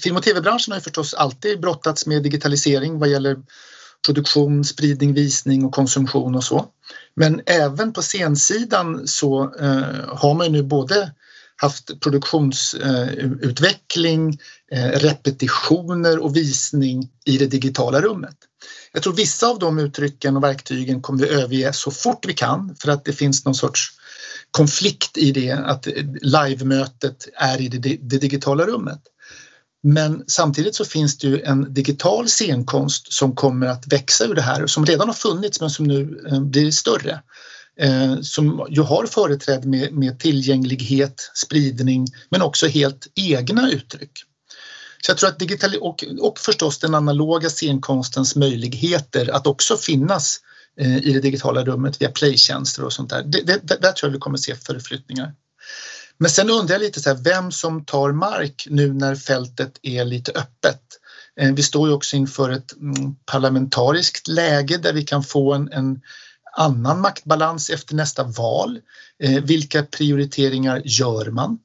film 0.03 0.17
och 0.17 0.23
tv-branschen 0.23 0.73
har 0.73 0.79
ju 0.79 0.83
förstås 0.83 1.15
alltid 1.15 1.61
brottats 1.61 2.07
med 2.07 2.23
digitalisering 2.23 2.99
vad 2.99 3.09
gäller 3.09 3.37
produktion, 4.07 4.65
spridning, 4.65 5.15
visning 5.15 5.65
och 5.65 5.75
konsumtion 5.75 6.35
och 6.35 6.45
så. 6.45 6.67
Men 7.17 7.41
även 7.47 7.93
på 7.93 8.03
scensidan 8.03 9.07
så 9.07 9.55
eh, 9.61 10.09
har 10.09 10.35
man 10.35 10.47
ju 10.47 10.53
nu 10.53 10.63
både 10.63 11.13
haft 11.57 12.01
produktionsutveckling, 12.01 14.39
eh, 14.73 14.91
repetitioner 14.91 16.19
och 16.19 16.37
visning 16.37 17.11
i 17.25 17.39
det 17.39 17.47
digitala 17.47 18.01
rummet. 18.01 18.37
Jag 18.93 19.03
tror 19.03 19.13
vissa 19.13 19.47
av 19.47 19.59
de 19.59 19.79
uttrycken 19.79 20.37
och 20.37 20.43
verktygen 20.43 21.03
kommer 21.03 21.23
vi 21.23 21.29
överge 21.29 21.73
så 21.73 21.91
fort 21.91 22.27
vi 22.27 22.33
kan 22.33 22.77
för 22.81 22.91
att 22.91 23.05
det 23.05 23.13
finns 23.13 23.45
någon 23.45 23.55
sorts 23.55 23.93
konflikt 24.57 25.19
i 25.19 25.33
det 25.33 25.51
att 25.51 25.87
live-mötet 26.23 27.29
är 27.35 27.61
i 27.61 27.69
det, 27.69 27.79
det 27.79 28.19
digitala 28.19 28.67
rummet. 28.67 29.01
Men 29.83 30.25
samtidigt 30.27 30.75
så 30.75 30.85
finns 30.85 31.19
det 31.19 31.27
ju 31.27 31.43
en 31.43 31.75
digital 31.75 32.29
scenkonst 32.29 33.13
som 33.13 33.35
kommer 33.35 33.67
att 33.67 33.87
växa 33.87 34.25
ur 34.25 34.35
det 34.35 34.43
här 34.43 34.67
som 34.67 34.87
redan 34.87 35.09
har 35.09 35.15
funnits 35.15 35.61
men 35.61 35.71
som 35.71 35.87
nu 35.87 36.25
eh, 36.31 36.41
blir 36.41 36.71
större. 36.71 37.21
Eh, 37.81 38.21
som 38.21 38.67
ju 38.71 38.81
har 38.81 39.07
företräde 39.07 39.69
med, 39.69 39.93
med 39.93 40.19
tillgänglighet, 40.19 41.31
spridning 41.35 42.07
men 42.31 42.43
också 42.43 42.67
helt 42.67 43.07
egna 43.15 43.71
uttryck. 43.71 44.13
Så 45.07 45.11
jag 45.11 45.19
tror 45.19 45.29
att 45.29 45.39
digital 45.39 45.75
och, 45.81 46.05
och 46.21 46.39
förstås 46.39 46.79
den 46.79 46.95
analoga 46.95 47.49
scenkonstens 47.49 48.37
möjligheter 48.37 49.35
att 49.35 49.47
också 49.47 49.77
finnas 49.77 50.41
Eh, 50.41 50.54
Eh, 50.81 50.97
i 50.97 51.13
det 51.13 51.21
digitala 51.21 51.65
rummet 51.65 52.03
via 52.03 52.11
playtjänster 52.11 52.85
och 52.85 52.93
sånt 52.93 53.11
där. 53.11 53.23
Det, 53.23 53.41
det, 53.43 53.81
där 53.81 53.93
tror 53.93 54.09
jag 54.09 54.13
vi 54.13 54.19
kommer 54.19 54.39
se 54.39 54.55
förflyttningar. 54.55 55.35
Men 56.19 56.31
sen 56.31 56.51
undrar 56.51 56.75
jag 56.75 56.81
lite 56.81 57.01
så 57.01 57.11
här, 57.11 57.17
vem 57.17 57.53
som 57.53 57.85
tar 57.85 58.13
mark 58.13 58.67
nu 58.71 58.93
när 58.93 59.15
fältet 59.15 59.79
är 59.83 60.05
lite 60.05 60.33
öppet. 60.33 60.81
Eh, 61.41 61.53
vi 61.55 61.63
står 61.63 61.89
ju 61.89 61.95
också 61.95 62.17
inför 62.17 62.51
ett 62.51 62.73
mm, 62.77 63.17
parlamentariskt 63.25 64.29
läge 64.29 64.77
där 64.77 64.93
vi 64.93 65.03
kan 65.03 65.23
få 65.23 65.55
en, 65.55 65.73
en 65.73 66.01
annan 66.57 67.01
maktbalans 67.01 67.71
efter 67.71 67.95
nästa 67.95 68.25
val. 68.25 68.81
Eh, 69.23 69.45
vilka 69.45 69.83
prioriteringar 69.83 70.83
gör 70.85 71.31
man? 71.31 71.59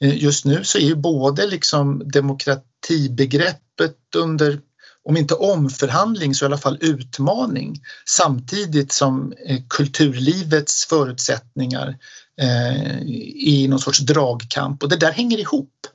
Just 0.00 0.44
nu 0.44 0.64
så 0.64 0.78
är 0.78 0.82
ju 0.82 0.94
både 0.94 1.46
liksom 1.46 2.02
demokratibegreppet 2.12 3.96
under 4.16 4.60
om 5.08 5.16
inte 5.16 5.34
omförhandling 5.34 6.34
så 6.34 6.44
i 6.44 6.46
alla 6.46 6.58
fall 6.58 6.78
utmaning 6.80 7.82
samtidigt 8.04 8.92
som 8.92 9.32
eh, 9.46 9.58
kulturlivets 9.68 10.86
förutsättningar 10.86 11.96
eh, 12.40 13.00
i 13.36 13.66
någon 13.68 13.78
sorts 13.78 13.98
dragkamp 13.98 14.82
och 14.82 14.88
det 14.88 14.96
där 14.96 15.12
hänger 15.12 15.38
ihop. 15.38 15.86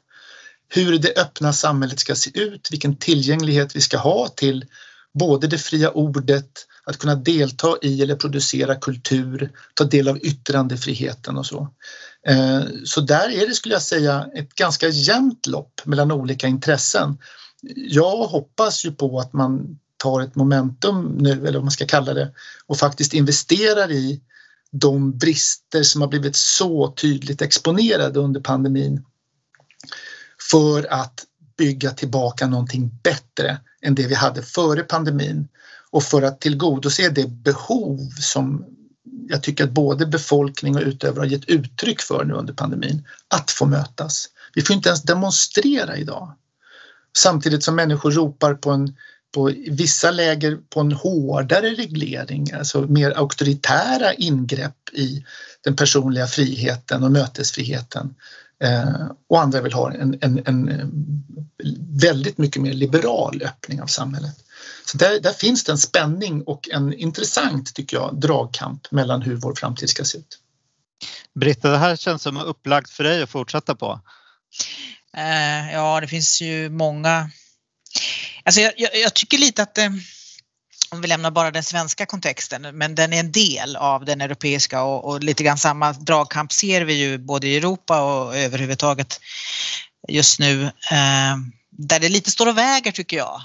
Hur 0.69 0.97
det 0.99 1.17
öppna 1.17 1.53
samhället 1.53 1.99
ska 1.99 2.15
se 2.15 2.39
ut, 2.39 2.67
vilken 2.71 2.95
tillgänglighet 2.95 3.75
vi 3.75 3.81
ska 3.81 3.97
ha 3.97 4.27
till 4.27 4.65
både 5.13 5.47
det 5.47 5.57
fria 5.57 5.91
ordet, 5.91 6.67
att 6.85 6.97
kunna 6.97 7.15
delta 7.15 7.77
i 7.81 8.01
eller 8.01 8.15
producera 8.15 8.75
kultur, 8.75 9.51
ta 9.73 9.83
del 9.83 10.07
av 10.07 10.17
yttrandefriheten 10.17 11.37
och 11.37 11.45
så. 11.45 11.67
Eh, 12.27 12.61
så 12.85 13.01
där 13.01 13.29
är 13.29 13.47
det, 13.47 13.53
skulle 13.53 13.75
jag 13.75 13.81
säga, 13.81 14.27
ett 14.35 14.55
ganska 14.55 14.87
jämnt 14.87 15.47
lopp 15.47 15.81
mellan 15.85 16.11
olika 16.11 16.47
intressen 16.47 17.17
jag 17.75 18.27
hoppas 18.27 18.85
ju 18.85 18.91
på 18.91 19.19
att 19.19 19.33
man 19.33 19.79
tar 19.97 20.21
ett 20.21 20.35
momentum 20.35 21.17
nu, 21.19 21.31
eller 21.31 21.53
vad 21.53 21.63
man 21.63 21.71
ska 21.71 21.85
kalla 21.85 22.13
det, 22.13 22.33
och 22.65 22.77
faktiskt 22.77 23.13
investerar 23.13 23.91
i 23.91 24.21
de 24.71 25.17
brister 25.17 25.83
som 25.83 26.01
har 26.01 26.07
blivit 26.07 26.35
så 26.35 26.91
tydligt 26.91 27.41
exponerade 27.41 28.19
under 28.19 28.41
pandemin 28.41 29.05
för 30.49 30.93
att 30.93 31.25
bygga 31.57 31.91
tillbaka 31.91 32.47
någonting 32.47 32.99
bättre 33.03 33.59
än 33.81 33.95
det 33.95 34.07
vi 34.07 34.15
hade 34.15 34.41
före 34.41 34.83
pandemin 34.83 35.47
och 35.91 36.03
för 36.03 36.21
att 36.21 36.41
tillgodose 36.41 37.09
det 37.09 37.29
behov 37.29 38.09
som 38.19 38.65
jag 39.27 39.43
tycker 39.43 39.63
att 39.63 39.71
både 39.71 40.05
befolkning 40.05 40.75
och 40.75 40.81
utövare 40.81 41.19
har 41.19 41.25
gett 41.25 41.49
uttryck 41.49 42.01
för 42.01 42.25
nu 42.25 42.33
under 42.33 42.53
pandemin, 42.53 43.07
att 43.27 43.51
få 43.51 43.65
mötas. 43.65 44.29
Vi 44.53 44.61
får 44.61 44.75
inte 44.75 44.89
ens 44.89 45.01
demonstrera 45.01 45.97
idag. 45.97 46.33
Samtidigt 47.17 47.63
som 47.63 47.75
människor 47.75 48.11
ropar 48.11 48.53
på 48.53 48.71
en 48.71 48.95
på 49.33 49.51
vissa 49.67 50.11
läger 50.11 50.59
på 50.69 50.79
en 50.79 50.91
hårdare 50.91 51.69
reglering, 51.69 52.51
alltså 52.53 52.81
mer 52.81 53.11
auktoritära 53.17 54.13
ingrepp 54.13 54.89
i 54.93 55.25
den 55.63 55.75
personliga 55.75 56.27
friheten 56.27 57.03
och 57.03 57.11
mötesfriheten. 57.11 58.15
Eh, 58.63 59.07
och 59.29 59.41
andra 59.41 59.61
vill 59.61 59.73
ha 59.73 59.93
en, 59.93 60.17
en, 60.21 60.41
en, 60.45 60.69
eh, 60.69 60.85
väldigt 62.01 62.37
mycket 62.37 62.61
mer 62.61 62.73
liberal 62.73 63.41
öppning 63.45 63.81
av 63.81 63.87
samhället. 63.87 64.35
Så 64.85 64.97
där, 64.97 65.19
där, 65.19 65.33
finns 65.33 65.63
det 65.63 65.71
en 65.71 65.77
spänning 65.77 66.43
och 66.43 66.69
en 66.69 66.93
intressant, 66.93 67.75
tycker 67.75 67.97
jag, 67.97 68.19
dragkamp 68.19 68.91
mellan 68.91 69.21
hur 69.21 69.35
vår 69.35 69.55
framtid 69.55 69.89
ska 69.89 70.03
se 70.03 70.17
ut. 70.17 70.39
Britta, 71.35 71.69
det 71.69 71.77
här 71.77 71.95
känns 71.95 72.21
som 72.21 72.37
upplagt 72.37 72.89
för 72.89 73.03
dig 73.03 73.23
att 73.23 73.29
fortsätta 73.29 73.75
på. 73.75 73.99
Eh, 75.17 75.73
ja, 75.73 76.01
det 76.01 76.07
finns 76.07 76.41
ju 76.41 76.69
många 76.69 77.29
Alltså 78.45 78.61
jag, 78.61 78.73
jag, 78.77 78.95
jag 78.95 79.13
tycker 79.13 79.37
lite 79.37 79.63
att 79.63 79.77
eh, 79.77 79.89
om 80.91 81.01
vi 81.01 81.07
lämnar 81.07 81.31
bara 81.31 81.51
den 81.51 81.63
svenska 81.63 82.05
kontexten, 82.05 82.77
men 82.77 82.95
den 82.95 83.13
är 83.13 83.19
en 83.19 83.31
del 83.31 83.75
av 83.75 84.05
den 84.05 84.21
europeiska 84.21 84.83
och, 84.83 85.05
och 85.05 85.23
lite 85.23 85.43
grann 85.43 85.57
samma 85.57 85.93
dragkamp 85.93 86.51
ser 86.53 86.81
vi 86.81 86.93
ju 86.93 87.17
både 87.17 87.47
i 87.47 87.57
Europa 87.57 88.01
och 88.01 88.37
överhuvudtaget 88.37 89.19
just 90.07 90.39
nu 90.39 90.63
eh, 90.65 91.37
där 91.69 91.99
det 91.99 92.09
lite 92.09 92.31
står 92.31 92.47
och 92.47 92.57
väger 92.57 92.91
tycker 92.91 93.17
jag. 93.17 93.41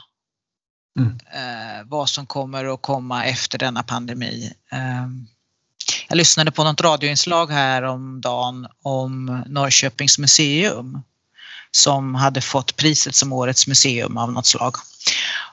Mm. 0.99 1.19
Eh, 1.33 1.85
vad 1.85 2.09
som 2.09 2.27
kommer 2.27 2.75
att 2.75 2.83
komma 2.83 3.25
efter 3.25 3.59
denna 3.59 3.83
pandemi. 3.83 4.53
Eh, 4.73 5.07
jag 6.09 6.17
lyssnade 6.17 6.51
på 6.51 6.65
något 6.65 6.81
radioinslag 6.81 7.51
här 7.51 7.83
om 7.83 8.21
dagen 8.21 8.67
om 8.83 9.43
Norrköpings 9.47 10.19
museum 10.19 11.03
som 11.71 12.15
hade 12.15 12.41
fått 12.41 12.77
priset 12.77 13.15
som 13.15 13.33
årets 13.33 13.67
museum 13.67 14.17
av 14.17 14.33
något 14.33 14.47
slag. 14.47 14.77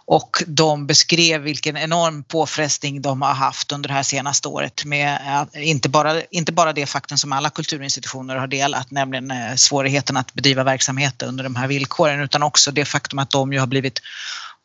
Och 0.07 0.43
de 0.47 0.87
beskrev 0.87 1.41
vilken 1.41 1.77
enorm 1.77 2.23
påfrestning 2.23 3.01
de 3.01 3.21
har 3.21 3.33
haft 3.33 3.71
under 3.71 3.87
det 3.87 3.93
här 3.93 4.03
senaste 4.03 4.47
året 4.47 4.85
med 4.85 5.19
eh, 5.53 5.69
inte 5.69 5.89
bara, 5.89 6.21
inte 6.21 6.51
bara 6.51 6.73
det 6.73 6.85
faktum 6.85 7.17
som 7.17 7.33
alla 7.33 7.49
kulturinstitutioner 7.49 8.35
har 8.35 8.47
delat, 8.47 8.91
nämligen 8.91 9.31
eh, 9.31 9.55
svårigheten 9.55 10.17
att 10.17 10.33
bedriva 10.33 10.63
verksamhet 10.63 11.21
under 11.21 11.43
de 11.43 11.55
här 11.55 11.67
villkoren, 11.67 12.21
utan 12.21 12.43
också 12.43 12.71
det 12.71 12.85
faktum 12.85 13.19
att 13.19 13.29
de 13.29 13.53
ju 13.53 13.59
har 13.59 13.67
blivit 13.67 14.01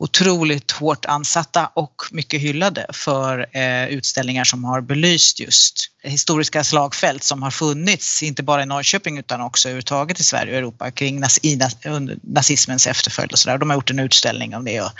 otroligt 0.00 0.70
hårt 0.70 1.04
ansatta 1.04 1.70
och 1.74 2.02
mycket 2.10 2.40
hyllade 2.40 2.86
för 2.92 3.46
eh, 3.56 3.88
utställningar 3.88 4.44
som 4.44 4.64
har 4.64 4.80
belyst 4.80 5.40
just 5.40 5.90
historiska 6.02 6.64
slagfält 6.64 7.22
som 7.22 7.42
har 7.42 7.50
funnits, 7.50 8.22
inte 8.22 8.42
bara 8.42 8.62
i 8.62 8.66
Norrköping 8.66 9.18
utan 9.18 9.40
också 9.40 9.68
överhuvudtaget 9.68 10.20
i 10.20 10.24
Sverige 10.24 10.52
och 10.52 10.58
Europa 10.58 10.90
kring 10.90 11.20
nas 11.20 11.40
nazismens 12.22 12.86
efterföljd 12.86 13.32
och 13.32 13.38
sådär. 13.38 13.58
De 13.58 13.70
har 13.70 13.76
gjort 13.76 13.90
en 13.90 13.98
utställning 13.98 14.56
om 14.56 14.64
det 14.64 14.80
och 14.80 14.90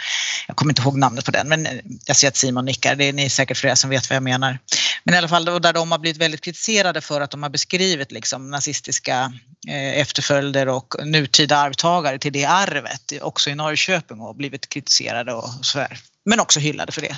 jag 0.47 0.57
kommer 0.57 0.73
inte 0.73 0.83
ihåg 0.83 0.99
namnet 0.99 1.25
på 1.25 1.31
den 1.31 1.49
men 1.49 1.67
eh, 1.67 1.73
jag 2.07 2.17
ser 2.17 2.29
att 2.29 2.37
Simon 2.37 2.65
nickar, 2.65 2.95
det 2.95 3.05
är 3.05 3.13
ni 3.13 3.31
säkert 3.31 3.59
flera 3.59 3.77
som 3.77 3.91
vet 3.91 4.11
vad 4.11 4.17
jag 4.17 4.23
menar. 4.23 4.59
Men 5.05 5.15
i 5.15 5.19
alla 5.19 5.29
fall 5.29 5.45
där 5.45 5.73
de 5.73 5.93
har 5.93 5.99
blivit 5.99 6.21
väldigt 6.21 6.41
kritiserade 6.41 7.01
för 7.01 7.21
att 7.21 7.31
de 7.31 7.43
har 7.43 7.51
beskrivit 7.51 8.13
liksom 8.13 8.51
nazistiska 8.51 9.33
eh, 9.69 10.01
efterföljder 10.01 10.69
och 10.69 10.95
nutida 11.05 11.57
arvtagare 11.57 12.19
till 12.19 12.33
det 12.33 12.45
arvet 12.45 13.13
också 13.23 13.51
i 13.51 13.55
Norrköping 13.55 14.21
och 14.21 14.37
blivit 14.37 14.69
kritiserade 14.69 15.33
och 15.33 15.49
sådär. 15.63 15.99
Men 16.25 16.41
också 16.41 16.61
hyllade 16.61 16.93
för 16.93 17.01
det. 17.01 17.17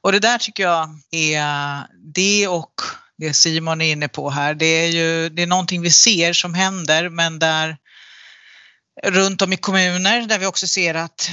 Och 0.00 0.12
det 0.12 0.18
där 0.20 0.38
tycker 0.38 0.62
jag 0.62 0.88
är 1.10 1.82
det 2.14 2.48
och 2.48 2.72
det 3.18 3.34
Simon 3.34 3.80
är 3.80 3.92
inne 3.92 4.08
på 4.08 4.30
här. 4.30 4.54
Det 4.54 4.66
är 4.66 4.88
ju 4.88 5.28
det 5.28 5.42
är 5.42 5.46
någonting 5.46 5.82
vi 5.82 5.90
ser 5.90 6.32
som 6.32 6.54
händer 6.54 7.08
men 7.08 7.38
där 7.38 7.76
runt 9.02 9.42
om 9.42 9.52
i 9.52 9.56
kommuner 9.56 10.26
där 10.26 10.38
vi 10.38 10.46
också 10.46 10.66
ser 10.66 10.94
att 10.94 11.30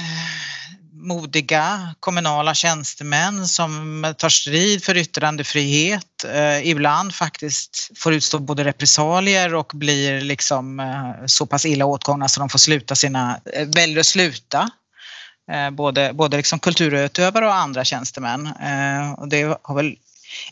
modiga 0.96 1.94
kommunala 2.00 2.54
tjänstemän 2.54 3.48
som 3.48 4.14
tar 4.18 4.28
strid 4.28 4.84
för 4.84 4.96
yttrandefrihet, 4.96 6.24
eh, 6.24 6.68
ibland 6.68 7.14
faktiskt 7.14 7.90
får 7.96 8.14
utstå 8.14 8.38
både 8.38 8.64
repressalier 8.64 9.54
och 9.54 9.72
blir 9.74 10.20
liksom 10.20 10.80
eh, 10.80 11.26
så 11.26 11.46
pass 11.46 11.66
illa 11.66 11.84
åtgångna 11.84 12.28
så 12.28 12.40
de 12.40 12.48
får 12.48 12.58
sluta 12.58 12.94
sina, 12.94 13.40
eh, 13.52 13.68
väljer 13.68 14.00
att 14.00 14.06
sluta. 14.06 14.70
Eh, 15.52 15.70
både, 15.70 16.12
både 16.12 16.36
liksom 16.36 16.58
kulturutövare 16.58 17.46
och 17.46 17.54
andra 17.54 17.84
tjänstemän. 17.84 18.46
Eh, 18.46 19.12
och 19.12 19.28
det 19.28 19.58
har 19.62 19.74
väl 19.74 19.96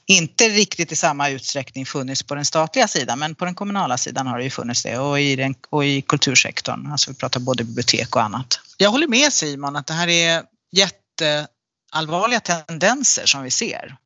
inte 0.07 0.49
riktigt 0.49 0.93
i 0.93 0.97
samma 0.97 1.29
utsträckning 1.31 1.87
funnits 1.87 2.23
på 2.23 2.35
den 2.35 2.45
statliga 2.45 2.89
sidan 2.89 3.19
men 3.19 3.35
på 3.35 3.45
den 3.45 3.55
kommunala 3.55 3.99
sidan 3.99 4.27
har 4.27 4.39
det 4.39 4.45
ju 4.45 4.51
funnits 4.51 4.83
det 4.83 4.99
och 4.99 5.21
i, 5.21 5.37
den, 5.37 5.55
och 5.71 5.85
i 5.85 6.03
kultursektorn. 6.03 6.93
Alltså 6.93 7.11
vi 7.11 7.17
pratar 7.17 7.41
både 7.41 7.65
bibliotek 7.65 8.17
och 8.17 8.23
annat. 8.23 8.61
Jag 8.79 8.91
håller 8.91 9.07
med 9.07 9.33
Simon 9.33 9.77
att 9.77 9.87
det 9.87 9.95
här 9.95 10.09
är 10.09 10.43
jätteallvarliga 10.73 12.41
tendenser 12.41 13.27
som 13.27 13.43
vi 13.43 13.51
ser 13.51 13.97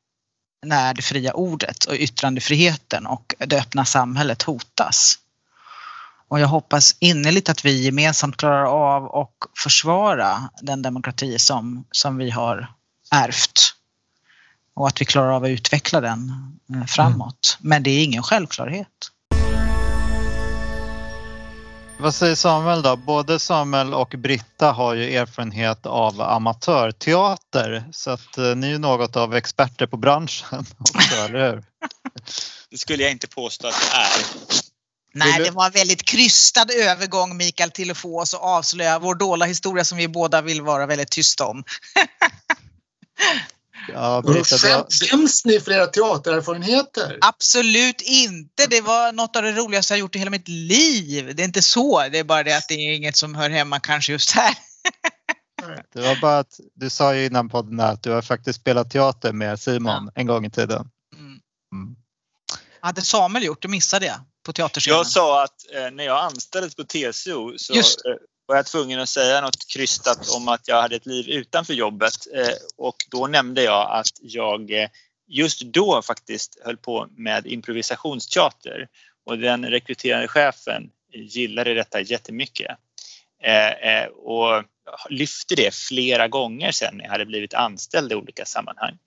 när 0.67 0.95
det 0.95 1.03
fria 1.03 1.33
ordet 1.33 1.85
och 1.85 1.95
yttrandefriheten 1.95 3.07
och 3.07 3.35
det 3.39 3.59
öppna 3.59 3.85
samhället 3.85 4.43
hotas. 4.43 5.19
Och 6.29 6.41
jag 6.41 6.49
hoppas 6.49 6.97
innerligt 6.99 7.49
att 7.49 7.65
vi 7.65 7.85
gemensamt 7.85 8.37
klarar 8.37 8.65
av 8.65 9.05
och 9.05 9.35
försvara 9.63 10.51
den 10.63 10.83
demokrati 10.83 11.39
som, 11.39 11.85
som 11.91 12.17
vi 12.17 12.31
har 12.31 12.73
ärvt 13.11 13.75
och 14.79 14.89
att 14.89 15.01
vi 15.01 15.05
klarar 15.05 15.31
av 15.31 15.45
att 15.45 15.51
utveckla 15.51 16.01
den 16.01 16.33
eh, 16.75 16.87
framåt. 16.87 17.59
Mm. 17.61 17.69
Men 17.69 17.83
det 17.83 17.91
är 17.91 18.05
ingen 18.05 18.23
självklarhet. 18.23 18.89
Vad 22.01 22.15
säger 22.15 22.35
Samuel 22.35 22.83
då? 22.83 22.97
Både 22.97 23.39
Samuel 23.39 23.95
och 23.95 24.15
Britta 24.19 24.73
har 24.73 24.95
ju 24.95 25.17
erfarenhet 25.17 25.87
av 25.87 26.21
amatörteater 26.21 27.85
så 27.93 28.11
att 28.11 28.39
eh, 28.39 28.57
ni 28.57 28.67
är 28.67 28.71
ju 28.71 28.79
något 28.79 29.17
av 29.17 29.35
experter 29.35 29.87
på 29.87 29.97
branschen 29.97 30.67
också, 30.79 31.17
eller 31.17 31.51
hur? 31.51 31.65
Det 32.71 32.79
skulle 32.79 33.03
jag 33.03 33.13
inte 33.13 33.29
påstå 33.29 33.69
att 33.69 33.75
jag 33.93 34.01
är. 34.01 34.09
Nej, 35.15 35.45
det 35.45 35.51
var 35.51 35.67
en 35.67 35.73
väldigt 35.73 36.03
krystad 36.03 36.67
övergång 36.71 37.37
Mikael 37.37 37.71
till 37.71 37.91
att 37.91 37.99
få 37.99 38.21
oss 38.21 38.35
att 38.35 38.41
avslöja 38.41 38.99
vår 38.99 39.15
dolda 39.15 39.47
historia 39.47 39.85
som 39.85 39.99
vi 39.99 40.09
båda 40.09 40.43
vill 40.43 40.63
vara 40.63 40.87
väldigt 40.87 41.11
tysta 41.11 41.47
om. 41.47 41.65
Ja, 43.93 44.23
Skäms 44.91 45.45
ni 45.45 45.61
för 45.61 45.73
era 45.73 45.87
teatererfarenheter? 45.87 47.19
Absolut 47.21 48.01
inte. 48.01 48.67
Det 48.71 48.81
var 48.81 49.13
något 49.13 49.37
av 49.37 49.43
det 49.43 49.53
roligaste 49.53 49.95
jag 49.95 50.01
gjort 50.01 50.17
i 50.17 50.19
hela 50.19 50.31
mitt 50.31 50.49
liv. 50.49 51.37
Det 51.37 51.43
är 51.43 51.45
inte 51.45 51.63
så. 51.63 52.09
Det 52.13 52.19
är 52.19 52.25
bara 52.25 52.43
det 52.43 52.57
att 52.57 52.69
det 52.69 52.75
är 52.75 52.95
inget 52.95 53.17
som 53.17 53.35
hör 53.35 53.51
hemma 53.51 53.81
kanske 53.81 54.13
just 54.13 54.31
här. 54.31 54.55
Det 55.95 56.01
var 56.01 56.21
bara 56.21 56.39
att 56.39 56.61
du 56.75 56.91
sa 56.91 57.15
ju 57.15 57.27
innan 57.27 57.49
podden 57.49 57.81
att 57.81 58.03
du 58.03 58.11
har 58.11 58.23
faktiskt 58.23 58.61
spelat 58.61 58.91
teater 58.91 59.33
med 59.33 59.61
Simon 59.61 60.11
ja. 60.15 60.21
en 60.21 60.27
gång 60.27 60.47
i 60.47 60.51
tiden. 60.51 60.91
Mm. 61.15 61.41
Mm. 61.73 61.97
Hade 62.81 63.03
Samuel 63.03 63.45
gjort 63.45 63.63
det 63.63 63.69
missade 63.69 64.07
jag 64.07 64.17
på 64.47 64.53
teaterscenen. 64.53 64.97
Jag 64.97 65.07
sa 65.07 65.45
att 65.45 65.57
eh, 65.75 65.91
när 65.91 66.05
jag 66.05 66.25
anställdes 66.25 66.75
på 66.75 66.85
TCO 66.85 67.59
så 67.59 67.75
var 68.49 68.57
jag 68.57 68.67
tvungen 68.67 69.01
att 69.01 69.09
säga 69.09 69.41
något 69.41 69.69
krystat 69.69 70.29
om 70.37 70.49
att 70.49 70.69
jag 70.69 70.83
hade 70.83 70.97
ett 70.97 71.07
liv 71.07 71.29
utanför 71.29 71.75
jobbet 71.75 72.27
eh, 72.35 72.55
och 72.77 72.97
då 73.11 73.27
nämnde 73.27 73.63
jag 73.63 73.91
att 73.91 74.13
jag 74.21 74.71
eh, 74.71 74.89
just 75.27 75.63
då 75.63 76.03
faktiskt 76.03 76.59
höll 76.65 76.77
på 76.77 77.07
med 77.17 77.47
improvisationsteater. 77.47 78.89
Och 79.27 79.39
den 79.39 79.65
rekryterande 79.65 80.29
chefen 80.29 80.91
gillade 81.13 81.75
detta 81.75 82.01
jättemycket. 82.01 82.71
Eh, 83.43 83.71
eh 83.71 84.07
och 84.07 84.65
lyfte 85.11 85.55
det 85.55 85.75
flera 85.75 86.29
gånger 86.29 86.73
sen 86.73 86.97
när 86.97 87.05
jag 87.05 87.11
hade 87.11 87.27
blivit 87.27 87.55
anställd 87.55 88.13
i 88.13 88.15
olika 88.15 88.45
sammanhang. 88.45 88.99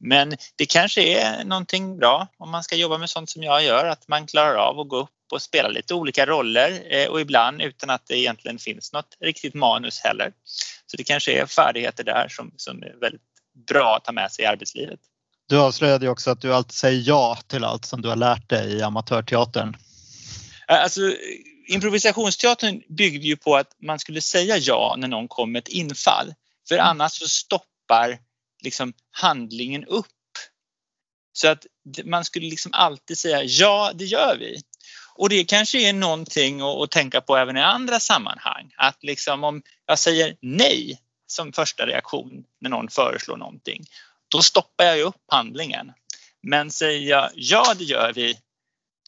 Men 0.00 0.36
det 0.56 0.66
kanske 0.66 1.02
är 1.02 1.44
någonting 1.44 1.98
bra 1.98 2.26
om 2.38 2.50
man 2.50 2.64
ska 2.64 2.76
jobba 2.76 2.98
med 2.98 3.10
sånt 3.10 3.30
som 3.30 3.42
jag 3.42 3.64
gör, 3.64 3.86
att 3.86 4.08
man 4.08 4.26
klarar 4.26 4.54
av 4.54 4.80
att 4.80 4.88
gå 4.88 4.96
upp 4.96 5.10
och 5.32 5.42
spela 5.42 5.68
lite 5.68 5.94
olika 5.94 6.26
roller 6.26 6.82
eh, 6.90 7.08
och 7.08 7.20
ibland 7.20 7.62
utan 7.62 7.90
att 7.90 8.06
det 8.06 8.18
egentligen 8.18 8.58
finns 8.58 8.92
något 8.92 9.16
riktigt 9.20 9.54
manus 9.54 10.00
heller. 10.00 10.32
Så 10.86 10.96
det 10.96 11.04
kanske 11.04 11.32
är 11.32 11.46
färdigheter 11.46 12.04
där 12.04 12.28
som, 12.28 12.52
som 12.56 12.82
är 12.82 13.00
väldigt 13.00 13.22
bra 13.68 13.96
att 13.96 14.04
ta 14.04 14.12
med 14.12 14.32
sig 14.32 14.44
i 14.44 14.46
arbetslivet. 14.48 15.00
Du 15.48 15.60
avslöjade 15.60 16.04
ju 16.04 16.10
också 16.10 16.30
att 16.30 16.40
du 16.40 16.54
alltid 16.54 16.72
säger 16.72 17.02
ja 17.06 17.38
till 17.46 17.64
allt 17.64 17.84
som 17.84 18.02
du 18.02 18.08
har 18.08 18.16
lärt 18.16 18.48
dig 18.48 18.72
i 18.72 18.82
amatörteatern. 18.82 19.76
Alltså, 20.66 21.00
improvisationsteatern 21.68 22.82
byggde 22.88 23.26
ju 23.26 23.36
på 23.36 23.56
att 23.56 23.76
man 23.82 23.98
skulle 23.98 24.20
säga 24.20 24.56
ja 24.56 24.94
när 24.98 25.08
någon 25.08 25.28
kom 25.28 25.52
med 25.52 25.58
ett 25.58 25.68
infall. 25.68 26.34
För 26.68 26.74
mm. 26.74 26.86
annars 26.86 27.12
så 27.12 27.28
stoppar 27.28 28.18
liksom 28.62 28.92
handlingen 29.10 29.84
upp. 29.84 30.06
Så 31.32 31.48
att 31.48 31.66
man 32.04 32.24
skulle 32.24 32.48
liksom 32.48 32.72
alltid 32.74 33.18
säga 33.18 33.42
ja, 33.44 33.92
det 33.94 34.04
gör 34.04 34.36
vi. 34.38 34.60
Och 35.14 35.28
det 35.28 35.44
kanske 35.44 35.88
är 35.88 35.92
någonting 35.92 36.60
att, 36.60 36.90
tänka 36.90 37.20
på 37.20 37.36
även 37.36 37.56
i 37.56 37.60
andra 37.60 38.00
sammanhang. 38.00 38.72
Att 38.76 39.04
liksom 39.04 39.44
om 39.44 39.62
jag 39.86 39.98
säger 39.98 40.36
nej 40.40 41.00
som 41.26 41.52
första 41.52 41.86
reaktion 41.86 42.44
när 42.60 42.70
någon 42.70 42.88
föreslår 42.88 43.36
någonting, 43.36 43.84
då 44.28 44.42
stoppar 44.42 44.84
jag 44.84 45.00
upp 45.00 45.24
handlingen. 45.28 45.92
Men 46.42 46.70
säger 46.70 47.10
jag 47.10 47.30
ja, 47.34 47.74
det 47.78 47.84
gör 47.84 48.12
vi, 48.12 48.38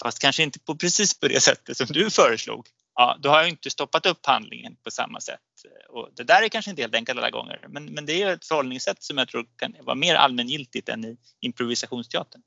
fast 0.03 0.18
kanske 0.18 0.42
inte 0.42 0.59
på 0.61 0.76
precis 0.76 1.20
på 1.20 1.28
det 1.28 1.40
sättet 1.51 1.76
som 1.76 1.86
du 1.90 2.11
föreslog, 2.11 2.66
ja, 2.94 3.16
då 3.22 3.28
har 3.28 3.38
jag 3.38 3.48
inte 3.48 3.70
stoppat 3.70 4.07
upp 4.07 4.26
handlingen 4.26 4.76
på 4.84 4.90
samma 4.90 5.20
sätt. 5.20 5.40
Och 5.88 6.09
det 6.16 6.24
där 6.24 6.42
är 6.42 6.48
kanske 6.48 6.70
inte 6.70 6.82
helt 6.82 6.94
enkelt 6.94 7.18
alla 7.18 7.30
gånger, 7.30 7.66
men, 7.68 7.84
men 7.84 8.07
det 8.07 8.22
är 8.22 8.32
ett 8.32 8.46
förhållningssätt 8.46 9.03
som 9.03 9.18
jag 9.18 9.28
tror 9.28 9.46
kan 9.57 9.74
vara 9.80 9.94
mer 9.94 10.14
allmängiltigt 10.14 10.88
än 10.88 11.05
i 11.05 11.16
improvisationsteatern. 11.40 12.42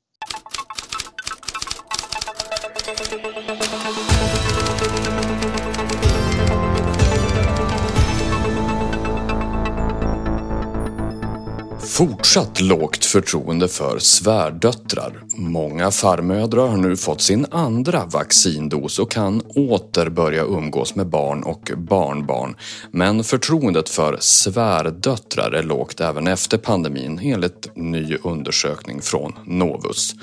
Fortsatt 11.96 12.60
lågt 12.60 13.04
förtroende 13.04 13.68
för 13.68 13.98
svärdöttrar. 13.98 15.22
Många 15.36 15.90
farmödrar 15.90 16.66
har 16.66 16.76
nu 16.76 16.96
fått 16.96 17.20
sin 17.20 17.46
andra 17.50 18.04
vaccindos 18.04 18.98
och 18.98 19.10
kan 19.10 19.40
åter 19.40 20.08
börja 20.08 20.42
umgås 20.42 20.94
med 20.94 21.06
barn 21.06 21.42
och 21.42 21.70
barnbarn. 21.76 22.56
Men 22.90 23.24
förtroendet 23.24 23.88
för 23.88 24.16
svärdöttrar 24.20 25.52
är 25.52 25.62
lågt 25.62 26.00
även 26.00 26.26
efter 26.26 26.58
pandemin 26.58 27.20
enligt 27.22 27.76
ny 27.76 28.16
undersökning 28.22 29.02
från 29.02 29.32
Novus. 29.44 30.14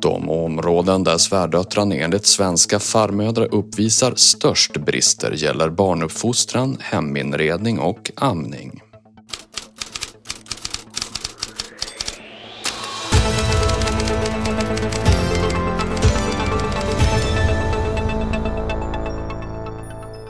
De 0.00 0.30
områden 0.30 1.04
där 1.04 1.18
svärdöttrarna 1.18 1.94
enligt 1.94 2.26
svenska 2.26 2.78
farmödrar 2.78 3.54
uppvisar 3.54 4.12
störst 4.16 4.76
brister 4.76 5.32
gäller 5.32 5.70
barnuppfostran, 5.70 6.76
heminredning 6.80 7.78
och 7.78 8.10
amning. 8.16 8.81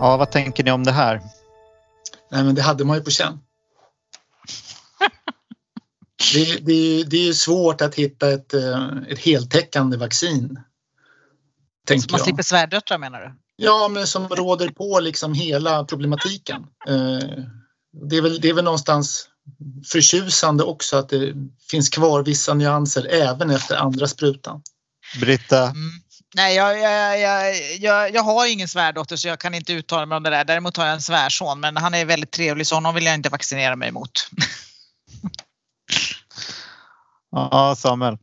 Ja, 0.03 0.17
vad 0.17 0.31
tänker 0.31 0.65
ni 0.65 0.71
om 0.71 0.85
det 0.85 0.93
här? 0.93 1.21
Nej, 2.31 2.45
men 2.45 2.55
det 2.55 2.63
hade 2.63 2.85
man 2.85 2.97
ju 2.97 3.03
på 3.03 3.11
känn. 3.11 3.39
Det, 6.35 6.67
det, 6.67 7.05
det 7.05 7.29
är 7.29 7.33
svårt 7.33 7.81
att 7.81 7.95
hitta 7.95 8.33
ett, 8.33 8.55
eh, 8.55 8.89
ett 9.09 9.19
heltäckande 9.19 9.97
vaccin. 9.97 10.61
Så 11.89 11.95
man 12.11 12.21
slipper 12.21 12.43
svärdöttrar 12.43 12.99
menar 12.99 13.21
du? 13.21 13.35
Ja, 13.57 13.89
men 13.89 14.07
som 14.07 14.29
råder 14.29 14.69
på 14.69 15.01
liksom 15.01 15.35
hela 15.35 15.85
problematiken. 15.85 16.63
Eh, 16.89 17.19
det 18.09 18.17
är 18.17 18.23
väl, 18.23 18.41
det 18.41 18.49
är 18.49 18.55
väl 18.55 18.65
någonstans 18.65 19.29
förtjusande 19.93 20.65
också 20.65 20.97
att 20.97 21.09
det 21.09 21.35
finns 21.71 21.89
kvar 21.89 22.23
vissa 22.23 22.55
nyanser 22.55 23.07
även 23.11 23.51
efter 23.51 23.77
andra 23.77 24.09
sprutan. 24.09 24.63
Britta? 25.21 25.63
Mm. 25.63 26.02
Nej, 26.35 26.57
jag, 26.57 26.79
jag, 26.79 27.21
jag, 27.21 27.57
jag, 27.77 28.15
jag 28.15 28.23
har 28.23 28.47
ingen 28.47 28.69
svärdotter 28.69 29.17
så 29.17 29.29
jag 29.29 29.41
kan 29.41 29.55
inte 29.55 29.73
uttala 29.73 30.07
mig 30.07 30.17
om 30.17 30.23
det 30.23 30.31
där. 30.31 30.45
Däremot 30.45 30.77
har 30.77 30.85
jag 30.85 30.95
en 30.95 31.03
svärson 31.03 31.61
men 31.61 31.77
han 31.77 31.95
är 31.95 32.05
väldigt 32.05 32.31
trevlig 32.31 32.67
så 32.67 32.75
honom 32.75 32.95
vill 32.95 33.05
jag 33.05 33.15
inte 33.15 33.29
vaccinera 33.29 33.77
mig 33.77 33.89
emot. 33.89 34.31
ja, 37.31 37.75
Samuel? 37.79 38.19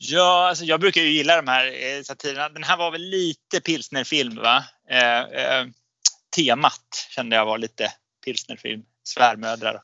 Ja, 0.00 0.48
alltså 0.48 0.64
jag 0.64 0.80
brukar 0.80 1.00
ju 1.00 1.10
gilla 1.10 1.36
de 1.36 1.48
här 1.48 1.66
eh, 1.66 2.02
satirerna. 2.02 2.48
Den 2.48 2.64
här 2.64 2.76
var 2.76 2.90
väl 2.90 3.02
lite 3.02 3.60
pilsnerfilm, 3.60 4.36
va? 4.36 4.64
Eh, 4.90 5.20
eh, 5.20 5.66
temat 6.36 7.06
kände 7.10 7.36
jag 7.36 7.46
var 7.46 7.58
lite 7.58 7.92
pilsnerfilm, 8.24 8.82
svärmödrar. 9.04 9.80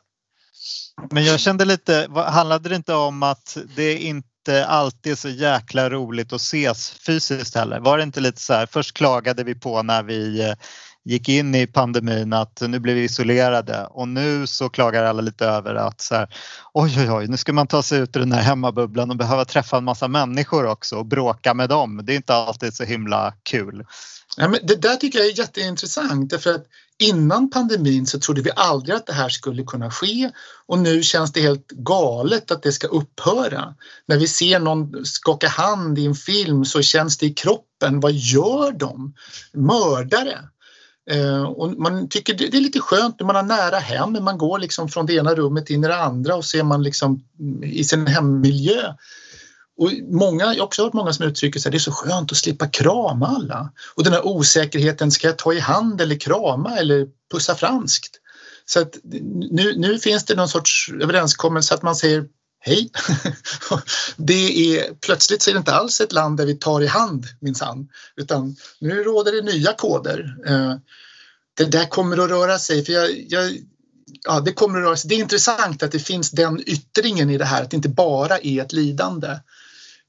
Men 1.10 1.24
jag 1.24 1.40
kände 1.40 1.64
lite, 1.64 2.08
handlade 2.14 2.68
det 2.68 2.76
inte 2.76 2.94
om 2.94 3.22
att 3.22 3.56
det 3.76 3.98
inte 3.98 4.28
inte 4.48 4.66
alltid 4.66 5.18
så 5.18 5.28
jäkla 5.28 5.90
roligt 5.90 6.32
att 6.32 6.40
ses 6.40 6.90
fysiskt 6.90 7.54
heller. 7.54 7.80
Var 7.80 7.98
det 7.98 8.02
inte 8.02 8.20
lite 8.20 8.40
så 8.40 8.52
här, 8.52 8.66
först 8.66 8.96
klagade 8.96 9.44
vi 9.44 9.54
på 9.54 9.82
när 9.82 10.02
vi 10.02 10.40
eh, 10.40 10.54
gick 11.04 11.28
in 11.28 11.54
i 11.54 11.66
pandemin 11.66 12.32
att 12.32 12.62
nu 12.66 12.78
blev 12.78 12.94
vi 12.94 13.02
isolerade 13.02 13.86
och 13.90 14.08
nu 14.08 14.46
så 14.46 14.68
klagar 14.68 15.04
alla 15.04 15.22
lite 15.22 15.46
över 15.46 15.74
att 15.74 16.00
så 16.00 16.14
här, 16.14 16.28
oj 16.74 16.94
oj 16.98 17.10
oj, 17.10 17.26
nu 17.26 17.36
ska 17.36 17.52
man 17.52 17.66
ta 17.66 17.82
sig 17.82 17.98
ut 17.98 18.16
ur 18.16 18.20
den 18.20 18.32
här 18.32 18.42
hemmabubblan 18.42 19.10
och 19.10 19.16
behöva 19.16 19.44
träffa 19.44 19.76
en 19.76 19.84
massa 19.84 20.08
människor 20.08 20.66
också 20.66 20.96
och 20.96 21.06
bråka 21.06 21.54
med 21.54 21.68
dem. 21.68 22.00
Det 22.04 22.12
är 22.12 22.16
inte 22.16 22.34
alltid 22.34 22.74
så 22.74 22.84
himla 22.84 23.34
kul. 23.42 23.86
Ja, 24.36 24.48
men 24.48 24.60
det 24.62 24.82
där 24.82 24.96
tycker 24.96 25.18
jag 25.18 25.28
är 25.28 25.38
jätteintressant 25.38 26.30
därför 26.30 26.54
att 26.54 26.66
innan 27.02 27.50
pandemin 27.50 28.06
så 28.06 28.18
trodde 28.18 28.42
vi 28.42 28.50
aldrig 28.56 28.96
att 28.96 29.06
det 29.06 29.12
här 29.12 29.28
skulle 29.28 29.64
kunna 29.64 29.90
ske 29.90 30.30
och 30.66 30.78
nu 30.78 31.02
känns 31.02 31.32
det 31.32 31.40
helt 31.40 31.68
galet 31.68 32.50
att 32.50 32.62
det 32.62 32.72
ska 32.72 32.86
upphöra. 32.86 33.74
När 34.06 34.16
vi 34.16 34.26
ser 34.26 34.58
någon 34.58 35.04
skaka 35.04 35.48
hand 35.48 35.98
i 35.98 36.06
en 36.06 36.14
film 36.14 36.64
så 36.64 36.82
känns 36.82 37.18
det 37.18 37.26
i 37.26 37.34
kroppen. 37.34 38.00
Vad 38.00 38.12
gör 38.12 38.72
de? 38.72 39.14
Mördare! 39.52 40.38
Eh, 41.10 41.42
och 41.42 41.72
man 41.72 42.08
tycker 42.08 42.34
det 42.34 42.56
är 42.56 42.60
lite 42.60 42.80
skönt 42.80 43.20
när 43.20 43.26
man 43.26 43.36
har 43.36 43.42
nära 43.42 43.78
hem, 43.78 44.24
man 44.24 44.38
går 44.38 44.58
liksom 44.58 44.88
från 44.88 45.06
det 45.06 45.14
ena 45.14 45.34
rummet 45.34 45.70
in 45.70 45.84
i 45.84 45.88
det 45.88 46.02
andra 46.02 46.36
och 46.36 46.44
ser 46.44 46.62
man 46.62 46.82
liksom 46.82 47.24
i 47.62 47.84
sin 47.84 48.06
hemmiljö. 48.06 48.94
Och 49.76 49.92
många, 50.10 50.44
jag 50.44 50.60
har 50.60 50.66
också 50.66 50.84
hört 50.84 50.92
många 50.92 51.12
som 51.12 51.26
uttrycker 51.26 51.60
sig 51.60 51.72
det 51.72 51.76
är 51.76 51.78
så 51.78 51.92
skönt 51.92 52.32
att 52.32 52.38
slippa 52.38 52.66
krama 52.66 53.26
alla. 53.26 53.72
Och 53.94 54.04
den 54.04 54.12
här 54.12 54.26
osäkerheten, 54.26 55.10
ska 55.10 55.26
jag 55.26 55.38
ta 55.38 55.52
i 55.52 55.60
hand 55.60 56.00
eller 56.00 56.16
krama 56.16 56.76
eller 56.76 57.06
pussa 57.32 57.54
franskt? 57.54 58.20
Så 58.66 58.80
att 58.80 58.96
nu, 59.50 59.74
nu 59.76 59.98
finns 59.98 60.24
det 60.24 60.34
någon 60.34 60.48
sorts 60.48 60.90
överenskommelse 61.00 61.74
att 61.74 61.82
man 61.82 61.96
säger 61.96 62.24
hej. 62.60 62.90
det 64.16 64.76
är, 64.76 64.94
plötsligt 64.94 65.42
så 65.42 65.50
är 65.50 65.54
det 65.54 65.58
inte 65.58 65.74
alls 65.74 66.00
ett 66.00 66.12
land 66.12 66.36
där 66.36 66.46
vi 66.46 66.54
tar 66.54 66.80
i 66.80 66.86
hand 66.86 67.26
minsann, 67.40 67.88
utan 68.16 68.56
nu 68.80 69.02
råder 69.02 69.32
det 69.32 69.52
nya 69.52 69.72
koder. 69.72 70.36
Eh, 70.46 70.74
det 71.56 71.64
där 71.64 71.86
kommer 71.86 72.24
att 72.24 72.30
röra 72.30 72.58
sig, 72.58 72.84
för 72.84 72.92
jag, 72.92 73.26
jag 73.28 73.52
ja, 74.24 74.40
det 74.40 74.52
kommer 74.52 74.78
att 74.78 74.84
röra 74.84 74.96
sig. 74.96 75.08
Det 75.08 75.14
är 75.14 75.20
intressant 75.20 75.82
att 75.82 75.92
det 75.92 75.98
finns 75.98 76.30
den 76.30 76.62
yttringen 76.66 77.30
i 77.30 77.38
det 77.38 77.44
här, 77.44 77.62
att 77.62 77.70
det 77.70 77.76
inte 77.76 77.88
bara 77.88 78.38
är 78.38 78.62
ett 78.62 78.72
lidande. 78.72 79.28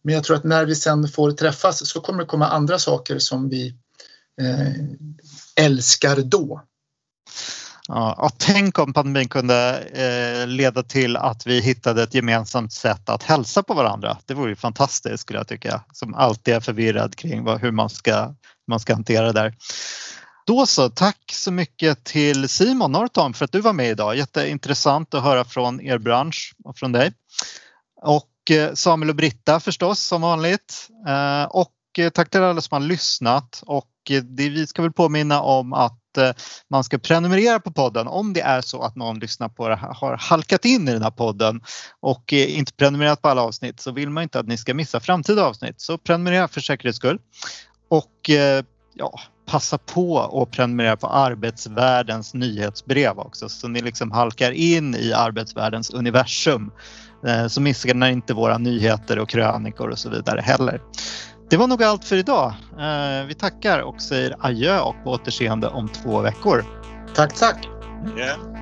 Men 0.06 0.14
jag 0.14 0.24
tror 0.24 0.38
att 0.38 0.44
när 0.44 0.66
vi 0.66 0.76
sen 0.76 1.08
får 1.08 1.32
träffas 1.32 1.90
så 1.90 2.02
kommer 2.02 2.20
det 2.20 2.26
komma 2.26 2.48
andra 2.48 2.80
saker 2.80 3.20
som 3.20 3.50
vi 3.50 3.76
eh, 4.42 5.66
älskar 5.66 6.16
då. 6.16 6.62
Ja, 7.88 8.32
tänk 8.38 8.80
om 8.80 8.94
pandemin 8.94 9.30
kunde 9.30 9.78
eh, 9.80 10.48
leda 10.48 10.84
till 10.84 11.18
att 11.18 11.48
vi 11.48 11.62
hittade 11.62 12.04
ett 12.04 12.14
gemensamt 12.14 12.74
sätt 12.74 13.10
att 13.10 13.24
hälsa 13.24 13.64
på 13.64 13.74
varandra. 13.74 14.18
Det 14.26 14.34
vore 14.34 14.50
ju 14.50 14.56
fantastiskt 14.56 15.20
skulle 15.20 15.40
jag 15.40 15.48
tycka, 15.48 15.82
som 15.94 16.14
alltid 16.14 16.54
är 16.54 16.60
förvirrad 16.60 17.16
kring 17.16 17.44
vad, 17.44 17.62
hur 17.62 17.72
man 17.72 17.90
ska, 17.90 18.36
man 18.68 18.80
ska 18.80 18.94
hantera 18.94 19.26
det 19.26 19.42
där. 19.42 19.56
Då 20.48 20.66
så, 20.66 20.90
tack 20.90 21.32
så 21.34 21.52
mycket 21.52 22.04
till 22.04 22.50
Simon 22.50 22.92
Norton 22.92 23.34
för 23.34 23.46
att 23.46 23.52
du 23.52 23.62
var 23.62 23.74
med 23.74 23.90
idag. 23.90 24.16
Jätteintressant 24.16 25.14
att 25.14 25.24
höra 25.24 25.46
från 25.46 25.82
er 25.82 25.98
bransch 25.98 26.56
och 26.64 26.78
från 26.78 26.92
dig. 26.92 27.14
Och 28.02 28.30
Eh, 28.52 28.74
Samuel 28.74 29.10
och 29.10 29.16
Britta 29.16 29.60
förstås 29.60 30.00
som 30.00 30.22
vanligt. 30.22 30.90
Eh, 31.08 31.44
och 31.44 31.74
eh, 31.98 32.10
tack 32.10 32.30
till 32.30 32.42
alla 32.42 32.62
som 32.62 32.82
har 32.82 32.88
lyssnat 32.88 33.64
och 33.66 33.92
det, 34.24 34.50
vi 34.50 34.68
ska 34.68 34.82
väl 34.82 34.92
påminna 34.92 35.42
om 35.42 35.74
att 35.74 36.02
man 36.70 36.84
ska 36.84 36.98
prenumerera 36.98 37.60
på 37.60 37.72
podden 37.72 38.08
om 38.08 38.34
det 38.34 38.42
är 38.42 38.62
så 38.62 38.82
att 38.82 38.96
någon 38.96 39.20
lyssnar 39.20 39.50
på 39.50 39.70
det 39.70 39.76
här, 39.76 39.94
har 39.94 40.18
halkat 40.18 40.66
in 40.66 40.88
i 40.88 40.92
den 40.92 41.02
här 41.02 41.12
podden 41.12 41.62
och 42.00 42.34
inte 42.34 42.74
prenumererat 42.74 43.22
på 43.22 43.30
alla 43.30 43.42
avsnitt 43.42 43.80
så 43.80 43.92
vill 43.92 44.10
man 44.10 44.24
inte 44.24 44.40
att 44.40 44.48
ni 44.48 44.58
ska 44.58 44.74
missa 44.74 45.00
framtida 45.00 45.46
avsnitt. 45.46 45.82
Så 45.82 45.98
prenumerera 45.98 46.48
för 46.48 46.62
säkerhets 46.62 46.98
skull. 46.98 47.20
Och 47.90 48.30
ja, 48.94 49.20
passa 49.46 49.78
på 49.78 50.20
att 50.20 50.52
prenumerera 50.52 50.98
på 50.98 51.08
Arbetsvärldens 51.08 52.34
nyhetsbrev 52.34 53.20
också 53.20 53.50
så 53.50 53.68
ni 53.68 53.82
liksom 53.82 54.12
halkar 54.12 54.52
in 54.52 54.96
i 54.96 55.14
Arbetsvärldens 55.14 55.90
universum. 55.90 56.72
Eh, 57.28 57.48
så 57.48 57.62
missar 57.62 58.08
inte 58.08 58.34
våra 58.34 58.58
nyheter 58.58 59.20
och 59.20 59.30
krönikor 59.30 59.90
och 59.90 60.00
så 60.00 60.10
vidare 60.10 60.42
heller. 60.42 60.82
Det 61.50 61.58
var 61.58 61.68
nog 61.68 61.84
allt 61.84 62.06
för 62.06 62.16
idag. 62.16 62.54
Eh, 62.80 63.26
vi 63.28 63.34
tackar 63.34 63.80
och 63.80 64.02
säger 64.02 64.36
adjö 64.40 64.80
och 64.80 64.96
på 65.04 65.12
återseende 65.12 65.68
om 65.68 65.90
två 65.90 66.22
veckor. 66.22 66.66
Tack, 67.16 67.34
tack. 67.34 67.70
Yeah. 68.18 68.55